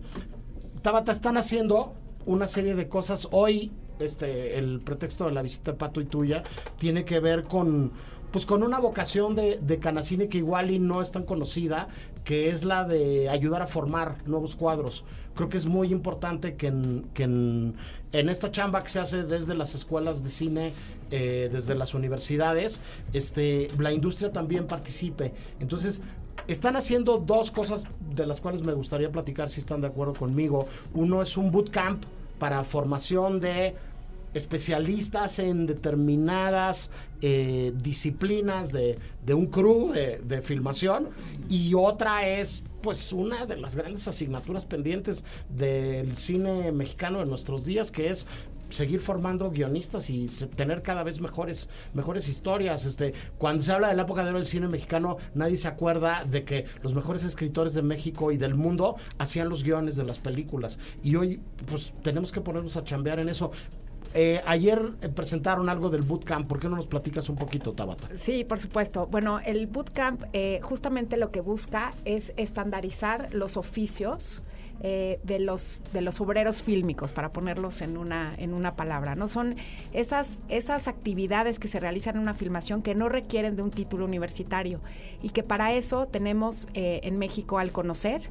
Tabata, 0.86 1.12
están 1.12 1.36
haciendo 1.36 1.96
una 2.28 2.46
serie 2.46 2.76
de 2.76 2.88
cosas. 2.88 3.28
Hoy, 3.32 3.72
este, 4.00 4.58
el 4.58 4.80
pretexto 4.82 5.26
de 5.26 5.32
la 5.32 5.42
visita 5.42 5.72
de 5.72 5.78
Pato 5.78 6.02
y 6.02 6.06
tuya 6.06 6.44
tiene 6.78 7.06
que 7.06 7.20
ver 7.20 7.44
con, 7.44 7.92
pues, 8.32 8.46
con 8.46 8.64
una 8.64 8.80
vocación 8.80 9.36
de, 9.36 9.60
de 9.62 9.80
Canacine 9.80 10.28
que 10.28 10.38
igual 10.38 10.72
y 10.72 10.80
no 10.80 11.02
es 11.02 11.12
tan 11.12 11.24
conocida, 11.24 11.88
que 12.24 12.50
es 12.50 12.64
la 12.64 12.86
de 12.86 13.30
ayudar 13.30 13.62
a 13.62 13.68
formar 13.68 14.18
nuevos 14.26 14.56
cuadros. 14.56 15.04
Creo 15.36 15.50
que 15.50 15.58
es 15.58 15.66
muy 15.66 15.92
importante 15.92 16.56
que 16.56 16.68
en, 16.68 17.06
que 17.14 17.24
en, 17.24 17.76
en 18.14 18.30
esta 18.30 18.52
chamba 18.52 18.82
que 18.82 18.90
se 18.90 19.00
hace 19.00 19.24
desde 19.24 19.54
las 19.54 19.76
escuelas 19.76 20.24
de 20.24 20.30
cine, 20.30 20.74
eh, 21.12 21.50
desde 21.52 21.76
las 21.76 21.94
universidades, 21.94 22.82
este, 23.14 23.70
la 23.78 23.92
industria 23.92 24.32
también 24.32 24.66
participe. 24.66 25.34
Entonces, 25.60 26.02
están 26.48 26.76
haciendo 26.76 27.18
dos 27.18 27.52
cosas 27.52 27.86
de 28.16 28.26
las 28.26 28.40
cuales 28.40 28.62
me 28.62 28.74
gustaría 28.74 29.12
platicar 29.12 29.50
si 29.50 29.60
están 29.60 29.82
de 29.82 29.88
acuerdo 29.88 30.14
conmigo. 30.14 30.68
Uno 30.94 31.22
es 31.22 31.38
un 31.38 31.52
bootcamp 31.52 32.04
para 32.40 32.64
formación 32.64 33.40
de 33.40 33.76
especialistas 34.36 35.40
en 35.40 35.66
determinadas 35.66 36.92
eh, 37.22 37.72
disciplinas 37.82 38.72
de, 38.72 39.00
de 39.26 39.34
un 39.34 39.48
crew 39.48 39.94
de, 39.94 40.42
filmación 40.42 41.08
y 41.50 41.74
otra 41.74 42.28
es 42.28 42.62
pues 42.82 43.14
una 43.14 43.46
de 43.46 43.56
las 43.56 43.76
grandes 43.78 44.08
asignaturas 44.08 44.66
pendientes 44.66 45.24
del 45.50 46.18
cine 46.18 46.72
mexicano 46.74 47.20
de 47.20 47.26
nuestros 47.26 47.66
días 47.66 47.92
que 47.92 48.10
es 48.10 48.28
seguir 48.70 49.00
formando 49.00 49.50
guionistas 49.52 50.10
y 50.10 50.28
tener 50.56 50.82
cada 50.82 51.04
vez 51.04 51.22
mejores 51.22 51.70
mejores 51.94 52.28
historias. 52.28 52.84
Este 52.84 53.14
cuando 53.38 53.64
se 53.64 53.72
habla 53.72 53.88
de 53.88 53.96
la 53.96 54.04
época 54.04 54.24
de 54.24 54.32
oro 54.32 54.40
del 54.40 54.48
cine 54.48 54.68
mexicano 54.68 55.18
nadie 55.34 55.56
se 55.56 55.70
acuerda 55.70 56.26
de 56.30 56.44
que 56.44 56.66
los 56.84 56.94
mejores 56.94 57.24
escritores 57.24 57.74
de 57.74 57.84
México 57.84 58.32
y 58.32 58.38
del 58.38 58.56
mundo 58.56 58.98
hacían 59.18 59.48
los 59.48 59.64
guiones 59.64 59.96
de 59.96 60.04
las 60.04 60.20
películas. 60.20 60.78
Y 61.02 61.16
hoy 61.16 61.40
pues 61.68 61.94
tenemos 62.04 62.34
que 62.34 62.42
ponernos 62.42 62.76
a 62.76 62.84
chambear 62.84 63.20
en 63.20 63.30
eso 63.30 63.52
Eh, 64.18 64.42
ayer 64.46 64.94
eh, 65.02 65.10
presentaron 65.10 65.68
algo 65.68 65.90
del 65.90 66.02
bootcamp 66.02 66.48
¿por 66.48 66.62
qué 66.62 66.70
no 66.70 66.78
nos 66.78 66.88
platicas 66.88 67.28
un 67.28 67.36
poquito 67.36 67.74
Tabata? 67.74 68.08
Sí, 68.16 68.46
por 68.46 68.62
supuesto. 68.62 69.08
Bueno, 69.08 69.42
el 69.42 69.68
bootcamp 69.68 70.24
eh, 70.32 70.60
justamente 70.62 71.18
lo 71.18 71.32
que 71.32 71.42
busca 71.42 71.92
es 72.06 72.34
estandarizar 72.38 73.34
los 73.34 73.58
oficios 73.58 74.42
de 74.82 75.40
los 75.40 75.82
de 75.94 76.02
los 76.02 76.22
obreros 76.22 76.62
fílmicos, 76.62 77.12
para 77.12 77.32
ponerlos 77.32 77.82
en 77.82 77.98
una 77.98 78.36
en 78.38 78.54
una 78.54 78.76
palabra. 78.76 79.16
No 79.16 79.28
son 79.28 79.56
esas 79.94 80.40
esas 80.48 80.88
actividades 80.88 81.58
que 81.58 81.68
se 81.68 81.80
realizan 81.80 82.18
en 82.18 82.22
una 82.22 82.36
filmación 82.36 82.84
que 82.84 82.94
no 82.94 83.10
requieren 83.10 83.56
de 83.56 83.64
un 83.64 83.72
título 83.72 84.06
universitario 84.06 84.82
y 85.24 85.30
que 85.30 85.42
para 85.42 85.74
eso 85.74 86.08
tenemos 86.08 86.68
en 86.74 87.18
México 87.18 87.58
al 87.58 87.72
conocer 87.72 88.22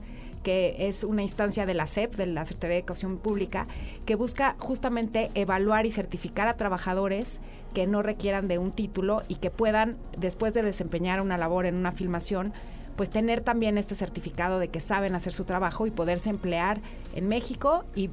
que 0.44 0.76
es 0.86 1.02
una 1.02 1.22
instancia 1.22 1.66
de 1.66 1.74
la 1.74 1.88
SEP, 1.88 2.14
de 2.14 2.26
la 2.26 2.46
Secretaría 2.46 2.74
de 2.74 2.80
Educación 2.80 3.16
Pública, 3.16 3.66
que 4.06 4.14
busca 4.14 4.54
justamente 4.60 5.32
evaluar 5.34 5.86
y 5.86 5.90
certificar 5.90 6.46
a 6.46 6.56
trabajadores 6.56 7.40
que 7.72 7.88
no 7.88 8.02
requieran 8.02 8.46
de 8.46 8.58
un 8.58 8.70
título 8.70 9.24
y 9.26 9.36
que 9.36 9.50
puedan, 9.50 9.96
después 10.16 10.54
de 10.54 10.62
desempeñar 10.62 11.20
una 11.20 11.38
labor 11.38 11.66
en 11.66 11.74
una 11.74 11.90
filmación, 11.90 12.52
pues 12.94 13.10
tener 13.10 13.40
también 13.40 13.76
este 13.78 13.94
certificado 13.94 14.58
de 14.58 14.68
que 14.68 14.78
saben 14.78 15.14
hacer 15.14 15.32
su 15.32 15.44
trabajo 15.44 15.86
y 15.86 15.90
poderse 15.90 16.30
emplear 16.30 16.80
en 17.16 17.26
México 17.26 17.84
y 17.94 18.08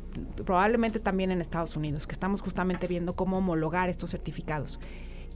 probablemente 0.45 0.99
también 0.99 1.31
en 1.31 1.41
Estados 1.41 1.75
Unidos, 1.75 2.07
que 2.07 2.13
estamos 2.13 2.41
justamente 2.41 2.87
viendo 2.87 3.13
cómo 3.13 3.37
homologar 3.37 3.89
estos 3.89 4.09
certificados. 4.09 4.79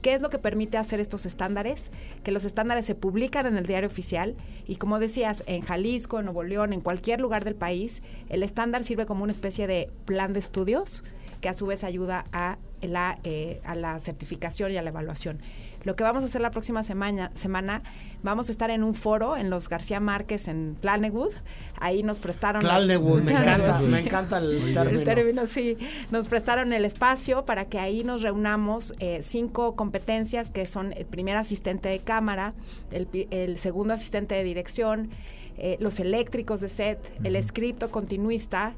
¿Qué 0.02 0.14
es 0.14 0.20
lo 0.20 0.30
que 0.30 0.38
permite 0.38 0.78
hacer 0.78 1.00
estos 1.00 1.26
estándares? 1.26 1.90
Que 2.22 2.30
los 2.30 2.44
estándares 2.44 2.86
se 2.86 2.94
publican 2.94 3.46
en 3.46 3.56
el 3.56 3.66
diario 3.66 3.88
oficial 3.88 4.36
y 4.66 4.76
como 4.76 4.98
decías, 4.98 5.42
en 5.46 5.62
Jalisco, 5.62 6.18
en 6.18 6.26
Nuevo 6.26 6.42
León, 6.42 6.72
en 6.72 6.80
cualquier 6.80 7.20
lugar 7.20 7.44
del 7.44 7.54
país, 7.54 8.02
el 8.28 8.42
estándar 8.42 8.84
sirve 8.84 9.06
como 9.06 9.24
una 9.24 9.32
especie 9.32 9.66
de 9.66 9.90
plan 10.04 10.32
de 10.32 10.38
estudios 10.38 11.02
que 11.40 11.48
a 11.48 11.54
su 11.54 11.66
vez 11.66 11.84
ayuda 11.84 12.24
a 12.32 12.58
la, 12.82 13.18
eh, 13.24 13.60
a 13.64 13.74
la 13.74 13.98
certificación 13.98 14.72
y 14.72 14.76
a 14.76 14.82
la 14.82 14.90
evaluación. 14.90 15.40
Lo 15.86 15.94
que 15.94 16.02
vamos 16.02 16.24
a 16.24 16.26
hacer 16.26 16.40
la 16.40 16.50
próxima 16.50 16.82
semana, 16.82 17.30
semana, 17.34 17.80
vamos 18.24 18.48
a 18.48 18.52
estar 18.52 18.70
en 18.70 18.82
un 18.82 18.92
foro 18.92 19.36
en 19.36 19.50
los 19.50 19.68
García 19.68 20.00
Márquez 20.00 20.48
en 20.48 20.76
Planewood. 20.80 21.32
Ahí 21.78 22.02
nos 22.02 22.18
prestaron... 22.18 22.60
Tlalnewood, 22.60 23.22
me 23.22 23.30
encanta, 23.30 23.56
Planewood, 23.56 23.86
me 23.88 24.00
sí. 24.00 24.06
encanta 24.08 24.38
el 24.38 24.50
El 24.50 24.74
término. 24.74 25.04
término, 25.04 25.46
sí. 25.46 25.76
Nos 26.10 26.26
prestaron 26.26 26.72
el 26.72 26.84
espacio 26.84 27.44
para 27.44 27.66
que 27.66 27.78
ahí 27.78 28.02
nos 28.02 28.22
reunamos 28.22 28.94
eh, 28.98 29.20
cinco 29.22 29.76
competencias 29.76 30.50
que 30.50 30.66
son 30.66 30.92
el 30.92 31.06
primer 31.06 31.36
asistente 31.36 31.88
de 31.88 32.00
cámara, 32.00 32.52
el, 32.90 33.06
el 33.30 33.56
segundo 33.56 33.94
asistente 33.94 34.34
de 34.34 34.42
dirección, 34.42 35.10
eh, 35.56 35.76
los 35.78 36.00
eléctricos 36.00 36.62
de 36.62 36.68
set, 36.68 36.98
el 37.22 37.36
escrito 37.36 37.92
continuista. 37.92 38.74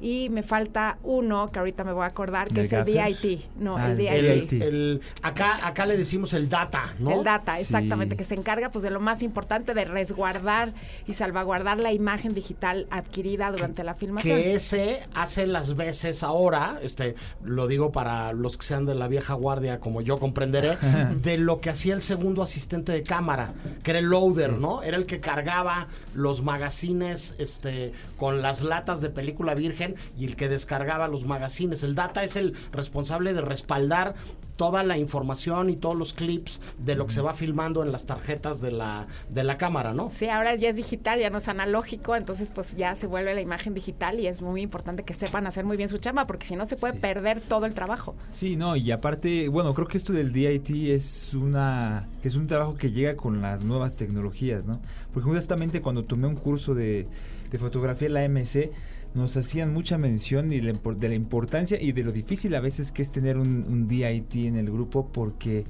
Y 0.00 0.28
me 0.30 0.42
falta 0.42 0.98
uno 1.02 1.48
que 1.48 1.58
ahorita 1.58 1.82
me 1.84 1.92
voy 1.92 2.04
a 2.04 2.06
acordar, 2.08 2.48
que 2.48 2.60
¿El 2.60 2.66
es 2.66 2.72
el? 2.72 2.84
DIT. 2.84 3.40
No, 3.58 3.76
Ah, 3.76 3.92
el 3.92 3.96
DIT. 3.96 4.52
El- 4.62 5.00
acá, 5.22 5.66
acá 5.66 5.86
le 5.86 5.96
decimos 5.96 6.34
el 6.34 6.48
data, 6.48 6.94
¿no? 6.98 7.12
El 7.12 7.24
data, 7.24 7.54
Sí. 7.56 7.62
exactamente, 7.62 8.16
que 8.16 8.24
se 8.24 8.34
encarga 8.34 8.70
pues 8.70 8.82
de 8.82 8.90
lo 8.90 9.00
más 9.00 9.22
importante 9.22 9.72
de 9.74 9.84
resguardar 9.84 10.74
y 11.06 11.14
salvaguardar 11.14 11.78
la 11.78 11.92
imagen 11.92 12.34
digital 12.34 12.86
adquirida 12.90 13.50
durante 13.50 13.84
la 13.84 13.94
filmación. 13.94 14.36
que 14.38 14.54
ese 14.54 15.00
hace 15.14 15.46
las 15.46 15.76
veces 15.76 16.22
ahora, 16.22 16.78
este, 16.82 17.14
lo 17.42 17.66
digo 17.66 17.90
para 17.92 18.32
los 18.32 18.56
que 18.56 18.66
sean 18.66 18.84
de 18.86 18.94
la 18.94 19.08
vieja 19.08 19.34
guardia, 19.34 19.80
como 19.80 20.00
yo 20.02 20.18
comprenderé, 20.18 20.76
de 21.22 21.38
lo 21.38 21.60
que 21.60 21.70
hacía 21.70 21.94
el 21.94 22.02
segundo 22.02 22.42
asistente 22.42 22.92
de 22.92 23.02
cámara, 23.02 23.54
que 23.82 23.92
era 23.92 24.00
el 24.00 24.06
loader, 24.06 24.52
¿no? 24.52 24.82
Era 24.82 24.96
el 24.98 25.06
que 25.06 25.20
cargaba 25.20 25.88
los 26.14 26.42
magazines, 26.42 27.34
este, 27.38 27.92
con 28.16 28.42
las 28.42 28.62
latas 28.62 29.00
de 29.00 29.10
película 29.10 29.54
virgen 29.54 29.85
y 30.18 30.24
el 30.26 30.34
que 30.36 30.48
descargaba 30.48 31.06
los 31.08 31.24
magazines. 31.24 31.82
El 31.82 31.94
data 31.94 32.24
es 32.24 32.36
el 32.36 32.54
responsable 32.72 33.32
de 33.32 33.40
respaldar 33.40 34.14
toda 34.56 34.82
la 34.82 34.96
información 34.96 35.68
y 35.68 35.76
todos 35.76 35.94
los 35.96 36.14
clips 36.14 36.62
de 36.78 36.94
lo 36.94 37.06
que 37.06 37.12
se 37.12 37.20
va 37.20 37.34
filmando 37.34 37.84
en 37.84 37.92
las 37.92 38.06
tarjetas 38.06 38.62
de 38.62 38.70
la, 38.72 39.06
de 39.28 39.44
la 39.44 39.58
cámara, 39.58 39.92
¿no? 39.92 40.08
Sí, 40.08 40.28
ahora 40.30 40.54
ya 40.54 40.70
es 40.70 40.76
digital, 40.76 41.20
ya 41.20 41.28
no 41.28 41.36
es 41.38 41.48
analógico, 41.48 42.16
entonces 42.16 42.50
pues 42.54 42.74
ya 42.74 42.94
se 42.94 43.06
vuelve 43.06 43.34
la 43.34 43.42
imagen 43.42 43.74
digital 43.74 44.18
y 44.18 44.26
es 44.28 44.40
muy 44.40 44.62
importante 44.62 45.02
que 45.04 45.12
sepan 45.12 45.46
hacer 45.46 45.66
muy 45.66 45.76
bien 45.76 45.90
su 45.90 45.98
chamba, 45.98 46.26
porque 46.26 46.46
si 46.46 46.56
no 46.56 46.64
se 46.64 46.76
puede 46.76 46.94
Sí. 46.94 47.00
perder 47.00 47.42
todo 47.42 47.66
el 47.66 47.74
trabajo. 47.74 48.14
Sí, 48.30 48.56
no, 48.56 48.76
y 48.76 48.90
aparte, 48.92 49.48
bueno, 49.48 49.74
creo 49.74 49.86
que 49.88 49.98
esto 49.98 50.14
del 50.14 50.32
DIT 50.32 50.70
es 50.90 51.34
una 51.34 52.08
es 52.22 52.34
un 52.34 52.46
trabajo 52.46 52.76
que 52.76 52.90
llega 52.90 53.14
con 53.14 53.42
las 53.42 53.62
nuevas 53.62 53.94
tecnologías, 53.96 54.64
¿no? 54.64 54.80
Porque 55.12 55.28
justamente 55.28 55.82
cuando 55.82 56.02
tomé 56.04 56.26
un 56.28 56.34
curso 56.36 56.74
de, 56.74 57.06
de 57.50 57.58
fotografía 57.58 58.06
en 58.08 58.14
la 58.14 58.24
MC, 58.26 58.72
nos 59.16 59.36
hacían 59.36 59.72
mucha 59.72 59.98
mención 59.98 60.52
y 60.52 60.60
de 60.60 61.08
la 61.08 61.14
importancia 61.14 61.80
y 61.80 61.92
de 61.92 62.04
lo 62.04 62.12
difícil 62.12 62.54
a 62.54 62.60
veces 62.60 62.92
que 62.92 63.02
es 63.02 63.10
tener 63.10 63.38
un, 63.38 63.64
un 63.68 63.88
DIT 63.88 64.34
en 64.46 64.56
el 64.56 64.70
grupo 64.70 65.10
porque 65.10 65.64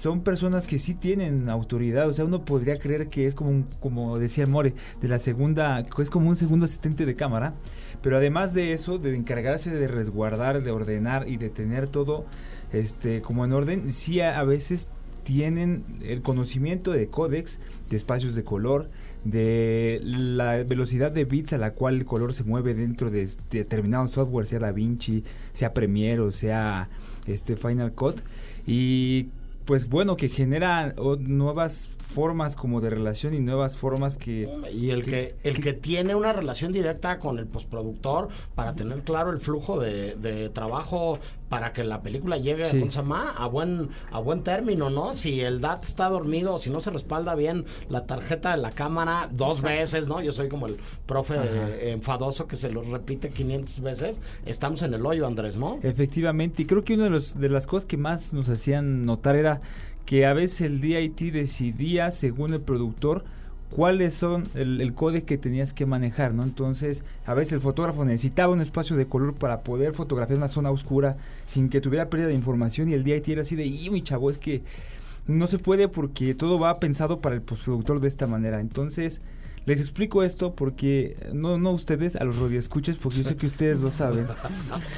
son 0.00 0.22
personas 0.22 0.66
que 0.66 0.78
sí 0.78 0.94
tienen 0.94 1.50
autoridad, 1.50 2.08
o 2.08 2.14
sea, 2.14 2.24
uno 2.24 2.42
podría 2.44 2.78
creer 2.78 3.08
que 3.08 3.26
es 3.26 3.34
como 3.34 3.50
un, 3.50 3.66
como 3.80 4.18
decía 4.18 4.46
More, 4.46 4.72
de 5.00 5.08
la 5.08 5.18
segunda, 5.18 5.84
es 5.98 6.08
como 6.08 6.30
un 6.30 6.36
segundo 6.36 6.64
asistente 6.64 7.04
de 7.04 7.14
cámara, 7.14 7.52
pero 8.00 8.16
además 8.16 8.54
de 8.54 8.72
eso, 8.72 8.96
de 8.96 9.14
encargarse 9.14 9.70
de 9.70 9.86
resguardar, 9.86 10.62
de 10.62 10.70
ordenar 10.70 11.28
y 11.28 11.36
de 11.36 11.50
tener 11.50 11.86
todo 11.86 12.24
este 12.72 13.20
como 13.20 13.44
en 13.44 13.52
orden, 13.52 13.92
sí 13.92 14.22
a, 14.22 14.42
veces 14.44 14.90
tienen 15.22 15.84
el 16.02 16.22
conocimiento 16.22 16.92
de 16.92 17.08
códex, 17.08 17.58
de 17.90 17.96
espacios 17.98 18.34
de 18.34 18.42
color, 18.42 18.88
de 19.24 20.00
la 20.02 20.62
velocidad 20.64 21.12
de 21.12 21.24
bits 21.24 21.52
a 21.52 21.58
la 21.58 21.72
cual 21.72 21.96
el 21.96 22.04
color 22.04 22.34
se 22.34 22.44
mueve 22.44 22.74
dentro 22.74 23.10
de 23.10 23.28
determinado 23.50 24.08
software, 24.08 24.46
sea 24.46 24.58
DaVinci, 24.58 25.24
sea 25.52 25.74
Premiere 25.74 26.20
o 26.20 26.32
sea 26.32 26.88
este 27.26 27.56
Final 27.56 27.92
Cut. 27.92 28.20
Y 28.66 29.28
pues 29.64 29.88
bueno, 29.88 30.16
que 30.16 30.28
genera 30.28 30.94
nuevas 31.20 31.90
formas 32.10 32.56
como 32.56 32.80
de 32.80 32.90
relación 32.90 33.34
y 33.34 33.40
nuevas 33.40 33.76
formas 33.76 34.16
que... 34.16 34.48
Y 34.72 34.90
el 34.90 35.04
que, 35.04 35.36
el 35.44 35.60
que, 35.60 35.72
tiene 35.72 36.14
una 36.14 36.32
relación 36.32 36.72
directa 36.72 37.18
con 37.18 37.38
el 37.38 37.46
postproductor 37.46 38.28
para 38.54 38.74
tener 38.74 39.02
claro 39.02 39.30
el 39.30 39.38
flujo 39.38 39.78
de, 39.78 40.50
trabajo 40.52 41.18
para 41.48 41.72
que 41.72 41.82
la 41.84 42.02
película 42.02 42.36
llegue 42.36 42.64
a 42.64 43.46
buen 43.46 43.88
a 44.12 44.20
buen 44.20 44.42
término, 44.42 44.88
¿no? 44.88 45.16
Si 45.16 45.40
el 45.40 45.60
DAT 45.60 45.84
está 45.84 46.08
dormido, 46.08 46.58
si 46.58 46.70
no 46.70 46.80
se 46.80 46.90
respalda 46.90 47.34
bien 47.34 47.64
la 47.88 48.06
tarjeta 48.06 48.52
de 48.52 48.58
la 48.58 48.70
cámara 48.70 49.28
dos 49.32 49.60
veces, 49.62 50.06
¿no? 50.06 50.20
Yo 50.20 50.32
soy 50.32 50.48
como 50.48 50.66
el 50.66 50.78
profe 51.06 51.90
enfadoso 51.90 52.46
que 52.46 52.56
se 52.56 52.70
lo 52.70 52.82
repite 52.82 53.30
500 53.30 53.80
veces. 53.80 54.20
Estamos 54.46 54.82
en 54.82 54.94
el 54.94 55.04
hoyo, 55.04 55.26
Andrés, 55.26 55.56
¿no? 55.56 55.78
Efectivamente, 55.82 56.62
y 56.62 56.66
creo 56.66 56.84
que 56.84 56.94
una 56.94 57.04
de, 57.04 57.10
los, 57.10 57.38
de 57.38 57.48
las 57.48 57.66
cosas 57.66 57.86
que 57.86 57.96
más 57.96 58.32
nos 58.32 58.48
hacían 58.48 59.04
notar 59.04 59.36
era 59.36 59.60
que 60.06 60.26
a 60.26 60.34
veces 60.34 60.62
el 60.62 60.80
DIT 60.80 61.32
decidía, 61.32 62.10
según 62.10 62.52
el 62.52 62.60
productor, 62.60 63.24
cuáles 63.70 64.14
son 64.14 64.48
el, 64.54 64.80
el 64.80 64.92
código 64.92 65.24
que 65.24 65.38
tenías 65.38 65.72
que 65.72 65.86
manejar, 65.86 66.34
¿no? 66.34 66.42
Entonces, 66.42 67.04
a 67.24 67.34
veces 67.34 67.54
el 67.54 67.60
fotógrafo 67.60 68.04
necesitaba 68.04 68.52
un 68.52 68.60
espacio 68.60 68.96
de 68.96 69.06
color 69.06 69.34
para 69.34 69.60
poder 69.60 69.94
fotografiar 69.94 70.38
una 70.38 70.48
zona 70.48 70.70
oscura 70.70 71.16
sin 71.46 71.68
que 71.68 71.80
tuviera 71.80 72.10
pérdida 72.10 72.28
de 72.28 72.34
información 72.34 72.88
y 72.88 72.94
el 72.94 73.04
DIT 73.04 73.28
era 73.28 73.42
así 73.42 73.54
de, 73.54 73.66
y 73.66 73.90
mi 73.90 74.02
chavo, 74.02 74.30
es 74.30 74.38
que 74.38 74.62
no 75.26 75.46
se 75.46 75.58
puede 75.58 75.88
porque 75.88 76.34
todo 76.34 76.58
va 76.58 76.80
pensado 76.80 77.20
para 77.20 77.36
el 77.36 77.42
postproductor 77.42 78.00
de 78.00 78.08
esta 78.08 78.26
manera. 78.26 78.60
Entonces, 78.60 79.20
les 79.70 79.78
explico 79.78 80.24
esto 80.24 80.56
porque, 80.56 81.16
no, 81.32 81.56
no 81.56 81.70
ustedes, 81.70 82.16
a 82.16 82.24
los 82.24 82.38
radioescuches, 82.38 82.96
porque 82.96 83.18
yo 83.18 83.22
sé 83.28 83.36
que 83.36 83.46
ustedes 83.46 83.78
lo 83.78 83.92
saben, 83.92 84.26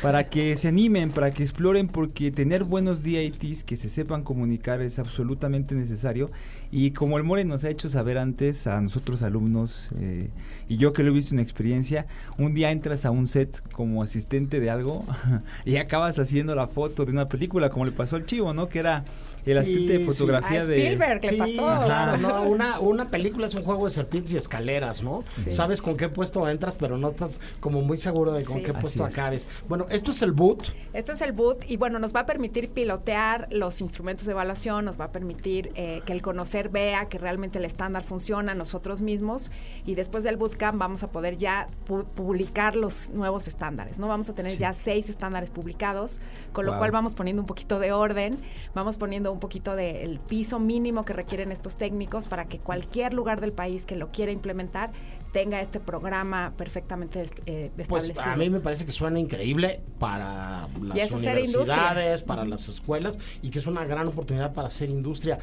para 0.00 0.30
que 0.30 0.56
se 0.56 0.66
animen, 0.66 1.10
para 1.10 1.30
que 1.30 1.42
exploren, 1.42 1.88
porque 1.88 2.30
tener 2.30 2.64
buenos 2.64 3.02
DITs 3.02 3.64
que 3.64 3.76
se 3.76 3.90
sepan 3.90 4.22
comunicar 4.22 4.80
es 4.80 4.98
absolutamente 4.98 5.74
necesario. 5.74 6.30
Y 6.70 6.92
como 6.92 7.18
el 7.18 7.22
More 7.22 7.44
nos 7.44 7.64
ha 7.64 7.68
hecho 7.68 7.90
saber 7.90 8.16
antes 8.16 8.66
a 8.66 8.80
nosotros 8.80 9.20
alumnos, 9.20 9.90
eh, 10.00 10.30
y 10.70 10.78
yo 10.78 10.94
que 10.94 11.02
lo 11.02 11.10
he 11.10 11.12
visto 11.12 11.34
en 11.34 11.40
experiencia, 11.40 12.06
un 12.38 12.54
día 12.54 12.70
entras 12.70 13.04
a 13.04 13.10
un 13.10 13.26
set 13.26 13.62
como 13.72 14.02
asistente 14.02 14.58
de 14.58 14.70
algo 14.70 15.04
y 15.66 15.76
acabas 15.76 16.18
haciendo 16.18 16.54
la 16.54 16.66
foto 16.66 17.04
de 17.04 17.12
una 17.12 17.26
película, 17.26 17.68
como 17.68 17.84
le 17.84 17.92
pasó 17.92 18.16
al 18.16 18.24
chivo, 18.24 18.54
¿no? 18.54 18.70
Que 18.70 18.78
era 18.78 19.04
el 19.50 19.58
asistente 19.58 19.98
de 19.98 20.04
fotografía 20.04 20.64
de 20.64 20.76
Spielberg 20.76 21.24
le 21.24 21.38
pasó. 21.38 21.84
Claro, 21.84 22.16
no, 22.18 22.42
una, 22.44 22.80
una 22.80 23.10
película 23.10 23.46
es 23.46 23.54
un 23.54 23.64
juego 23.64 23.86
de 23.86 23.90
serpientes 23.90 24.32
y 24.34 24.36
escaleras, 24.36 25.02
¿no? 25.02 25.22
Sabes 25.52 25.82
con 25.82 25.96
qué 25.96 26.08
puesto 26.08 26.48
entras, 26.48 26.74
pero 26.78 26.96
no 26.98 27.10
estás 27.10 27.40
como 27.60 27.82
muy 27.82 27.96
seguro 27.96 28.32
de 28.32 28.44
con 28.44 28.62
qué 28.62 28.72
puesto 28.72 29.04
acabes. 29.04 29.48
Bueno, 29.68 29.86
esto 29.90 30.10
es 30.10 30.22
el 30.22 30.32
boot. 30.32 30.72
Esto 30.92 31.12
es 31.12 31.20
el 31.20 31.32
boot 31.32 31.64
y 31.68 31.76
bueno, 31.76 31.98
nos 31.98 32.14
va 32.14 32.20
a 32.20 32.26
permitir 32.26 32.70
pilotear 32.70 33.48
los 33.50 33.80
instrumentos 33.80 34.26
de 34.26 34.32
evaluación, 34.32 34.84
nos 34.84 35.00
va 35.00 35.06
a 35.06 35.12
permitir 35.12 35.70
eh, 35.74 36.00
que 36.04 36.12
el 36.12 36.22
conocer 36.22 36.68
vea 36.68 37.08
que 37.08 37.18
realmente 37.18 37.58
el 37.58 37.64
estándar 37.64 38.02
funciona 38.02 38.54
nosotros 38.54 39.02
mismos 39.02 39.50
y 39.86 39.94
después 39.94 40.24
del 40.24 40.36
bootcamp 40.36 40.78
vamos 40.78 41.02
a 41.02 41.08
poder 41.08 41.36
ya 41.36 41.66
publicar 42.14 42.76
los 42.76 43.10
nuevos 43.10 43.48
estándares, 43.48 43.98
¿no? 43.98 44.08
Vamos 44.08 44.28
a 44.28 44.34
tener 44.34 44.56
ya 44.56 44.72
seis 44.72 45.08
estándares 45.08 45.50
publicados, 45.50 46.20
con 46.52 46.66
lo 46.66 46.78
cual 46.78 46.90
vamos 46.90 47.14
poniendo 47.14 47.42
un 47.42 47.46
poquito 47.46 47.78
de 47.78 47.92
orden, 47.92 48.38
vamos 48.74 48.96
poniendo 48.96 49.31
un 49.32 49.40
poquito 49.40 49.74
del 49.76 50.20
piso 50.20 50.58
mínimo 50.58 51.04
que 51.04 51.12
requieren 51.12 51.52
estos 51.52 51.76
técnicos 51.76 52.26
para 52.26 52.46
que 52.46 52.58
cualquier 52.58 53.14
lugar 53.14 53.40
del 53.40 53.52
país 53.52 53.86
que 53.86 53.96
lo 53.96 54.10
quiera 54.10 54.32
implementar 54.32 54.92
tenga 55.32 55.60
este 55.60 55.80
programa 55.80 56.52
perfectamente 56.56 57.24
eh, 57.46 57.70
pues, 57.88 58.08
establecido. 58.08 58.34
a 58.34 58.36
mí 58.36 58.50
me 58.50 58.60
parece 58.60 58.84
que 58.84 58.92
suena 58.92 59.18
increíble 59.18 59.80
para 59.98 60.68
las 60.80 61.12
universidades, 61.12 62.22
para 62.22 62.44
las 62.44 62.68
escuelas 62.68 63.18
y 63.40 63.50
que 63.50 63.58
es 63.58 63.66
una 63.66 63.84
gran 63.84 64.08
oportunidad 64.08 64.52
para 64.52 64.68
hacer 64.68 64.90
industria. 64.90 65.38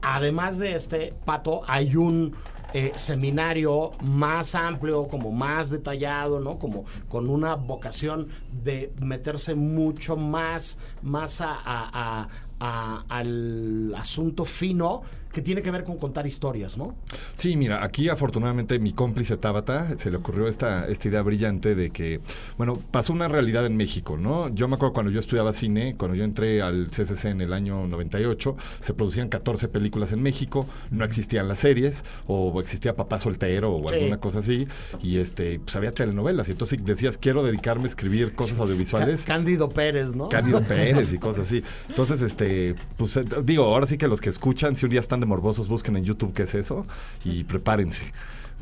Además 0.00 0.58
de 0.58 0.74
este, 0.74 1.14
Pato, 1.24 1.62
hay 1.66 1.94
un 1.94 2.34
eh, 2.74 2.92
seminario 2.96 3.90
más 4.02 4.54
amplio, 4.54 5.04
como 5.04 5.30
más 5.30 5.68
detallado, 5.68 6.40
¿no? 6.40 6.58
Como 6.58 6.84
con 7.08 7.28
una 7.28 7.54
vocación 7.54 8.28
de 8.64 8.92
meterse 9.00 9.54
mucho 9.54 10.16
más, 10.16 10.78
más 11.02 11.42
a, 11.42 12.28
al 12.62 13.92
asunto 13.96 14.44
fino 14.44 15.02
que 15.32 15.40
tiene 15.40 15.62
que 15.62 15.70
ver 15.70 15.84
con 15.84 15.96
contar 15.96 16.26
historias, 16.26 16.76
¿no? 16.76 16.94
Sí, 17.34 17.56
mira, 17.56 17.82
aquí 17.82 18.08
afortunadamente 18.08 18.78
mi 18.78 18.92
cómplice 18.92 19.36
Tabata 19.36 19.96
se 19.96 20.10
le 20.10 20.18
ocurrió 20.18 20.46
esta, 20.46 20.86
esta 20.86 21.08
idea 21.08 21.22
brillante 21.22 21.74
de 21.74 21.90
que, 21.90 22.20
bueno, 22.58 22.78
pasó 22.90 23.12
una 23.12 23.28
realidad 23.28 23.64
en 23.66 23.76
México, 23.76 24.16
¿no? 24.16 24.48
Yo 24.54 24.68
me 24.68 24.74
acuerdo 24.74 24.92
cuando 24.92 25.10
yo 25.10 25.20
estudiaba 25.20 25.52
cine, 25.52 25.96
cuando 25.96 26.16
yo 26.16 26.24
entré 26.24 26.60
al 26.60 26.88
CCC 26.88 27.26
en 27.26 27.40
el 27.40 27.52
año 27.52 27.86
98, 27.86 28.56
se 28.78 28.94
producían 28.94 29.28
14 29.28 29.68
películas 29.68 30.12
en 30.12 30.22
México, 30.22 30.66
no 30.90 31.04
existían 31.04 31.48
las 31.48 31.60
series, 31.60 32.04
o 32.26 32.60
existía 32.60 32.94
Papá 32.94 33.18
Soltero 33.18 33.72
o 33.72 33.88
alguna 33.88 34.18
cosa 34.18 34.40
así, 34.40 34.68
y 35.02 35.18
este, 35.18 35.60
pues 35.60 35.74
había 35.76 35.92
telenovelas, 35.92 36.48
y 36.48 36.52
entonces 36.52 36.84
decías, 36.84 37.16
quiero 37.16 37.42
dedicarme 37.42 37.84
a 37.84 37.88
escribir 37.88 38.34
cosas 38.34 38.60
audiovisuales. 38.60 39.24
Cándido 39.24 39.70
Pérez, 39.70 40.14
¿no? 40.14 40.28
Cándido 40.28 40.60
Pérez 40.68 41.12
y 41.12 41.18
cosas 41.18 41.46
así. 41.46 41.62
Entonces, 41.88 42.20
este, 42.20 42.74
pues 42.96 43.16
eh, 43.16 43.24
digo, 43.42 43.64
ahora 43.64 43.86
sí 43.86 43.96
que 43.96 44.08
los 44.08 44.20
que 44.20 44.28
escuchan, 44.28 44.76
si 44.76 44.84
un 44.84 44.90
día 44.90 45.00
están 45.00 45.21
de 45.22 45.26
morbosos, 45.26 45.68
busquen 45.68 45.96
en 45.96 46.04
YouTube 46.04 46.34
qué 46.34 46.42
es 46.42 46.54
eso 46.54 46.86
y 47.24 47.44
prepárense. 47.44 48.12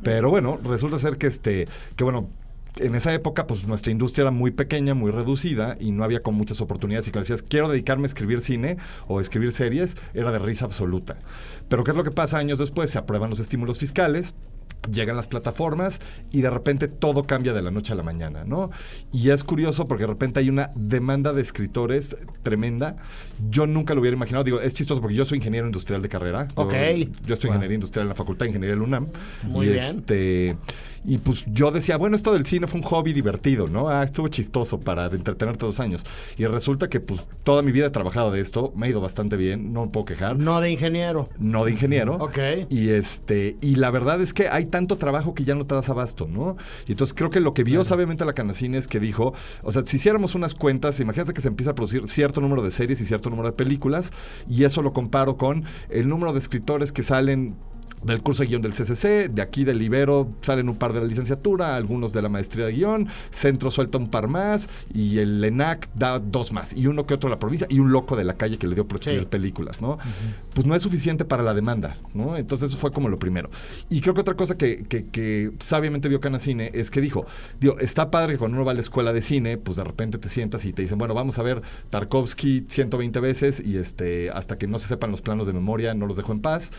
Pero 0.02 0.30
bueno, 0.30 0.58
resulta 0.62 0.98
ser 0.98 1.16
que 1.16 1.26
este, 1.26 1.68
que 1.96 2.04
bueno, 2.04 2.28
en 2.76 2.94
esa 2.94 3.12
época, 3.12 3.46
pues 3.46 3.66
nuestra 3.66 3.90
industria 3.92 4.22
era 4.22 4.30
muy 4.30 4.50
pequeña, 4.50 4.94
muy 4.94 5.10
reducida 5.10 5.76
y 5.80 5.90
no 5.90 6.04
había 6.04 6.20
con 6.20 6.34
muchas 6.34 6.60
oportunidades. 6.60 7.08
Y 7.08 7.10
cuando 7.10 7.24
decías, 7.24 7.42
quiero 7.42 7.68
dedicarme 7.68 8.04
a 8.04 8.06
escribir 8.06 8.40
cine 8.40 8.76
o 9.08 9.20
escribir 9.20 9.52
series, 9.52 9.96
era 10.14 10.30
de 10.30 10.38
risa 10.38 10.66
absoluta. 10.66 11.16
Pero 11.68 11.84
¿qué 11.84 11.90
es 11.90 11.96
lo 11.96 12.04
que 12.04 12.10
pasa 12.10 12.38
años 12.38 12.58
después? 12.58 12.90
Se 12.90 12.98
aprueban 12.98 13.30
los 13.30 13.40
estímulos 13.40 13.78
fiscales, 13.78 14.34
llegan 14.92 15.16
las 15.16 15.28
plataformas 15.28 16.00
y 16.32 16.40
de 16.40 16.50
repente 16.50 16.88
todo 16.88 17.24
cambia 17.24 17.52
de 17.52 17.62
la 17.62 17.70
noche 17.70 17.92
a 17.92 17.96
la 17.96 18.02
mañana, 18.02 18.44
¿no? 18.44 18.70
Y 19.12 19.30
es 19.30 19.44
curioso 19.44 19.84
porque 19.84 20.04
de 20.04 20.08
repente 20.08 20.40
hay 20.40 20.48
una 20.48 20.70
demanda 20.74 21.32
de 21.32 21.42
escritores 21.42 22.16
tremenda. 22.42 22.96
Yo 23.50 23.66
nunca 23.66 23.94
lo 23.94 24.00
hubiera 24.00 24.16
imaginado. 24.16 24.44
Digo, 24.44 24.60
es 24.60 24.74
chistoso 24.74 25.00
porque 25.00 25.16
yo 25.16 25.24
soy 25.24 25.38
ingeniero 25.38 25.66
industrial 25.66 26.02
de 26.02 26.08
carrera. 26.08 26.48
Ok. 26.54 26.74
Yo, 27.26 27.34
estoy 27.34 27.50
en 27.50 27.56
ingeniería 27.56 27.74
industrial 27.74 28.04
en 28.04 28.08
la 28.08 28.14
Facultad 28.14 28.46
de 28.46 28.50
Ingeniería 28.50 28.74
del 28.74 28.82
UNAM. 28.82 29.06
Muy 29.42 29.66
y 29.66 29.72
bien. 29.72 29.84
Este, 29.84 30.56
y 31.04 31.18
pues 31.18 31.44
yo 31.46 31.70
decía, 31.70 31.96
bueno, 31.96 32.16
esto 32.16 32.32
del 32.32 32.44
cine 32.44 32.66
fue 32.66 32.80
un 32.80 32.86
hobby 32.86 33.12
divertido, 33.12 33.68
¿no? 33.68 33.88
Ah, 33.88 34.04
estuvo 34.04 34.28
chistoso 34.28 34.80
para 34.80 35.06
entretenerte 35.06 35.64
dos 35.64 35.80
años. 35.80 36.04
Y 36.36 36.44
resulta 36.46 36.88
que 36.88 37.00
pues 37.00 37.22
toda 37.42 37.62
mi 37.62 37.72
vida 37.72 37.86
he 37.86 37.90
trabajado 37.90 38.30
de 38.30 38.40
esto, 38.40 38.72
me 38.76 38.86
ha 38.86 38.90
ido 38.90 39.00
bastante 39.00 39.36
bien, 39.36 39.72
no 39.72 39.86
me 39.86 39.90
puedo 39.90 40.04
quejar. 40.04 40.36
No 40.38 40.60
de 40.60 40.70
ingeniero. 40.70 41.28
No 41.38 41.64
de 41.64 41.72
ingeniero. 41.72 42.16
Ok. 42.16 42.38
Y 42.68 42.90
este, 42.90 43.56
y 43.60 43.76
la 43.76 43.90
verdad 43.90 44.20
es 44.20 44.34
que 44.34 44.48
hay 44.48 44.66
tanto 44.66 44.96
trabajo 44.96 45.34
que 45.34 45.44
ya 45.44 45.54
no 45.54 45.66
te 45.66 45.74
das 45.74 45.88
abasto, 45.88 46.26
¿no? 46.26 46.56
Y 46.86 46.92
entonces 46.92 47.14
creo 47.14 47.30
que 47.30 47.40
lo 47.40 47.54
que 47.54 47.64
vio 47.64 47.84
sabiamente 47.84 48.24
la 48.24 48.34
Canacine 48.34 48.76
es 48.76 48.86
que 48.86 49.00
dijo, 49.00 49.32
o 49.62 49.72
sea, 49.72 49.82
si 49.84 49.96
hiciéramos 49.96 50.34
unas 50.34 50.54
cuentas, 50.54 51.00
imagínate 51.00 51.32
que 51.32 51.40
se 51.40 51.48
empieza 51.48 51.70
a 51.70 51.74
producir 51.74 52.06
cierto 52.08 52.40
número 52.40 52.62
de 52.62 52.70
series 52.70 53.00
y 53.00 53.06
cierto 53.06 53.30
número 53.30 53.50
de 53.50 53.56
películas, 53.56 54.12
y 54.48 54.64
eso 54.64 54.82
lo 54.82 54.92
comparo 54.92 55.36
con 55.36 55.64
el 55.88 56.08
número 56.08 56.32
de 56.32 56.38
escritores 56.38 56.92
que 56.92 57.02
salen 57.02 57.56
del 58.02 58.22
curso 58.22 58.42
de 58.42 58.48
guion 58.48 58.62
del 58.62 58.72
CCC, 58.72 59.28
de 59.30 59.42
aquí 59.42 59.64
del 59.64 59.80
Ibero 59.82 60.28
salen 60.40 60.68
un 60.68 60.76
par 60.76 60.92
de 60.92 61.00
la 61.00 61.06
licenciatura, 61.06 61.76
algunos 61.76 62.12
de 62.12 62.22
la 62.22 62.28
maestría 62.28 62.66
de 62.66 62.72
guion, 62.72 63.08
Centro 63.30 63.70
suelta 63.70 63.98
un 63.98 64.10
par 64.10 64.28
más 64.28 64.68
y 64.92 65.18
el 65.18 65.42
ENAC 65.44 65.88
da 65.94 66.18
dos 66.18 66.52
más, 66.52 66.72
y 66.72 66.86
uno 66.86 67.06
que 67.06 67.14
otro 67.14 67.28
de 67.28 67.36
la 67.36 67.38
provincia 67.38 67.66
y 67.70 67.78
un 67.78 67.92
loco 67.92 68.16
de 68.16 68.24
la 68.24 68.34
calle 68.34 68.58
que 68.58 68.66
le 68.66 68.74
dio 68.74 68.86
por 68.86 68.98
escribir 68.98 69.26
películas, 69.26 69.80
¿no? 69.80 69.98
Pues 70.54 70.66
no 70.66 70.74
es 70.74 70.82
suficiente 70.82 71.24
para 71.24 71.42
la 71.42 71.54
demanda, 71.54 71.96
¿no? 72.14 72.36
Entonces 72.36 72.70
eso 72.70 72.78
fue 72.78 72.92
como 72.92 73.08
lo 73.08 73.18
primero. 73.18 73.50
Y 73.88 74.00
creo 74.00 74.14
que 74.14 74.20
otra 74.20 74.34
cosa 74.34 74.56
que, 74.56 74.84
que, 74.84 75.52
sabiamente 75.60 76.08
vio 76.08 76.20
Canacine 76.20 76.70
es 76.74 76.90
que 76.90 77.00
dijo, 77.00 77.26
digo, 77.60 77.78
está 77.78 78.10
padre 78.10 78.34
que 78.34 78.38
cuando 78.38 78.56
uno 78.56 78.64
va 78.64 78.72
a 78.72 78.74
la 78.74 78.80
escuela 78.80 79.12
de 79.12 79.22
cine, 79.22 79.58
pues 79.58 79.76
de 79.76 79.84
repente 79.84 80.18
te 80.18 80.28
sientas 80.28 80.64
y 80.64 80.72
te 80.72 80.82
dicen, 80.82 80.98
bueno, 80.98 81.14
vamos 81.14 81.38
a 81.38 81.42
ver 81.42 81.62
Tarkovsky 81.90 82.66
120 82.68 83.20
veces 83.20 83.62
y 83.64 83.76
este, 83.76 84.30
hasta 84.30 84.58
que 84.58 84.66
no 84.66 84.78
se 84.78 84.88
sepan 84.88 85.10
los 85.10 85.20
planos 85.20 85.46
de 85.46 85.52
memoria, 85.52 85.94
no 85.94 86.06
los 86.06 86.16
dejo 86.16 86.32
en 86.32 86.40
paz. 86.40 86.70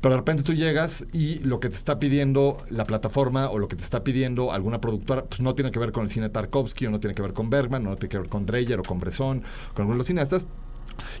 Pero 0.00 0.14
de 0.14 0.18
repente 0.18 0.42
tú 0.42 0.52
llegas 0.56 1.06
y 1.12 1.38
lo 1.40 1.60
que 1.60 1.68
te 1.68 1.76
está 1.76 1.98
pidiendo 1.98 2.58
la 2.70 2.84
plataforma 2.84 3.50
o 3.50 3.58
lo 3.58 3.68
que 3.68 3.76
te 3.76 3.84
está 3.84 4.04
pidiendo 4.04 4.52
alguna 4.52 4.80
productora, 4.80 5.24
pues 5.24 5.40
no 5.40 5.54
tiene 5.54 5.70
que 5.70 5.78
ver 5.78 5.92
con 5.92 6.04
el 6.04 6.10
cine 6.10 6.28
Tarkovsky 6.28 6.86
o 6.86 6.90
no 6.90 7.00
tiene 7.00 7.14
que 7.14 7.22
ver 7.22 7.32
con 7.32 7.50
Bergman, 7.50 7.84
no 7.84 7.96
tiene 7.96 8.08
que 8.08 8.18
ver 8.18 8.28
con 8.28 8.46
Dreyer 8.46 8.80
o 8.80 8.82
con 8.82 8.98
Bresson, 8.98 9.42
con 9.74 9.82
algunos 9.82 9.94
de 9.94 9.98
los 9.98 10.06
cineastas. 10.06 10.46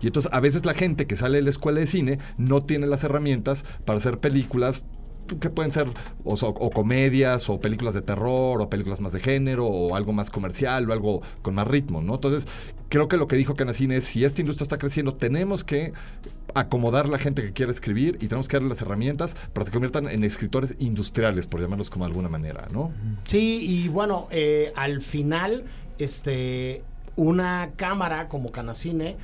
Y 0.00 0.06
entonces 0.06 0.32
a 0.32 0.40
veces 0.40 0.64
la 0.64 0.74
gente 0.74 1.06
que 1.06 1.16
sale 1.16 1.38
de 1.38 1.42
la 1.42 1.50
escuela 1.50 1.80
de 1.80 1.86
cine 1.86 2.18
no 2.38 2.64
tiene 2.64 2.86
las 2.86 3.04
herramientas 3.04 3.64
para 3.84 3.98
hacer 3.98 4.18
películas 4.18 4.82
que 5.26 5.50
pueden 5.50 5.70
ser 5.70 5.88
o, 6.24 6.70
comedias 6.70 7.48
o 7.48 7.60
películas 7.60 7.94
de 7.94 8.02
terror 8.02 8.60
o 8.60 8.70
películas 8.70 9.00
más 9.00 9.12
de 9.12 9.20
género 9.20 9.66
o 9.66 9.96
algo 9.96 10.12
más 10.12 10.30
comercial 10.30 10.88
o 10.88 10.92
algo 10.92 11.22
con 11.42 11.54
más 11.54 11.66
ritmo, 11.66 12.02
¿no? 12.02 12.14
Entonces, 12.14 12.46
creo 12.88 13.08
que 13.08 13.16
lo 13.16 13.26
que 13.26 13.36
dijo 13.36 13.54
Canacine 13.54 13.96
es, 13.96 14.04
si 14.04 14.24
esta 14.24 14.40
industria 14.40 14.64
está 14.64 14.78
creciendo, 14.78 15.14
tenemos 15.14 15.64
que 15.64 15.92
acomodar 16.54 17.08
la 17.08 17.18
gente 17.18 17.42
que 17.42 17.52
quiere 17.52 17.72
escribir 17.72 18.16
y 18.16 18.28
tenemos 18.28 18.48
que 18.48 18.56
darle 18.56 18.68
las 18.68 18.80
herramientas 18.80 19.34
para 19.52 19.64
que 19.64 19.66
se 19.66 19.72
conviertan 19.72 20.08
en 20.08 20.24
escritores 20.24 20.74
industriales, 20.78 21.46
por 21.46 21.60
llamarlos 21.60 21.90
como 21.90 22.04
de 22.04 22.10
alguna 22.10 22.28
manera, 22.28 22.68
¿no? 22.72 22.92
Sí, 23.24 23.58
y 23.62 23.88
bueno, 23.88 24.28
eh, 24.30 24.72
al 24.76 25.02
final, 25.02 25.64
este, 25.98 26.82
una 27.16 27.70
cámara 27.76 28.28
como 28.28 28.52
Canacine 28.52 29.16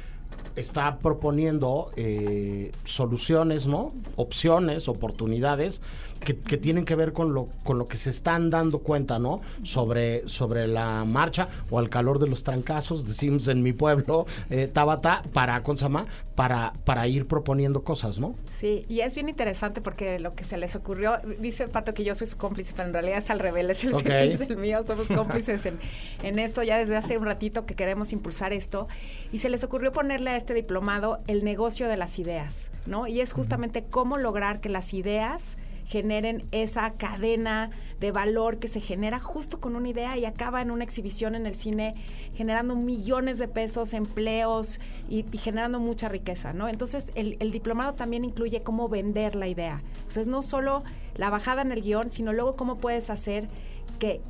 está 0.57 0.98
proponiendo 0.98 1.90
eh, 1.96 2.72
soluciones, 2.84 3.66
¿no? 3.66 3.92
Opciones, 4.16 4.88
oportunidades 4.88 5.80
que, 6.22 6.34
tienen 6.56 6.84
que 6.84 6.94
ver 6.94 7.12
con 7.12 7.34
lo, 7.34 7.48
con 7.64 7.78
lo 7.78 7.86
que 7.86 7.96
se 7.96 8.10
están 8.10 8.50
dando 8.50 8.80
cuenta, 8.80 9.18
¿no? 9.18 9.40
Sobre, 9.64 10.28
sobre 10.28 10.66
la 10.66 11.04
marcha 11.04 11.48
o 11.70 11.78
al 11.78 11.88
calor 11.88 12.18
de 12.18 12.28
los 12.28 12.42
trancazos, 12.42 13.06
decimos 13.06 13.48
en 13.48 13.62
mi 13.62 13.72
pueblo, 13.72 14.26
eh, 14.50 14.68
Tabata, 14.72 15.22
para, 15.32 15.62
Consama, 15.62 16.06
para, 16.34 16.72
para 16.84 17.06
ir 17.08 17.26
proponiendo 17.26 17.82
cosas, 17.82 18.18
¿no? 18.18 18.34
Sí, 18.50 18.84
y 18.88 19.00
es 19.00 19.14
bien 19.14 19.28
interesante 19.28 19.80
porque 19.80 20.18
lo 20.18 20.32
que 20.32 20.44
se 20.44 20.56
les 20.56 20.76
ocurrió, 20.76 21.18
dice 21.40 21.68
Pato 21.68 21.92
que 21.92 22.04
yo 22.04 22.14
soy 22.14 22.26
su 22.26 22.36
cómplice, 22.36 22.72
pero 22.76 22.88
en 22.88 22.94
realidad 22.94 23.18
es 23.18 23.30
al 23.30 23.38
revés, 23.38 23.84
es 23.84 23.84
el, 23.84 24.10
es 24.10 24.40
el 24.40 24.56
mío, 24.56 24.80
somos 24.86 25.06
cómplices 25.14 25.66
en, 25.66 25.78
en 26.22 26.38
esto 26.38 26.62
ya 26.62 26.78
desde 26.78 26.96
hace 26.96 27.18
un 27.18 27.24
ratito 27.24 27.66
que 27.66 27.74
queremos 27.74 28.12
impulsar 28.12 28.52
esto, 28.52 28.88
y 29.32 29.38
se 29.38 29.48
les 29.48 29.64
ocurrió 29.64 29.92
ponerle 29.92 30.30
a 30.30 30.36
este 30.36 30.54
diplomado 30.54 31.18
el 31.26 31.44
negocio 31.44 31.88
de 31.88 31.96
las 31.96 32.18
ideas, 32.18 32.70
¿no? 32.86 33.06
Y 33.06 33.20
es 33.20 33.32
justamente 33.32 33.84
cómo 33.88 34.18
lograr 34.18 34.60
que 34.60 34.68
las 34.68 34.94
ideas 34.94 35.56
generen 35.87 36.45
esa 36.53 36.91
cadena 36.91 37.70
de 38.01 38.11
valor 38.11 38.59
que 38.59 38.68
se 38.68 38.80
genera 38.80 39.18
justo 39.20 39.61
con 39.61 39.76
una 39.76 39.89
idea 39.89 40.16
y 40.18 40.24
acaba 40.24 40.61
en 40.61 40.70
una 40.70 40.85
exhibición 40.85 41.35
en 41.35 41.47
el 41.47 41.55
cine 41.55 41.93
generando 42.35 42.74
millones 42.74 43.39
de 43.39 43.47
pesos, 43.49 43.95
empleos 43.95 44.80
y, 45.09 45.24
generando 45.39 45.78
mucha 45.78 46.09
riqueza, 46.09 46.53
¿no? 46.53 46.68
Entonces 46.68 47.12
el, 47.14 47.37
el, 47.41 47.53
diplomado 47.53 47.95
también 47.95 48.24
incluye 48.24 48.62
cómo 48.62 48.89
vender 48.89 49.37
la 49.37 49.49
idea. 49.49 49.83
O 50.09 50.28
no 50.28 50.43
solo 50.43 50.83
la 51.14 51.30
bajada 51.30 51.62
en 51.62 51.72
el 51.72 51.83
guion, 51.83 52.11
sino 52.11 52.33
luego 52.33 52.57
cómo 52.57 52.78
puedes 52.78 53.11
hacer 53.11 53.49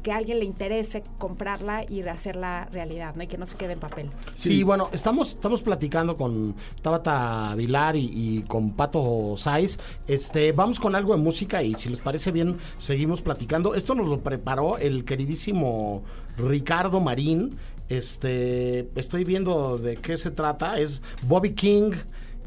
que, 0.02 0.12
a 0.12 0.16
alguien 0.16 0.38
le 0.38 0.44
interese 0.44 1.02
comprarla 1.16 1.86
y 1.88 2.02
hacerla 2.02 2.68
realidad, 2.70 3.14
¿no? 3.16 3.22
Y 3.22 3.26
que 3.26 3.38
no 3.38 3.46
se 3.46 3.56
quede 3.56 3.72
en 3.72 3.78
papel. 3.78 4.10
Sí, 4.34 4.62
bueno, 4.64 4.90
estamos, 4.92 5.30
estamos 5.30 5.62
platicando 5.62 6.14
con 6.14 6.54
Tabata 6.82 7.54
Vilar 7.56 7.96
y, 7.96 8.44
con 8.46 8.72
Pato 8.72 9.34
Saiz. 9.38 9.78
Este, 10.06 10.52
vamos 10.52 10.78
con 10.78 10.94
algo 10.94 11.16
de 11.16 11.22
música 11.22 11.62
y 11.62 11.74
si 11.74 11.88
les 11.88 12.00
parece 12.00 12.32
bien, 12.32 12.58
seguimos 12.76 13.22
platicando. 13.22 13.74
Esto 13.74 13.94
nos 13.94 14.08
lo 14.08 14.20
preparó 14.20 14.76
el 14.76 15.06
queridísimo 15.06 16.02
Ricardo 16.36 17.00
Marín. 17.00 17.56
Este, 17.88 18.90
estoy 18.94 19.24
viendo 19.24 19.78
de 19.78 19.96
qué 19.96 20.18
se 20.18 20.30
trata. 20.30 20.78
Es 20.78 21.00
Bobby 21.26 21.54
King. 21.54 21.92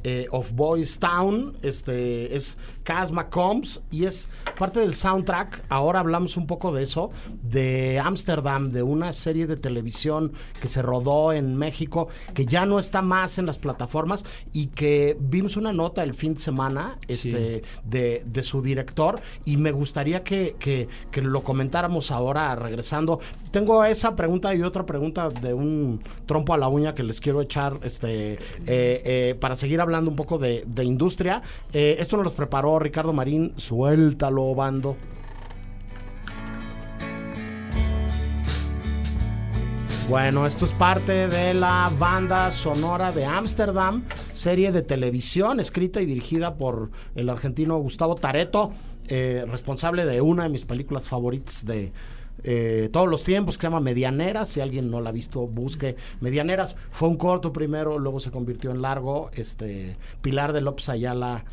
Eh, 0.08 0.28
of 0.30 0.52
Boys 0.52 1.00
Town, 1.00 1.54
este 1.64 2.36
es 2.36 2.60
Casma 2.84 3.28
Combs 3.28 3.82
y 3.90 4.06
es 4.06 4.30
parte 4.56 4.80
del 4.80 4.94
soundtrack. 4.94 5.64
Ahora 5.70 6.00
hablamos 6.00 6.38
un 6.38 6.46
poco 6.46 6.72
de 6.72 6.84
eso, 6.84 7.10
de 7.42 8.00
Amsterdam, 8.00 8.70
de 8.70 8.84
una 8.84 9.14
serie 9.14 9.48
de 9.48 9.58
televisión 9.58 10.32
que 10.62 10.68
se 10.68 10.84
rodó 10.84 11.34
en 11.34 11.58
México, 11.58 12.08
que 12.36 12.46
ya 12.46 12.68
no 12.68 12.78
está 12.78 13.02
más 13.02 13.40
en 13.40 13.48
las 13.48 13.58
plataformas 13.58 14.24
y 14.54 14.68
que 14.68 15.18
vimos 15.20 15.58
una 15.58 15.74
nota 15.74 16.04
el 16.04 16.14
fin 16.14 16.36
de 16.36 16.42
semana 16.42 17.00
este, 17.08 17.64
de, 17.84 18.44
su 18.44 18.62
director 18.62 19.20
y 19.44 19.58
me 19.58 19.72
gustaría 19.72 20.24
que, 20.24 20.56
que, 20.60 20.88
que 21.10 21.24
lo 21.24 21.44
comentáramos 21.44 22.12
ahora 22.12 22.54
regresando. 22.54 23.20
Tengo 23.50 23.84
esa 23.84 24.16
pregunta 24.16 24.54
y 24.54 24.62
otra 24.62 24.86
pregunta 24.86 25.30
de 25.30 25.56
un 25.56 26.04
trompo 26.28 26.54
a 26.54 26.60
la 26.60 26.68
uña 26.68 26.94
que 26.94 27.02
les 27.02 27.20
quiero 27.20 27.42
echar 27.42 27.80
este, 27.82 28.34
eh, 28.34 28.38
eh, 28.68 29.36
para 29.40 29.56
seguir 29.56 29.82
hablando 29.82 29.95
un 30.04 30.16
poco 30.16 30.38
de, 30.38 30.66
industria. 30.84 31.42
Eh, 31.74 31.98
esto 32.00 32.18
nos 32.18 32.26
lo 32.26 32.34
preparó 32.34 32.80
Ricardo 32.80 33.14
Marín. 33.14 33.54
Suéltalo, 33.58 34.54
bando. 34.54 34.96
Bueno, 40.08 40.46
esto 40.46 40.66
es 40.66 40.72
parte 40.72 41.28
de 41.28 41.56
la 41.56 41.92
banda 41.98 42.52
sonora 42.52 43.12
de 43.12 43.26
Ámsterdam, 43.26 44.04
serie 44.36 44.72
de 44.72 44.84
televisión 44.84 45.60
escrita 45.60 46.00
y 46.00 46.06
dirigida 46.06 46.56
por 46.56 46.92
el 47.16 47.28
argentino 47.28 47.78
Gustavo 47.80 48.14
Tareto, 48.14 48.72
responsable 49.08 50.06
de 50.06 50.22
una 50.22 50.44
de 50.44 50.50
mis 50.50 50.64
películas 50.64 51.10
favoritas 51.10 51.66
de, 51.66 51.92
eh, 52.48 52.90
todos 52.92 53.10
los 53.10 53.24
tiempos, 53.24 53.58
que 53.58 53.62
se 53.62 53.68
llama 53.68 53.80
Medianeras. 53.80 54.50
Si 54.50 54.62
alguien 54.62 54.92
no 54.92 55.02
la 55.02 55.10
ha 55.10 55.14
visto, 55.14 55.48
busque 55.48 55.96
Medianeras. 56.22 56.76
Fue 56.92 57.10
un 57.10 57.18
corto 57.18 57.52
primero, 57.52 57.98
luego 57.98 58.20
se 58.20 58.30
convirtió 58.30 58.70
en 58.70 58.84
largo. 58.84 59.32
Este 59.34 59.98
Pilar 60.22 60.54
de 60.54 60.62
López 60.62 60.90
Ayala 60.90 61.44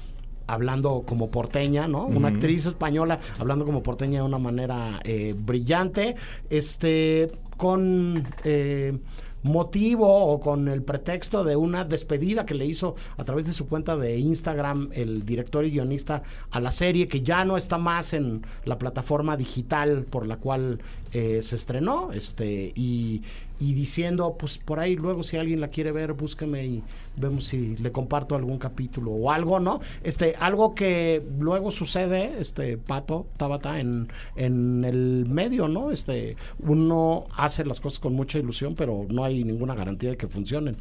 hablando 0.46 1.02
como 1.06 1.30
porteña, 1.30 1.88
¿no? 1.88 2.04
Una 2.04 2.28
actriz 2.28 2.66
española 2.66 3.18
hablando 3.38 3.64
como 3.64 3.82
porteña 3.82 4.20
de 4.20 4.26
una 4.26 4.38
manera 4.38 5.00
eh, 5.02 5.34
brillante. 5.36 6.14
Este, 6.50 7.32
con. 7.56 8.28
Eh, 8.44 8.98
motivo 9.42 10.08
o 10.26 10.40
con 10.40 10.68
el 10.68 10.82
pretexto 10.82 11.44
de 11.44 11.56
una 11.56 11.84
despedida 11.84 12.46
que 12.46 12.54
le 12.54 12.66
hizo 12.66 12.94
a 13.16 13.24
través 13.24 13.46
de 13.46 13.52
su 13.52 13.68
cuenta 13.68 13.96
de 13.96 14.18
Instagram 14.18 14.90
el 14.92 15.24
director 15.24 15.64
y 15.64 15.70
guionista 15.70 16.22
a 16.50 16.60
la 16.60 16.70
serie 16.70 17.08
que 17.08 17.22
ya 17.22 17.44
no 17.44 17.56
está 17.56 17.78
más 17.78 18.12
en 18.12 18.42
la 18.64 18.78
plataforma 18.78 19.36
digital 19.36 20.04
por 20.04 20.26
la 20.26 20.36
cual 20.36 20.80
eh, 21.12 21.42
se 21.42 21.56
estrenó 21.56 22.12
este 22.12 22.72
y, 22.74 23.22
y 23.62 23.74
diciendo, 23.74 24.34
pues 24.36 24.58
por 24.58 24.80
ahí 24.80 24.96
luego 24.96 25.22
si 25.22 25.36
alguien 25.36 25.60
la 25.60 25.68
quiere 25.68 25.92
ver, 25.92 26.14
búsqueme 26.14 26.66
y 26.66 26.82
vemos 27.16 27.44
si 27.44 27.76
le 27.76 27.92
comparto 27.92 28.34
algún 28.34 28.58
capítulo 28.58 29.12
o 29.12 29.30
algo, 29.30 29.60
¿no? 29.60 29.80
Este, 30.02 30.34
algo 30.40 30.74
que 30.74 31.22
luego 31.38 31.70
sucede, 31.70 32.40
este, 32.40 32.76
Pato, 32.76 33.26
Tabata, 33.36 33.78
en, 33.78 34.08
en 34.34 34.84
el 34.84 35.26
medio, 35.28 35.68
¿no? 35.68 35.92
Este, 35.92 36.36
uno 36.58 37.24
hace 37.36 37.64
las 37.64 37.80
cosas 37.80 38.00
con 38.00 38.14
mucha 38.14 38.40
ilusión, 38.40 38.74
pero 38.74 39.06
no 39.08 39.22
hay 39.22 39.44
ninguna 39.44 39.76
garantía 39.76 40.10
de 40.10 40.16
que 40.16 40.26
funcionen. 40.26 40.78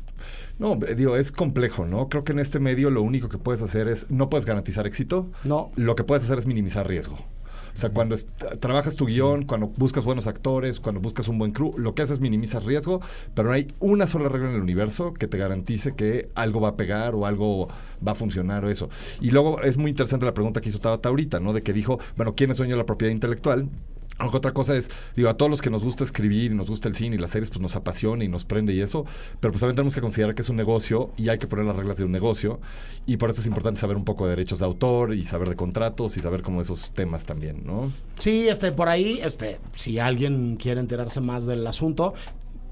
No, 0.58 0.76
digo, 0.76 1.18
es 1.18 1.32
complejo, 1.32 1.86
¿no? 1.86 2.10
Creo 2.10 2.24
que 2.24 2.32
en 2.32 2.40
este 2.40 2.58
medio 2.58 2.90
lo 2.90 3.04
único 3.04 3.30
que 3.30 3.38
puedes 3.38 3.62
hacer 3.62 3.88
es, 3.88 4.10
no 4.10 4.28
puedes 4.28 4.48
garantizar 4.48 4.88
éxito. 4.88 5.30
No. 5.44 5.72
Lo 5.76 5.96
que 5.96 6.04
puedes 6.04 6.24
hacer 6.24 6.40
es 6.40 6.48
minimizar 6.48 6.88
riesgo. 6.88 7.20
O 7.74 7.78
sea, 7.78 7.90
cuando 7.90 8.16
trabajas 8.60 8.96
tu 8.96 9.06
guion, 9.06 9.46
cuando 9.46 9.68
buscas 9.68 10.04
buenos 10.04 10.28
actores, 10.28 10.80
cuando 10.80 11.02
buscas 11.02 11.28
un 11.28 11.38
buen 11.38 11.52
crew, 11.52 11.74
lo 11.78 11.96
que 11.96 12.02
haces 12.02 12.12
es 12.12 12.20
minimizar 12.20 12.64
riesgo, 12.66 13.02
pero 13.34 13.50
no 13.50 13.56
hay 13.56 13.68
una 13.80 14.08
sola 14.08 14.30
regla 14.30 14.50
en 14.50 14.56
el 14.56 14.62
universo 14.62 15.14
que 15.14 15.28
te 15.28 15.38
garantice 15.38 15.96
que 15.96 16.30
algo 16.36 16.62
va 16.62 16.70
a 16.70 16.78
pegar 16.78 17.16
o 17.16 17.26
algo 17.26 17.70
va 18.06 18.12
a 18.14 18.16
funcionar 18.16 18.66
o 18.66 18.70
eso. 18.70 18.90
Y 19.20 19.32
luego 19.32 19.62
es 19.62 19.78
muy 19.78 19.92
interesante 19.92 20.26
la 20.26 20.34
pregunta 20.34 20.62
que 20.62 20.70
hizo 20.70 20.80
Tabata 20.80 21.10
ahorita, 21.10 21.40
¿no? 21.40 21.54
De 21.54 21.64
que 21.64 21.74
dijo, 21.74 22.00
bueno, 22.18 22.36
¿quién 22.36 22.52
es 22.52 22.58
dueño 22.58 22.74
de 22.76 22.80
la 22.80 22.86
propiedad 22.86 23.14
intelectual? 23.14 23.70
Aunque 24.22 24.38
otra 24.38 24.54
cosa 24.54 24.76
es, 24.76 24.90
digo, 25.16 25.30
a 25.30 25.36
todos 25.36 25.50
los 25.50 25.62
que 25.62 25.70
nos 25.70 25.84
gusta 25.84 26.04
escribir 26.04 26.52
y 26.52 26.56
nos 26.56 26.70
gusta 26.70 26.88
el 26.88 26.96
cine 26.96 27.16
y 27.16 27.20
las 27.20 27.32
series, 27.32 27.50
pues 27.50 27.60
nos 27.60 27.76
apasiona 27.76 28.24
y 28.24 28.28
nos 28.28 28.46
prende 28.46 28.74
y 28.74 28.82
eso, 28.82 29.06
pero 29.40 29.52
pues 29.52 29.62
también 29.62 29.76
tenemos 29.76 29.96
que 29.96 30.02
considerar 30.02 30.36
que 30.36 30.44
es 30.44 30.50
un 30.50 30.56
negocio 30.56 31.12
y 31.18 31.30
hay 31.30 31.40
que 31.40 31.48
poner 31.48 31.66
las 31.66 31.76
reglas 31.76 31.98
de 31.98 32.06
un 32.06 32.12
negocio 32.12 32.60
y 33.06 33.18
por 33.18 33.32
eso 33.32 33.42
es 33.42 33.48
importante 33.48 33.82
saber 33.82 33.98
un 33.98 34.06
poco 34.06 34.26
de 34.26 34.32
derechos 34.32 34.60
de 34.60 34.66
autor 34.66 35.14
y 35.14 35.24
saber 35.24 35.50
de 35.50 35.56
contratos 35.56 36.18
y 36.18 36.22
saber 36.22 36.44
cómo 36.44 36.62
esos 36.62 36.92
temas 36.92 37.26
también, 37.26 37.64
¿no? 37.66 37.92
Sí, 38.20 38.48
este, 38.48 38.72
por 38.72 38.90
ahí, 38.90 39.20
este, 39.24 39.60
si 39.76 39.98
alguien 39.98 40.58
quiere 40.58 40.80
enterarse 40.80 41.20
más 41.20 41.46
del 41.46 41.66
asunto, 41.66 42.14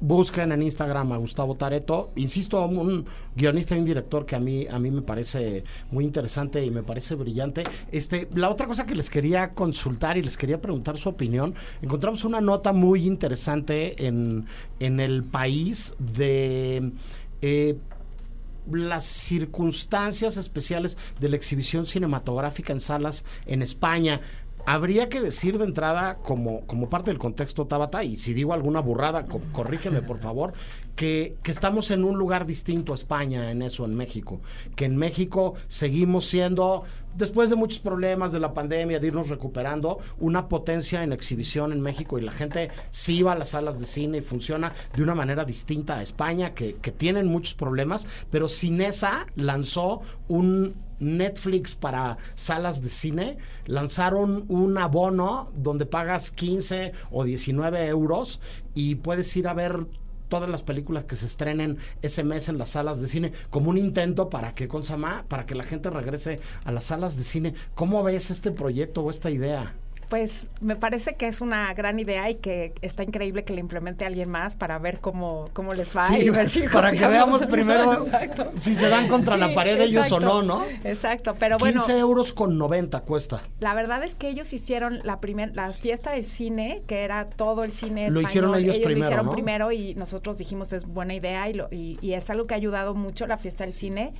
busquen 0.02 0.52
en 0.52 0.64
Instagram 0.64 1.12
a 1.12 1.18
Gustavo 1.18 1.56
Tareto. 1.56 2.12
Insisto, 2.16 2.64
un 2.66 3.06
guionista 3.36 3.76
y 3.76 3.80
un 3.80 3.86
director 3.86 4.26
que 4.26 4.36
a 4.36 4.40
mí, 4.40 4.68
a 4.68 4.80
mí 4.80 4.92
me 4.92 5.02
parece 5.02 5.64
muy 5.92 6.06
interesante 6.06 6.64
y 6.64 6.72
me 6.72 6.84
parece 6.84 7.16
brillante. 7.16 7.64
Este, 7.92 8.28
la 8.36 8.50
otra 8.50 8.68
cosa 8.68 8.86
que 8.86 8.96
les 8.96 9.10
quería 9.10 9.54
consultar 9.54 10.18
y 10.18 10.24
les 10.24 10.38
quería 10.38 10.62
preguntar 10.62 10.98
su 10.98 11.10
opinión, 11.10 11.56
encontramos 11.82 12.24
una 12.24 12.42
nota 12.42 12.74
muy 12.74 13.06
interesante 13.06 14.06
en, 14.06 14.46
en 14.80 15.00
el 15.00 15.24
país 15.24 15.94
de... 16.00 16.92
Eh, 17.42 17.78
las 18.72 19.04
circunstancias 19.04 20.38
especiales 20.38 20.98
de 21.20 21.30
la 21.30 21.36
exhibición 21.36 21.88
cinematográfica 21.88 22.74
en 22.74 22.80
salas 22.80 23.24
en 23.46 23.62
España 23.62 24.22
Habría 24.66 25.10
que 25.10 25.20
decir 25.22 25.58
de 25.58 25.66
entrada, 25.66 26.18
como, 26.22 26.62
como 26.68 26.90
parte 26.90 27.10
del 27.10 27.18
contexto 27.18 27.66
Tabata, 27.66 28.04
y 28.04 28.18
si 28.18 28.34
digo 28.34 28.54
alguna 28.54 28.82
burrada, 28.82 29.26
co- 29.26 29.42
corrígeme 29.52 30.02
por 30.02 30.20
favor, 30.20 30.54
que, 30.96 31.38
que 31.42 31.52
estamos 31.52 31.90
en 31.92 32.04
un 32.04 32.18
lugar 32.20 32.46
distinto 32.46 32.92
a 32.92 32.96
España 32.96 33.50
en 33.52 33.62
eso, 33.64 33.86
en 33.86 33.96
México. 33.96 34.42
Que 34.76 34.86
en 34.86 34.96
México 34.98 35.56
seguimos 35.70 36.26
siendo, 36.26 36.84
después 37.16 37.50
de 37.50 37.56
muchos 37.56 37.80
problemas 37.80 38.32
de 38.32 38.40
la 38.42 38.54
pandemia, 38.54 39.00
de 39.00 39.08
irnos 39.08 39.30
recuperando, 39.30 40.00
una 40.20 40.48
potencia 40.50 41.04
en 41.04 41.14
exhibición 41.14 41.72
en 41.72 41.82
México 41.82 42.20
y 42.20 42.22
la 42.22 42.32
gente 42.32 42.70
sí 42.92 43.24
va 43.24 43.32
a 43.32 43.38
las 43.38 43.50
salas 43.50 43.80
de 43.80 43.86
cine 43.86 44.18
y 44.20 44.22
funciona 44.22 44.74
de 44.94 45.02
una 45.02 45.16
manera 45.16 45.46
distinta 45.46 45.98
a 45.98 46.02
España, 46.04 46.54
que, 46.54 46.76
que 46.76 46.92
tienen 46.92 47.28
muchos 47.28 47.56
problemas, 47.56 48.06
pero 48.30 48.50
Cinesa 48.50 49.26
lanzó 49.36 50.02
un 50.28 50.76
Netflix 51.00 51.76
para 51.76 52.18
salas 52.36 52.82
de 52.82 52.90
cine, 52.90 53.38
lanzaron 53.66 54.46
un 54.48 54.78
abono 54.78 55.52
donde 55.56 55.86
pagas 55.86 56.32
15 56.32 56.94
o 57.12 57.24
19 57.24 57.88
euros 57.88 58.40
y 58.74 58.96
puedes 58.96 59.36
ir 59.38 59.48
a 59.48 59.54
ver 59.54 59.86
todas 60.30 60.50
las 60.50 60.64
películas 60.64 61.04
que 61.04 61.16
se 61.16 61.26
estrenen 61.26 61.78
ese 62.02 62.24
mes 62.24 62.48
en 62.48 62.58
las 62.58 62.70
salas 62.70 63.02
de 63.02 63.08
cine 63.08 63.34
como 63.50 63.72
un 63.72 63.78
intento 63.78 64.30
para 64.30 64.54
que 64.54 64.68
con 64.68 64.84
Samá, 64.84 65.26
para 65.28 65.46
que 65.46 65.56
la 65.56 65.64
gente 65.64 65.90
regrese 65.90 66.40
a 66.64 66.72
las 66.72 66.86
salas 66.86 67.18
de 67.18 67.24
cine. 67.24 67.56
¿Cómo 67.76 68.04
ves 68.04 68.30
este 68.30 68.52
proyecto 68.52 69.02
o 69.02 69.10
esta 69.10 69.32
idea? 69.32 69.74
Pues 70.10 70.50
me 70.60 70.76
parece 70.76 71.16
que 71.16 71.28
es 71.28 71.40
una 71.40 71.72
gran 71.76 72.00
idea 72.00 72.30
y 72.32 72.36
que 72.36 72.74
está 72.82 73.04
increíble 73.04 73.44
que 73.44 73.54
le 73.54 73.60
implemente 73.60 74.06
alguien 74.06 74.28
más 74.30 74.56
para 74.56 74.80
ver 74.80 75.00
cómo, 75.00 75.46
cómo 75.54 75.76
les 75.76 75.96
va 75.96 76.04
Sí, 76.04 76.16
y 76.16 76.30
ver 76.32 76.50
si 76.50 76.62
para 76.74 76.92
que 76.92 77.08
veamos 77.08 77.44
primero 77.46 77.94
Exacto. 78.06 78.52
si 78.58 78.74
se 78.74 78.90
dan 78.90 79.08
contra 79.08 79.38
la 79.38 79.54
pared 79.54 79.80
ellos 79.80 80.12
o 80.12 80.16
exacto. 80.16 80.42
no, 80.42 80.42
¿no? 80.42 80.66
Exacto, 80.84 81.36
pero 81.38 81.58
bueno, 81.60 81.82
15 81.82 82.00
euros 82.00 82.34
con 82.34 82.58
90 82.58 83.02
cuesta. 83.02 83.44
la 83.60 83.74
verdad 83.76 84.04
es 84.04 84.16
que 84.16 84.30
ellos 84.30 84.52
hicieron 84.52 85.00
la 85.04 85.20
primer, 85.20 85.56
la 85.56 85.72
fiesta 85.74 86.12
de 86.12 86.24
cine, 86.24 86.82
que 86.88 87.04
era 87.04 87.30
todo 87.30 87.64
el 87.64 87.72
cine 87.72 88.10
Lo 88.10 88.20
español. 88.22 88.24
hicieron 88.30 88.56
ellos 88.56 88.78
lo 88.78 88.84
primero, 88.84 89.06
hicieron 89.06 89.26
¿no? 89.28 89.32
primero 89.32 89.72
y 89.72 89.94
nosotros 89.94 90.38
dijimos 90.40 90.74
es 90.74 90.86
buena 90.86 91.14
idea 91.14 91.48
y, 91.50 91.54
lo- 91.54 91.68
y, 91.70 92.00
y 92.02 92.14
es 92.14 92.28
algo 92.32 92.46
que 92.46 92.56
ha 92.56 92.58
ayudado 92.58 92.96
mucho 92.96 93.28
la 93.28 93.38
fiesta 93.38 93.64
del 93.64 93.74
cine 93.74 94.12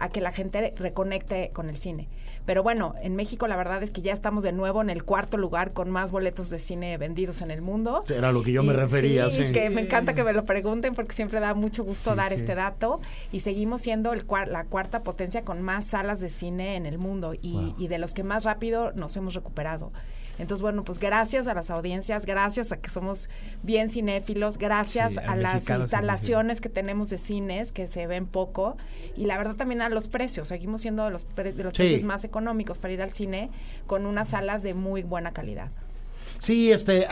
a 0.00 0.08
que 0.08 0.20
la 0.20 0.32
gente 0.32 0.74
reconecte 0.76 1.50
con 1.52 1.68
el 1.68 1.76
cine. 1.76 2.08
Pero 2.46 2.62
bueno, 2.62 2.94
en 3.02 3.14
México 3.14 3.46
la 3.46 3.56
verdad 3.56 3.82
es 3.82 3.90
que 3.90 4.00
ya 4.00 4.12
estamos 4.14 4.42
de 4.42 4.52
nuevo 4.52 4.80
en 4.80 4.88
el 4.88 5.04
cuarto 5.04 5.36
lugar 5.36 5.72
con 5.74 5.90
más 5.90 6.12
boletos 6.12 6.48
de 6.48 6.58
cine 6.58 6.96
vendidos 6.96 7.42
en 7.42 7.50
el 7.50 7.60
mundo. 7.60 8.02
Era 8.08 8.32
lo 8.32 8.42
que 8.42 8.52
yo 8.52 8.62
me 8.62 8.72
refería, 8.72 9.28
sí, 9.28 9.44
sí. 9.44 9.52
que 9.52 9.68
me 9.68 9.82
encanta 9.82 10.14
que 10.14 10.24
me 10.24 10.32
lo 10.32 10.46
pregunten 10.46 10.94
porque 10.94 11.14
siempre 11.14 11.40
da 11.40 11.52
mucho 11.52 11.84
gusto 11.84 12.12
Sí, 12.12 12.16
dar 12.16 12.28
sí. 12.30 12.36
este 12.36 12.54
dato. 12.54 13.00
Y 13.32 13.40
seguimos 13.40 13.82
siendo 13.82 14.14
el 14.14 14.26
cuar- 14.26 14.48
la 14.48 14.64
cuarta 14.64 15.02
potencia 15.02 15.42
con 15.42 15.60
más 15.60 15.84
salas 15.84 16.20
de 16.20 16.30
cine 16.30 16.76
en 16.76 16.86
el 16.86 16.96
mundo 16.96 17.34
y, 17.34 17.74
y 17.76 17.88
de 17.88 17.98
los 17.98 18.14
que 18.14 18.22
más 18.22 18.44
rápido 18.44 18.92
nos 18.92 19.14
hemos 19.18 19.34
recuperado. 19.34 19.92
Entonces, 20.38 20.62
bueno, 20.62 20.84
pues 20.84 20.98
gracias 20.98 21.48
a 21.48 21.54
las 21.54 21.70
audiencias, 21.70 22.24
gracias 22.26 22.70
a 22.72 22.76
que 22.76 22.90
somos 22.90 23.28
bien 23.62 23.88
cinéfilos, 23.88 24.56
gracias 24.58 25.14
Sí, 25.14 25.18
a 25.26 25.34
las 25.36 25.68
instalaciones 25.68 26.60
que 26.60 26.68
tenemos 26.68 27.10
de 27.10 27.18
cines, 27.18 27.72
que 27.72 27.86
se 27.88 28.06
ven 28.06 28.26
poco, 28.26 28.76
y 29.16 29.24
la 29.26 29.36
verdad 29.36 29.56
también 29.56 29.82
a 29.82 29.88
los 29.88 30.06
precios. 30.08 30.48
Seguimos 30.48 30.80
siendo 30.82 31.04
de 31.04 31.10
los, 31.10 31.24
pre- 31.24 31.52
de 31.52 31.64
los 31.64 31.74
Sí. 31.74 31.78
precios 31.82 32.04
más 32.04 32.24
económicos 32.24 32.78
para 32.78 32.94
ir 32.94 33.02
al 33.02 33.12
cine 33.12 33.50
con 33.86 34.06
unas 34.06 34.28
salas 34.28 34.62
de 34.62 34.74
muy 34.74 35.02
buena 35.02 35.32
calidad. 35.32 35.68
Sí, 36.38 36.70
este 36.70 37.06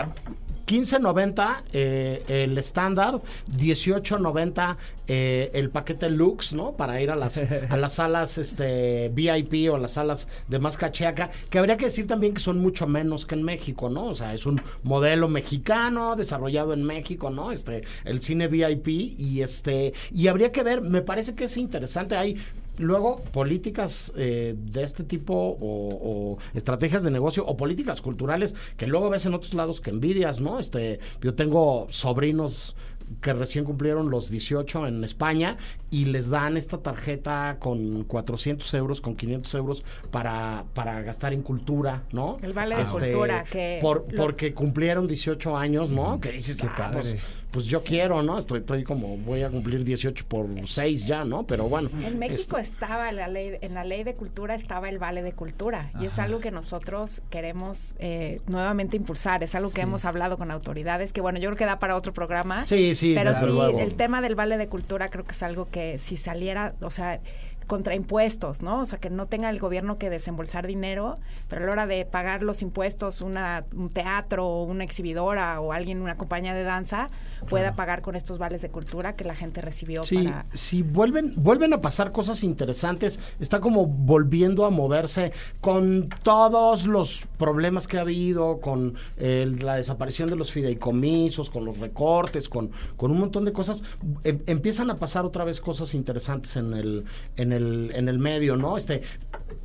15.90 0.66 1.62
eh, 1.72 2.24
el 2.28 2.58
estándar, 2.58 3.20
18.90 3.56 4.76
eh, 5.08 5.50
el 5.54 5.70
paquete 5.70 6.10
Lux, 6.10 6.52
¿no? 6.52 6.72
Para 6.72 7.00
ir 7.00 7.10
a 7.10 7.16
las 7.16 7.38
a 7.70 7.76
las 7.76 7.94
salas 7.94 8.38
este 8.38 9.10
VIP 9.14 9.70
o 9.72 9.78
las 9.78 9.92
salas 9.92 10.26
de 10.48 10.58
más 10.58 10.76
cacheaca, 10.76 11.30
que 11.48 11.58
habría 11.58 11.76
que 11.76 11.86
decir 11.86 12.06
también 12.06 12.34
que 12.34 12.40
son 12.40 12.58
mucho 12.58 12.86
menos 12.86 13.26
que 13.26 13.36
en 13.36 13.42
México, 13.42 13.88
¿no? 13.88 14.06
O 14.06 14.14
sea, 14.14 14.34
es 14.34 14.46
un 14.46 14.60
modelo 14.82 15.28
mexicano 15.28 16.16
desarrollado 16.16 16.72
en 16.72 16.82
México, 16.82 17.30
¿no? 17.30 17.52
Este 17.52 17.84
el 18.04 18.20
cine 18.22 18.48
VIP 18.48 18.88
y 18.88 19.42
este 19.42 19.94
y 20.12 20.26
habría 20.26 20.50
que 20.50 20.62
ver, 20.62 20.80
me 20.80 21.02
parece 21.02 21.34
que 21.34 21.44
es 21.44 21.56
interesante 21.56 22.16
hay 22.16 22.36
Luego, 22.78 23.16
políticas 23.32 24.12
eh, 24.16 24.54
de 24.56 24.82
este 24.82 25.04
tipo 25.04 25.34
o, 25.34 25.56
o 25.60 26.38
estrategias 26.54 27.02
de 27.02 27.10
negocio 27.10 27.46
o 27.46 27.56
políticas 27.56 28.02
culturales 28.02 28.54
que 28.76 28.86
luego 28.86 29.10
ves 29.10 29.26
en 29.26 29.34
otros 29.34 29.54
lados 29.54 29.80
que 29.80 29.90
envidias, 29.90 30.40
¿no? 30.40 30.58
Este, 30.58 31.00
yo 31.20 31.34
tengo 31.34 31.86
sobrinos 31.90 32.76
que 33.20 33.32
recién 33.32 33.64
cumplieron 33.64 34.10
los 34.10 34.30
18 34.30 34.86
en 34.86 35.04
España 35.04 35.56
y 35.90 36.06
les 36.06 36.30
dan 36.30 36.56
esta 36.56 36.78
tarjeta 36.78 37.56
con 37.60 38.04
400 38.04 38.72
euros, 38.74 39.00
con 39.00 39.14
500 39.16 39.54
euros 39.54 39.84
para, 40.10 40.64
para 40.74 41.00
gastar 41.02 41.32
en 41.32 41.42
cultura, 41.42 42.02
¿no? 42.12 42.38
El 42.42 42.52
vale 42.52 42.76
de 42.76 42.82
Este, 42.82 42.98
cultura, 43.10 43.44
que 43.44 43.78
por- 43.80 44.06
lo- 44.12 44.16
porque 44.22 44.52
cumplieron 44.54 45.06
18 45.06 45.56
años, 45.56 45.90
¿no? 45.90 46.20
Que 46.20 46.32
dices, 46.32 46.56
Qué 46.60 46.66
"Ah, 46.68 46.90
pues, 46.92 47.06
padre. 47.12 47.20
pues 47.52 47.66
yo 47.66 47.82
quiero, 47.82 48.22
¿no? 48.22 48.38
Estoy, 48.38 48.58
estoy 48.60 48.82
como, 48.84 49.16
voy 49.18 49.42
a 49.42 49.48
cumplir 49.48 49.84
18 49.84 50.24
por 50.28 50.46
6 50.66 51.06
ya, 51.06 51.24
¿no? 51.24 51.46
Pero 51.46 51.68
bueno. 51.68 51.88
En 52.04 52.18
México 52.18 52.58
estaba 52.58 53.12
la 53.12 53.28
ley, 53.28 53.52
en 53.60 53.74
la 53.74 53.84
ley 53.84 54.02
de 54.04 54.14
cultura 54.14 54.54
estaba 54.54 54.88
el 54.88 54.98
vale 54.98 55.22
de 55.22 55.32
cultura 55.32 55.90
y 56.00 56.06
es 56.06 56.14
Ajá. 56.14 56.24
algo 56.24 56.40
que 56.40 56.50
nosotros 56.50 57.22
queremos 57.30 57.94
eh, 57.98 58.40
nuevamente 58.48 58.96
impulsar. 58.96 59.42
Es 59.44 59.54
algo 59.54 59.68
que 59.70 59.76
Sí. 59.76 59.80
hemos 59.82 60.04
hablado 60.04 60.36
con 60.36 60.50
autoridades 60.50 61.12
que 61.12 61.20
bueno, 61.20 61.38
yo 61.38 61.48
creo 61.50 61.56
que 61.56 61.64
da 61.66 61.78
para 61.78 61.96
otro 61.96 62.12
programa. 62.12 62.66
Sí, 62.66 62.94
sí, 62.94 63.14
pero 63.14 63.32
sí, 63.34 63.46
luego. 63.46 63.78
el 63.78 63.94
tema 63.94 64.20
del 64.20 64.34
vale 64.34 64.58
de 64.58 64.68
cultura 64.68 65.08
creo 65.08 65.24
que 65.24 65.32
es 65.32 65.42
algo 65.42 65.68
que 65.70 65.75
si 65.98 66.16
saliera, 66.16 66.74
o 66.80 66.90
sea, 66.90 67.20
contra 67.66 67.94
impuestos, 67.94 68.62
¿no? 68.62 68.80
O 68.80 68.86
sea, 68.86 68.98
que 68.98 69.10
no 69.10 69.26
tenga 69.26 69.50
el 69.50 69.58
gobierno 69.58 69.98
que 69.98 70.10
desembolsar 70.10 70.66
dinero, 70.66 71.16
pero 71.48 71.62
a 71.62 71.66
la 71.66 71.72
hora 71.72 71.86
de 71.86 72.04
pagar 72.04 72.42
los 72.42 72.62
impuestos, 72.62 73.20
una, 73.20 73.64
un 73.74 73.90
teatro 73.90 74.46
o 74.46 74.64
una 74.64 74.84
exhibidora 74.84 75.60
o 75.60 75.72
alguien, 75.72 76.00
una 76.02 76.16
compañía 76.16 76.54
de 76.54 76.62
danza, 76.62 77.08
pueda 77.48 77.74
pagar 77.74 78.02
con 78.02 78.16
estos 78.16 78.38
vales 78.38 78.62
de 78.62 78.70
cultura 78.70 79.14
que 79.16 79.24
la 79.24 79.34
gente 79.34 79.60
recibió 79.60 80.04
Sí, 80.04 80.24
para... 80.24 80.46
sí, 80.52 80.82
vuelven, 80.82 81.34
vuelven 81.36 81.72
a 81.72 81.78
pasar 81.78 82.12
cosas 82.12 82.42
interesantes. 82.42 83.20
Está 83.40 83.60
como 83.60 83.86
volviendo 83.86 84.64
a 84.64 84.70
moverse 84.70 85.32
con 85.60 86.08
todos 86.22 86.86
los 86.86 87.26
problemas 87.38 87.86
que 87.86 87.98
ha 87.98 88.02
habido, 88.02 88.60
con 88.60 88.94
eh, 89.16 89.50
la 89.60 89.76
desaparición 89.76 90.30
de 90.30 90.36
los 90.36 90.52
fideicomisos, 90.52 91.50
con 91.50 91.64
los 91.64 91.78
recortes, 91.78 92.48
con, 92.48 92.70
con 92.96 93.10
un 93.10 93.18
montón 93.18 93.44
de 93.44 93.52
cosas. 93.52 93.82
Em- 94.24 94.42
empiezan 94.46 94.90
a 94.90 94.96
pasar 94.96 95.24
otra 95.24 95.44
vez 95.44 95.60
cosas 95.60 95.94
interesantes 95.94 96.56
en 96.56 96.72
el, 96.74 97.04
en 97.36 97.52
el, 97.52 97.55
en 97.56 98.08
el 98.08 98.18
medio, 98.18 98.56
¿no? 98.56 98.76
Este, 98.76 99.02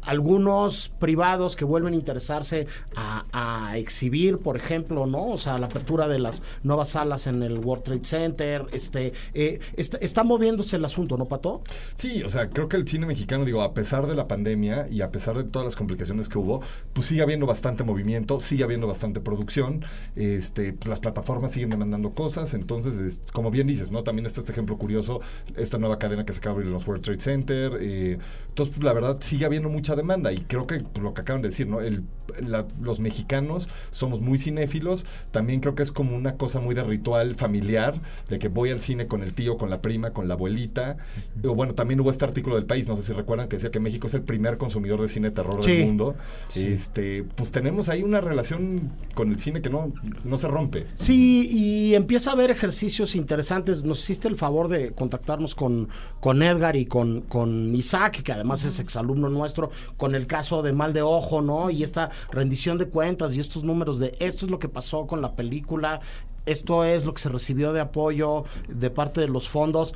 algunos 0.01 0.89
privados 0.99 1.55
que 1.55 1.65
vuelven 1.65 1.93
a 1.93 1.97
interesarse 1.97 2.67
a, 2.95 3.73
exhibir, 3.75 4.39
por 4.39 4.57
ejemplo, 4.57 5.05
¿no? 5.05 5.27
O 5.27 5.37
sea, 5.37 5.57
la 5.57 5.67
apertura 5.67 6.07
de 6.07 6.19
las 6.19 6.41
nuevas 6.63 6.89
salas 6.89 7.27
en 7.27 7.41
el 7.41 7.59
World 7.59 7.83
Trade 7.83 8.03
Center, 8.03 8.65
este, 8.71 9.13
eh, 9.33 9.59
está, 9.77 9.97
está 9.97 10.23
moviéndose 10.23 10.75
el 10.75 10.85
asunto, 10.85 11.17
¿no, 11.17 11.25
Pato? 11.25 11.61
Sí, 11.95 12.21
o 12.23 12.29
sea, 12.29 12.49
creo 12.49 12.67
que 12.67 12.77
el 12.77 12.87
cine 12.87 13.05
mexicano, 13.05 13.45
digo, 13.45 13.61
a 13.61 13.73
pesar 13.73 14.07
de 14.07 14.15
la 14.15 14.27
pandemia 14.27 14.87
y 14.89 15.01
a 15.01 15.11
pesar 15.11 15.37
de 15.37 15.43
todas 15.45 15.65
las 15.65 15.75
complicaciones 15.75 16.27
que 16.27 16.37
hubo, 16.37 16.61
pues 16.93 17.07
sigue 17.07 17.21
habiendo 17.21 17.45
bastante 17.45 17.83
movimiento, 17.83 18.39
sigue 18.39 18.63
habiendo 18.63 18.87
bastante 18.87 19.21
producción, 19.21 19.85
este, 20.15 20.75
las 20.85 20.99
plataformas 20.99 21.53
siguen 21.53 21.69
demandando 21.69 22.11
cosas, 22.11 22.53
entonces, 22.53 22.99
es- 22.99 23.21
como 23.31 23.51
bien 23.51 23.67
dices, 23.67 23.91
¿no? 23.91 24.03
También 24.03 24.25
está 24.25 24.41
este 24.41 24.51
ejemplo 24.51 24.77
curioso, 24.77 25.21
esta 25.55 25.77
nueva 25.77 25.97
cadena 25.97 26.25
que 26.25 26.33
se 26.33 26.39
acaba 26.39 26.55
de 26.55 26.57
abrir 26.57 26.67
en 26.67 26.73
los 26.73 26.87
World 26.87 27.03
Trade 27.03 27.19
Center, 27.19 27.77
eh, 27.79 28.17
entonces, 28.49 28.75
pues, 28.75 28.83
la 28.83 28.93
verdad, 28.93 29.17
sigue 29.21 29.45
habiendo 29.45 29.69
mucha 29.71 29.95
demanda 29.95 30.31
y 30.31 30.41
creo 30.41 30.67
que 30.67 30.83
lo 31.01 31.13
que 31.13 31.21
acaban 31.21 31.41
de 31.41 31.49
decir, 31.49 31.67
¿no? 31.67 31.81
El, 31.81 32.03
la- 32.39 32.65
los 32.81 32.99
mexicanos 32.99 33.67
somos 33.89 34.21
muy 34.21 34.37
cinéfilos, 34.37 35.05
también 35.31 35.59
creo 35.59 35.75
que 35.75 35.83
es 35.83 35.91
como 35.91 36.15
una 36.15 36.35
cosa 36.37 36.59
muy 36.59 36.75
de 36.75 36.83
ritual 36.83 37.35
familiar, 37.35 37.95
de 38.29 38.39
que 38.39 38.47
voy 38.47 38.69
al 38.69 38.79
cine 38.81 39.07
con 39.07 39.23
el 39.23 39.33
tío, 39.33 39.57
con 39.57 39.69
la 39.69 39.81
prima, 39.81 40.11
con 40.11 40.27
la 40.27 40.33
abuelita. 40.35 40.97
O 41.43 41.55
bueno, 41.55 41.73
también 41.73 41.99
hubo 41.99 42.11
este 42.11 42.25
artículo 42.25 42.55
del 42.55 42.65
país, 42.65 42.87
no 42.87 42.95
sé 42.95 43.03
si 43.03 43.13
recuerdan, 43.13 43.47
que 43.47 43.55
decía 43.57 43.71
que 43.71 43.79
México 43.79 44.07
es 44.07 44.13
el 44.13 44.21
primer 44.23 44.57
consumidor 44.57 45.01
de 45.01 45.07
cine 45.07 45.29
de 45.29 45.35
terror 45.35 45.63
Sí. 45.63 45.71
del 45.77 45.87
mundo. 45.87 46.15
Este, 46.55 47.23
pues 47.35 47.51
tenemos 47.51 47.89
ahí 47.89 48.03
una 48.03 48.21
relación 48.21 48.91
con 49.13 49.31
el 49.31 49.39
cine 49.39 49.61
que 49.61 49.69
no, 49.69 49.91
no 50.23 50.37
se 50.37 50.47
rompe. 50.47 50.87
Sí, 50.95 51.47
y 51.51 51.95
empieza 51.95 52.31
a 52.31 52.33
haber 52.33 52.51
ejercicios 52.51 53.15
interesantes. 53.15 53.83
Nos 53.83 54.01
hiciste 54.01 54.27
el 54.27 54.35
favor 54.35 54.67
de 54.67 54.91
contactarnos 54.91 55.55
con, 55.55 55.89
con 56.19 56.41
Edgar 56.43 56.75
y 56.75 56.85
con, 56.85 57.21
con 57.21 57.75
Isaac, 57.75 58.21
que 58.23 58.31
además 58.31 58.63
es 58.65 58.79
exalumno 58.79 59.29
nuestro, 59.29 59.60
con 59.97 60.15
el 60.15 60.27
caso 60.27 60.61
de 60.61 60.73
Mal 60.73 60.93
de 60.93 61.01
Ojo, 61.01 61.41
¿no? 61.41 61.69
Y 61.69 61.83
esta 61.83 62.09
rendición 62.31 62.77
de 62.77 62.87
cuentas 62.87 63.35
y 63.35 63.39
estos 63.39 63.63
números 63.63 63.99
de 63.99 64.15
esto 64.19 64.45
es 64.45 64.51
lo 64.51 64.59
que 64.59 64.69
pasó 64.69 65.05
con 65.07 65.21
la 65.21 65.35
película, 65.35 66.01
esto 66.45 66.83
es 66.83 67.05
lo 67.05 67.13
que 67.13 67.21
se 67.21 67.29
recibió 67.29 67.73
de 67.73 67.81
apoyo 67.81 68.45
de 68.67 68.89
parte 68.89 69.21
de 69.21 69.27
los 69.27 69.47
fondos 69.47 69.93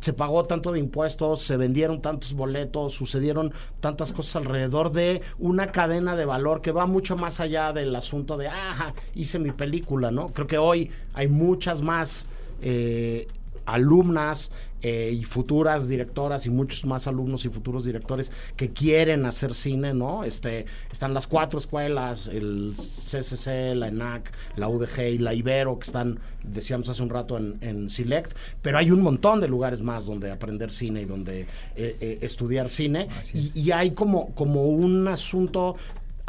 se 0.00 0.14
pagó 0.14 0.44
tanto 0.44 0.72
de 0.72 0.78
impuestos, 0.78 1.42
se 1.42 1.56
vendieron 1.56 2.00
tantos 2.00 2.32
boletos, 2.32 2.94
sucedieron 2.94 3.52
tantas 3.80 4.12
cosas 4.12 4.36
alrededor 4.36 4.92
de 4.92 5.20
una 5.38 5.70
cadena 5.72 6.16
de 6.16 6.24
valor 6.24 6.62
que 6.62 6.72
va 6.72 6.86
mucho 6.86 7.16
más 7.16 7.38
allá 7.38 7.72
del 7.72 7.94
asunto 7.94 8.38
de, 8.38 8.48
ajá, 8.48 8.94
hice 9.14 9.38
mi 9.38 9.52
película, 9.52 10.10
¿no? 10.10 10.28
Creo 10.28 10.46
que 10.46 10.58
hoy 10.58 10.90
hay 11.12 11.28
muchas 11.28 11.82
más 11.82 12.26
eh, 12.62 13.28
alumnas 13.66 14.50
eh, 14.82 15.14
y 15.14 15.24
futuras 15.24 15.88
directoras 15.88 16.46
y 16.46 16.50
muchos 16.50 16.84
más 16.86 17.06
alumnos 17.06 17.44
y 17.44 17.48
futuros 17.48 17.84
directores 17.84 18.32
que 18.56 18.70
quieren 18.70 19.26
hacer 19.26 19.54
cine, 19.54 19.94
¿no? 19.94 20.24
Este, 20.24 20.66
están 20.90 21.14
las 21.14 21.26
cuatro 21.26 21.58
escuelas, 21.58 22.28
el 22.28 22.74
CCC, 22.76 23.74
la 23.74 23.88
ENAC, 23.88 24.32
la 24.56 24.68
UDG 24.68 25.00
y 25.14 25.18
la 25.18 25.34
Ibero, 25.34 25.78
que 25.78 25.86
están, 25.86 26.18
decíamos 26.42 26.88
hace 26.88 27.02
un 27.02 27.10
rato, 27.10 27.36
en, 27.36 27.58
en 27.60 27.90
Select, 27.90 28.32
pero 28.62 28.78
hay 28.78 28.90
un 28.90 29.02
montón 29.02 29.40
de 29.40 29.48
lugares 29.48 29.82
más 29.82 30.06
donde 30.06 30.30
aprender 30.30 30.70
cine 30.70 31.02
y 31.02 31.04
donde 31.04 31.42
eh, 31.42 31.46
eh, 31.76 32.18
estudiar 32.22 32.68
cine, 32.68 33.08
y, 33.34 33.58
y 33.60 33.70
hay 33.72 33.92
como, 33.92 34.34
como 34.34 34.64
un 34.64 35.08
asunto 35.08 35.76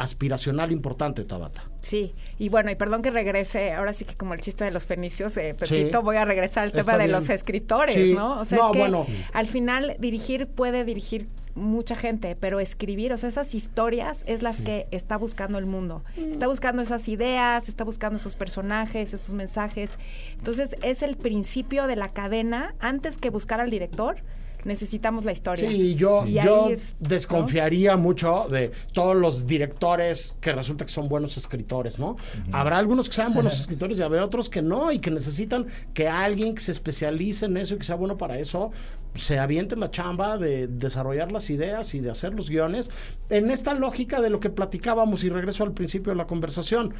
aspiracional 0.02 0.72
importante, 0.72 1.24
Tabata. 1.24 1.70
Sí, 1.80 2.14
y 2.38 2.48
bueno, 2.48 2.70
y 2.70 2.74
perdón 2.74 3.02
que 3.02 3.10
regrese, 3.10 3.72
ahora 3.72 3.92
sí 3.92 4.04
que 4.04 4.14
como 4.14 4.34
el 4.34 4.40
chiste 4.40 4.64
de 4.64 4.70
los 4.70 4.84
fenicios, 4.84 5.36
eh, 5.36 5.54
Pepito, 5.58 5.98
Sí. 6.00 6.04
voy 6.04 6.16
a 6.16 6.24
regresar 6.24 6.64
al 6.64 6.72
tema 6.72 6.92
de 6.92 6.98
bien. 7.06 7.12
los 7.12 7.28
escritores, 7.30 7.94
Sí. 7.94 8.14
¿no? 8.14 8.40
O 8.40 8.44
sea, 8.44 8.58
No, 8.58 8.66
es 8.66 8.72
que 8.72 8.78
bueno. 8.78 9.06
al 9.32 9.46
final 9.46 9.96
dirigir 9.98 10.46
puede 10.46 10.84
dirigir 10.84 11.28
mucha 11.54 11.94
gente, 11.96 12.34
pero 12.34 12.60
escribir, 12.60 13.12
o 13.12 13.16
sea, 13.18 13.28
esas 13.28 13.54
historias 13.54 14.22
es 14.26 14.42
las 14.42 14.62
que 14.62 14.86
está 14.90 15.16
buscando 15.18 15.58
el 15.58 15.66
mundo. 15.66 16.02
Está 16.16 16.46
buscando 16.46 16.80
esas 16.82 17.08
ideas, 17.08 17.68
está 17.68 17.84
buscando 17.84 18.16
esos 18.16 18.36
personajes, 18.36 19.12
esos 19.12 19.34
mensajes. 19.34 19.98
Entonces, 20.38 20.76
es 20.82 21.02
el 21.02 21.16
principio 21.16 21.86
de 21.86 21.96
la 21.96 22.08
cadena, 22.08 22.74
antes 22.80 23.18
que 23.18 23.28
buscar 23.28 23.60
al 23.60 23.68
director, 23.70 24.16
necesitamos 24.64 25.24
la 25.24 25.32
historia. 25.32 25.68
Sí, 25.68 25.94
yo, 25.94 26.24
Y 26.26 26.34
yo 26.34 26.68
desconfiaría 27.00 27.96
mucho 27.96 28.46
de 28.50 28.70
todos 28.92 29.16
los 29.16 29.46
directores 29.46 30.36
que 30.40 30.52
resulta 30.52 30.84
que 30.84 30.92
son 30.92 31.08
buenos 31.08 31.36
escritores, 31.36 31.98
¿no? 31.98 32.16
Habrá 32.52 32.78
algunos 32.78 33.08
que 33.08 33.16
sean 33.16 33.34
buenos 33.34 33.54
escritores 33.60 33.98
y 33.98 34.02
habrá 34.02 34.24
otros 34.24 34.48
que 34.48 34.62
no 34.62 34.92
y 34.92 34.98
que 34.98 35.10
necesitan 35.10 35.66
que 35.94 36.08
alguien 36.08 36.54
que 36.54 36.60
se 36.60 36.72
especialice 36.72 37.46
en 37.46 37.56
eso 37.56 37.74
y 37.74 37.78
que 37.78 37.84
sea 37.84 37.96
bueno 37.96 38.16
para 38.16 38.38
eso 38.38 38.70
se 39.14 39.38
aviente 39.38 39.76
la 39.76 39.90
chamba 39.90 40.38
de 40.38 40.66
desarrollar 40.66 41.32
las 41.32 41.50
ideas 41.50 41.94
y 41.94 42.00
de 42.00 42.10
hacer 42.10 42.34
los 42.34 42.48
guiones 42.48 42.90
en 43.28 43.50
esta 43.50 43.74
lógica 43.74 44.20
de 44.20 44.30
lo 44.30 44.40
que 44.40 44.48
platicábamos 44.48 45.22
y 45.24 45.28
regreso 45.28 45.64
al 45.64 45.72
principio 45.72 46.12
de 46.12 46.16
la 46.16 46.26
conversación. 46.26 46.94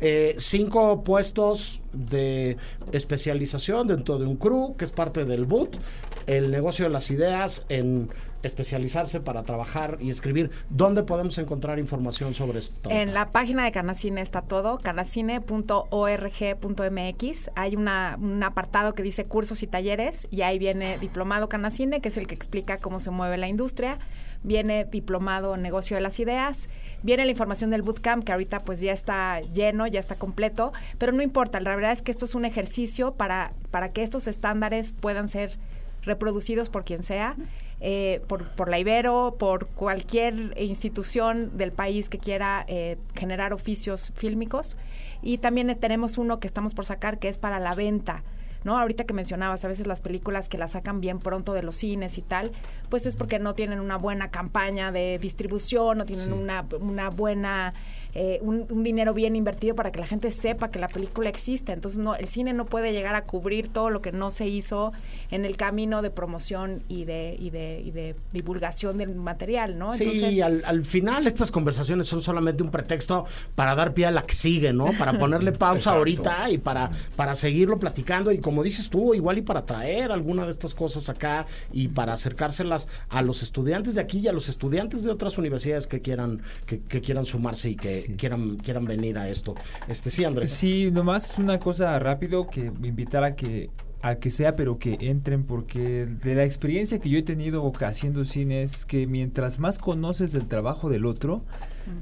Eh, 0.00 0.34
cinco 0.38 1.04
puestos 1.04 1.80
de 1.92 2.56
especialización 2.90 3.86
dentro 3.86 4.18
de 4.18 4.26
un 4.26 4.36
crew, 4.36 4.74
que 4.76 4.84
es 4.84 4.90
parte 4.90 5.24
del 5.24 5.44
boot, 5.44 5.78
el 6.26 6.50
negocio 6.50 6.86
de 6.86 6.90
las 6.90 7.08
ideas 7.10 7.64
en 7.68 8.10
especializarse 8.42 9.20
para 9.20 9.44
trabajar 9.44 9.98
y 10.00 10.10
escribir. 10.10 10.50
¿Dónde 10.68 11.04
podemos 11.04 11.38
encontrar 11.38 11.78
información 11.78 12.34
sobre 12.34 12.58
esto? 12.58 12.90
En 12.90 13.14
la 13.14 13.30
página 13.30 13.62
de 13.64 13.70
Canacine 13.70 14.20
está 14.20 14.42
todo, 14.42 14.78
canacine.org.mx. 14.78 17.50
Hay 17.54 17.76
una, 17.76 18.18
un 18.20 18.42
apartado 18.42 18.94
que 18.94 19.04
dice 19.04 19.26
cursos 19.26 19.62
y 19.62 19.68
talleres 19.68 20.26
y 20.30 20.42
ahí 20.42 20.58
viene 20.58 20.98
Diplomado 20.98 21.48
Canacine, 21.48 22.00
que 22.00 22.08
es 22.08 22.16
el 22.16 22.26
que 22.26 22.34
explica 22.34 22.78
cómo 22.78 22.98
se 22.98 23.10
mueve 23.10 23.36
la 23.38 23.46
industria. 23.48 23.98
Viene 24.42 24.84
Diplomado 24.84 25.54
en 25.54 25.62
Negocio 25.62 25.96
de 25.96 26.02
las 26.02 26.18
Ideas. 26.20 26.68
Viene 27.02 27.24
la 27.24 27.30
información 27.30 27.70
del 27.70 27.82
bootcamp, 27.82 28.24
que 28.24 28.32
ahorita 28.32 28.60
pues 28.60 28.80
ya 28.80 28.92
está 28.92 29.40
lleno, 29.40 29.86
ya 29.86 30.00
está 30.00 30.16
completo. 30.16 30.72
Pero 30.98 31.12
no 31.12 31.22
importa, 31.22 31.60
la 31.60 31.74
verdad 31.74 31.92
es 31.92 32.02
que 32.02 32.10
esto 32.10 32.24
es 32.24 32.34
un 32.34 32.44
ejercicio 32.44 33.12
para, 33.12 33.52
para 33.70 33.92
que 33.92 34.02
estos 34.02 34.26
estándares 34.28 34.92
puedan 34.92 35.28
ser 35.28 35.58
reproducidos 36.02 36.68
por 36.68 36.84
quien 36.84 37.02
sea, 37.02 37.36
eh, 37.80 38.22
por, 38.28 38.48
por 38.50 38.68
la 38.68 38.78
Ibero, 38.78 39.36
por 39.38 39.68
cualquier 39.68 40.54
institución 40.56 41.56
del 41.56 41.72
país 41.72 42.08
que 42.08 42.18
quiera 42.18 42.64
eh, 42.68 42.98
generar 43.14 43.52
oficios 43.52 44.12
fílmicos. 44.16 44.76
Y 45.22 45.38
también 45.38 45.76
tenemos 45.78 46.18
uno 46.18 46.40
que 46.40 46.46
estamos 46.46 46.74
por 46.74 46.84
sacar 46.84 47.18
que 47.18 47.28
es 47.28 47.38
para 47.38 47.60
la 47.60 47.74
venta. 47.74 48.22
¿No? 48.64 48.78
Ahorita 48.78 49.04
que 49.04 49.14
mencionabas, 49.14 49.64
a 49.64 49.68
veces 49.68 49.86
las 49.86 50.00
películas 50.00 50.48
que 50.48 50.58
las 50.58 50.72
sacan 50.72 51.00
bien 51.00 51.18
pronto 51.18 51.52
de 51.52 51.62
los 51.62 51.76
cines 51.76 52.18
y 52.18 52.22
tal, 52.22 52.52
pues 52.88 53.06
es 53.06 53.16
porque 53.16 53.38
no 53.38 53.54
tienen 53.54 53.80
una 53.80 53.96
buena 53.96 54.30
campaña 54.30 54.92
de 54.92 55.18
distribución, 55.18 55.98
no 55.98 56.04
tienen 56.04 56.32
una, 56.32 56.64
una 56.80 57.10
buena, 57.10 57.74
eh, 58.14 58.38
un, 58.42 58.66
un 58.68 58.82
dinero 58.82 59.14
bien 59.14 59.36
invertido 59.36 59.74
para 59.74 59.90
que 59.90 59.98
la 59.98 60.06
gente 60.06 60.30
sepa 60.30 60.70
que 60.70 60.78
la 60.78 60.88
película 60.88 61.28
existe. 61.28 61.72
Entonces, 61.72 61.98
no, 61.98 62.14
el 62.14 62.28
cine 62.28 62.52
no 62.52 62.66
puede 62.66 62.92
llegar 62.92 63.14
a 63.14 63.24
cubrir 63.24 63.68
todo 63.68 63.88
lo 63.88 64.02
que 64.02 64.12
no 64.12 64.30
se 64.30 64.46
hizo 64.48 64.92
en 65.30 65.44
el 65.44 65.56
camino 65.56 66.02
de 66.02 66.10
promoción 66.10 66.82
y 66.88 67.04
de, 67.04 67.36
y 67.38 67.50
de, 67.50 67.80
y 67.84 67.90
de 67.90 68.14
divulgación 68.32 68.98
del 68.98 69.14
material, 69.14 69.78
¿no? 69.78 69.92
Sí, 69.94 70.04
Entonces, 70.04 70.42
al, 70.42 70.62
al 70.64 70.84
final 70.84 71.26
estas 71.26 71.50
conversaciones 71.50 72.06
son 72.06 72.22
solamente 72.22 72.62
un 72.62 72.70
pretexto 72.70 73.24
para 73.54 73.74
dar 73.74 73.94
pie 73.94 74.06
a 74.06 74.10
la 74.10 74.26
que 74.26 74.34
sigue, 74.34 74.72
¿no? 74.72 74.90
Para 74.98 75.18
ponerle 75.18 75.52
pausa 75.52 75.78
Exacto. 75.78 75.98
ahorita 75.98 76.50
y 76.50 76.58
para, 76.58 76.90
para 77.16 77.34
seguirlo 77.34 77.78
platicando 77.78 78.30
y 78.30 78.38
como 78.38 78.62
dices 78.62 78.90
tú, 78.90 79.14
igual 79.14 79.38
y 79.38 79.42
para 79.42 79.64
traer 79.64 80.12
alguna 80.12 80.44
de 80.44 80.50
estas 80.50 80.74
cosas 80.74 81.08
acá 81.08 81.46
y 81.72 81.88
para 81.88 82.12
acercárselas 82.12 82.88
a 83.08 83.22
los 83.22 83.42
estudiantes 83.42 83.94
de 83.94 84.02
aquí 84.02 84.18
y 84.18 84.28
a 84.28 84.32
los 84.32 84.48
estudiantes 84.48 85.02
de 85.02 85.10
otras 85.10 85.38
universidades 85.38 85.86
que 85.86 86.00
quieran 86.00 86.42
que, 86.66 86.80
que 86.80 87.00
quieran 87.00 87.24
sumarse 87.24 87.70
y 87.70 87.76
que 87.76 88.01
quieran 88.16 88.56
quieran 88.56 88.84
venir 88.84 89.18
a 89.18 89.28
esto. 89.28 89.54
Este 89.88 90.10
sí, 90.10 90.24
Andrés. 90.24 90.50
Sí, 90.50 90.90
nomás 90.90 91.38
una 91.38 91.58
cosa 91.58 91.98
rápido 91.98 92.48
que 92.48 92.72
invitar 92.82 93.24
a 93.24 93.34
que 93.36 93.70
al 94.02 94.18
que 94.18 94.30
sea, 94.30 94.56
pero 94.56 94.78
que 94.78 94.98
entren, 95.00 95.44
porque 95.44 96.06
de 96.06 96.34
la 96.34 96.44
experiencia 96.44 96.98
que 96.98 97.08
yo 97.08 97.18
he 97.18 97.22
tenido 97.22 97.72
haciendo 97.82 98.24
cine 98.24 98.62
es 98.62 98.84
que 98.84 99.06
mientras 99.06 99.60
más 99.60 99.78
conoces 99.78 100.32
del 100.32 100.48
trabajo 100.48 100.90
del 100.90 101.06
otro, 101.06 101.44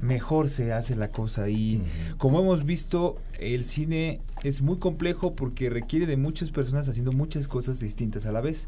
mejor 0.01 0.49
se 0.49 0.73
hace 0.73 0.95
la 0.95 1.11
cosa. 1.11 1.47
Y 1.49 1.83
como 2.17 2.39
hemos 2.39 2.65
visto, 2.65 3.17
el 3.39 3.65
cine 3.65 4.19
es 4.43 4.63
muy 4.63 4.77
complejo 4.77 5.35
porque 5.35 5.69
requiere 5.69 6.07
de 6.07 6.17
muchas 6.17 6.49
personas 6.49 6.89
haciendo 6.89 7.11
muchas 7.11 7.47
cosas 7.47 7.79
distintas 7.79 8.25
a 8.25 8.31
la 8.31 8.41
vez. 8.41 8.67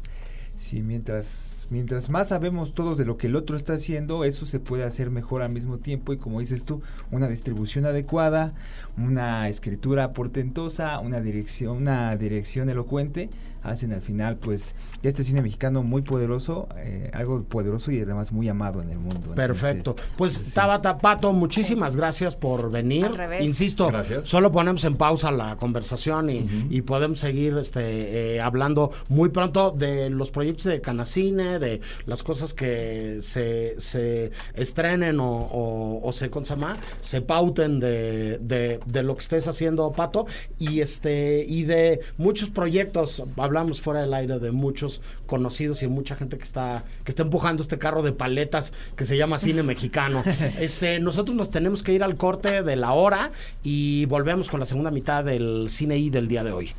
Sí, 0.56 0.82
mientras, 0.82 1.66
mientras 1.68 2.08
más 2.10 2.28
sabemos 2.28 2.74
todos 2.74 2.96
de 2.96 3.04
lo 3.04 3.16
que 3.16 3.26
el 3.26 3.36
otro 3.36 3.56
está 3.56 3.74
haciendo, 3.74 4.24
eso 4.24 4.46
se 4.46 4.60
puede 4.60 4.84
hacer 4.84 5.10
mejor 5.10 5.42
al 5.42 5.50
mismo 5.50 5.78
tiempo 5.78 6.12
y 6.12 6.16
como 6.16 6.40
dices 6.40 6.64
tú, 6.64 6.80
una 7.10 7.28
distribución 7.28 7.86
adecuada, 7.86 8.54
una 8.96 9.48
escritura 9.48 10.12
portentosa, 10.12 10.98
una 11.00 11.20
dirección, 11.20 11.76
una 11.76 12.14
dirección 12.16 12.68
elocuente, 12.70 13.30
hacen 13.64 13.94
al 13.94 14.02
final 14.02 14.36
pues 14.36 14.74
este 15.02 15.24
cine 15.24 15.40
mexicano 15.40 15.82
muy 15.82 16.02
poderoso, 16.02 16.68
eh, 16.76 17.10
algo 17.14 17.42
poderoso 17.44 17.90
y 17.90 17.98
además 18.00 18.30
muy 18.30 18.46
amado 18.46 18.82
en 18.82 18.90
el 18.90 18.98
mundo. 18.98 19.32
Perfecto. 19.34 19.92
Entonces, 19.92 20.12
Pues 20.18 20.32
sí. 20.34 20.54
Tabata 20.54 20.98
Pato, 20.98 21.32
muchísimas 21.32 21.96
gracias 21.96 22.36
por 22.36 22.70
venir. 22.70 23.06
Al 23.06 23.16
revés. 23.16 23.42
Insisto, 23.42 23.86
Gracias. 23.88 24.26
solo 24.26 24.52
ponemos 24.52 24.84
en 24.84 24.96
pausa 24.96 25.30
la 25.30 25.56
conversación 25.56 26.28
y, 26.28 26.66
y 26.68 26.82
podemos 26.82 27.20
seguir 27.20 27.56
este, 27.56 28.34
eh, 28.36 28.40
hablando 28.42 28.90
muy 29.08 29.30
pronto 29.30 29.70
de 29.70 30.10
los 30.10 30.30
proyectos 30.30 30.43
de 30.52 30.80
Canacine, 30.80 31.58
de 31.58 31.80
las 32.06 32.22
cosas 32.22 32.52
que 32.54 33.18
se, 33.20 33.74
se 33.78 34.30
estrenen 34.54 35.18
o, 35.20 35.30
o- 35.30 36.00
o 36.06 36.12
se, 36.12 36.28
¿cómo 36.30 36.44
se 36.44 36.54
llama? 36.54 36.78
se 37.00 37.20
pauten 37.22 37.80
de, 37.80 38.38
de- 38.38 38.80
de 38.84 39.02
lo 39.02 39.14
que 39.14 39.20
estés 39.22 39.48
haciendo, 39.48 39.90
Pato, 39.92 40.26
y 40.58 40.80
este 40.80 41.44
y 41.46 41.64
de 41.64 42.00
muchos 42.18 42.50
proyectos. 42.50 43.22
Hablamos 43.36 43.80
fuera 43.80 44.02
del 44.02 44.12
aire 44.14 44.38
de 44.38 44.50
muchos 44.52 45.00
conocidos 45.26 45.82
y 45.82 45.88
mucha 45.88 46.14
gente 46.14 46.36
que 46.36 46.44
está 46.44 46.84
que 47.04 47.10
está 47.10 47.22
empujando 47.22 47.62
este 47.62 47.78
carro 47.78 48.02
de 48.02 48.12
paletas 48.12 48.72
que 48.96 49.04
se 49.04 49.16
llama 49.16 49.38
cine 49.38 49.62
mexicano. 49.62 50.22
Este, 50.58 50.98
nosotros 51.00 51.36
nos 51.36 51.50
tenemos 51.50 51.82
que 51.82 51.92
ir 51.92 52.02
al 52.02 52.16
corte 52.16 52.62
de 52.62 52.76
la 52.76 52.92
hora 52.92 53.32
y 53.62 54.04
volvemos 54.06 54.50
con 54.50 54.60
la 54.60 54.66
segunda 54.66 54.90
mitad 54.90 55.24
del 55.24 55.66
cine 55.68 55.96
I 55.98 56.10
del 56.10 56.28
día 56.28 56.44
de 56.44 56.52
hoy. 56.52 56.72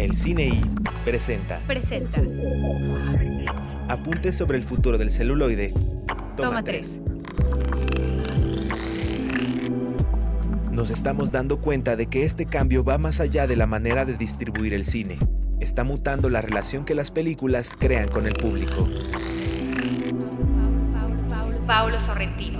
El 0.00 0.16
Cine 0.16 0.46
I 0.46 0.62
presenta 1.04 1.60
Presenta. 1.66 2.22
Apuntes 3.86 4.34
sobre 4.34 4.56
el 4.56 4.64
futuro 4.64 4.96
del 4.96 5.10
celuloide. 5.10 5.74
Toma, 6.06 6.48
Toma 6.48 6.64
tres. 6.64 7.02
Nos 10.72 10.88
estamos 10.88 11.32
dando 11.32 11.60
cuenta 11.60 11.96
de 11.96 12.06
que 12.06 12.24
este 12.24 12.46
cambio 12.46 12.82
va 12.82 12.96
más 12.96 13.20
allá 13.20 13.46
de 13.46 13.56
la 13.56 13.66
manera 13.66 14.06
de 14.06 14.16
distribuir 14.16 14.72
el 14.72 14.86
cine. 14.86 15.18
Está 15.60 15.84
mutando 15.84 16.30
la 16.30 16.40
relación 16.40 16.86
que 16.86 16.94
las 16.94 17.10
películas 17.10 17.76
crean 17.78 18.08
con 18.08 18.26
el 18.26 18.32
público. 18.32 18.88
Paulo 21.66 22.00
Sorrentino. 22.00 22.59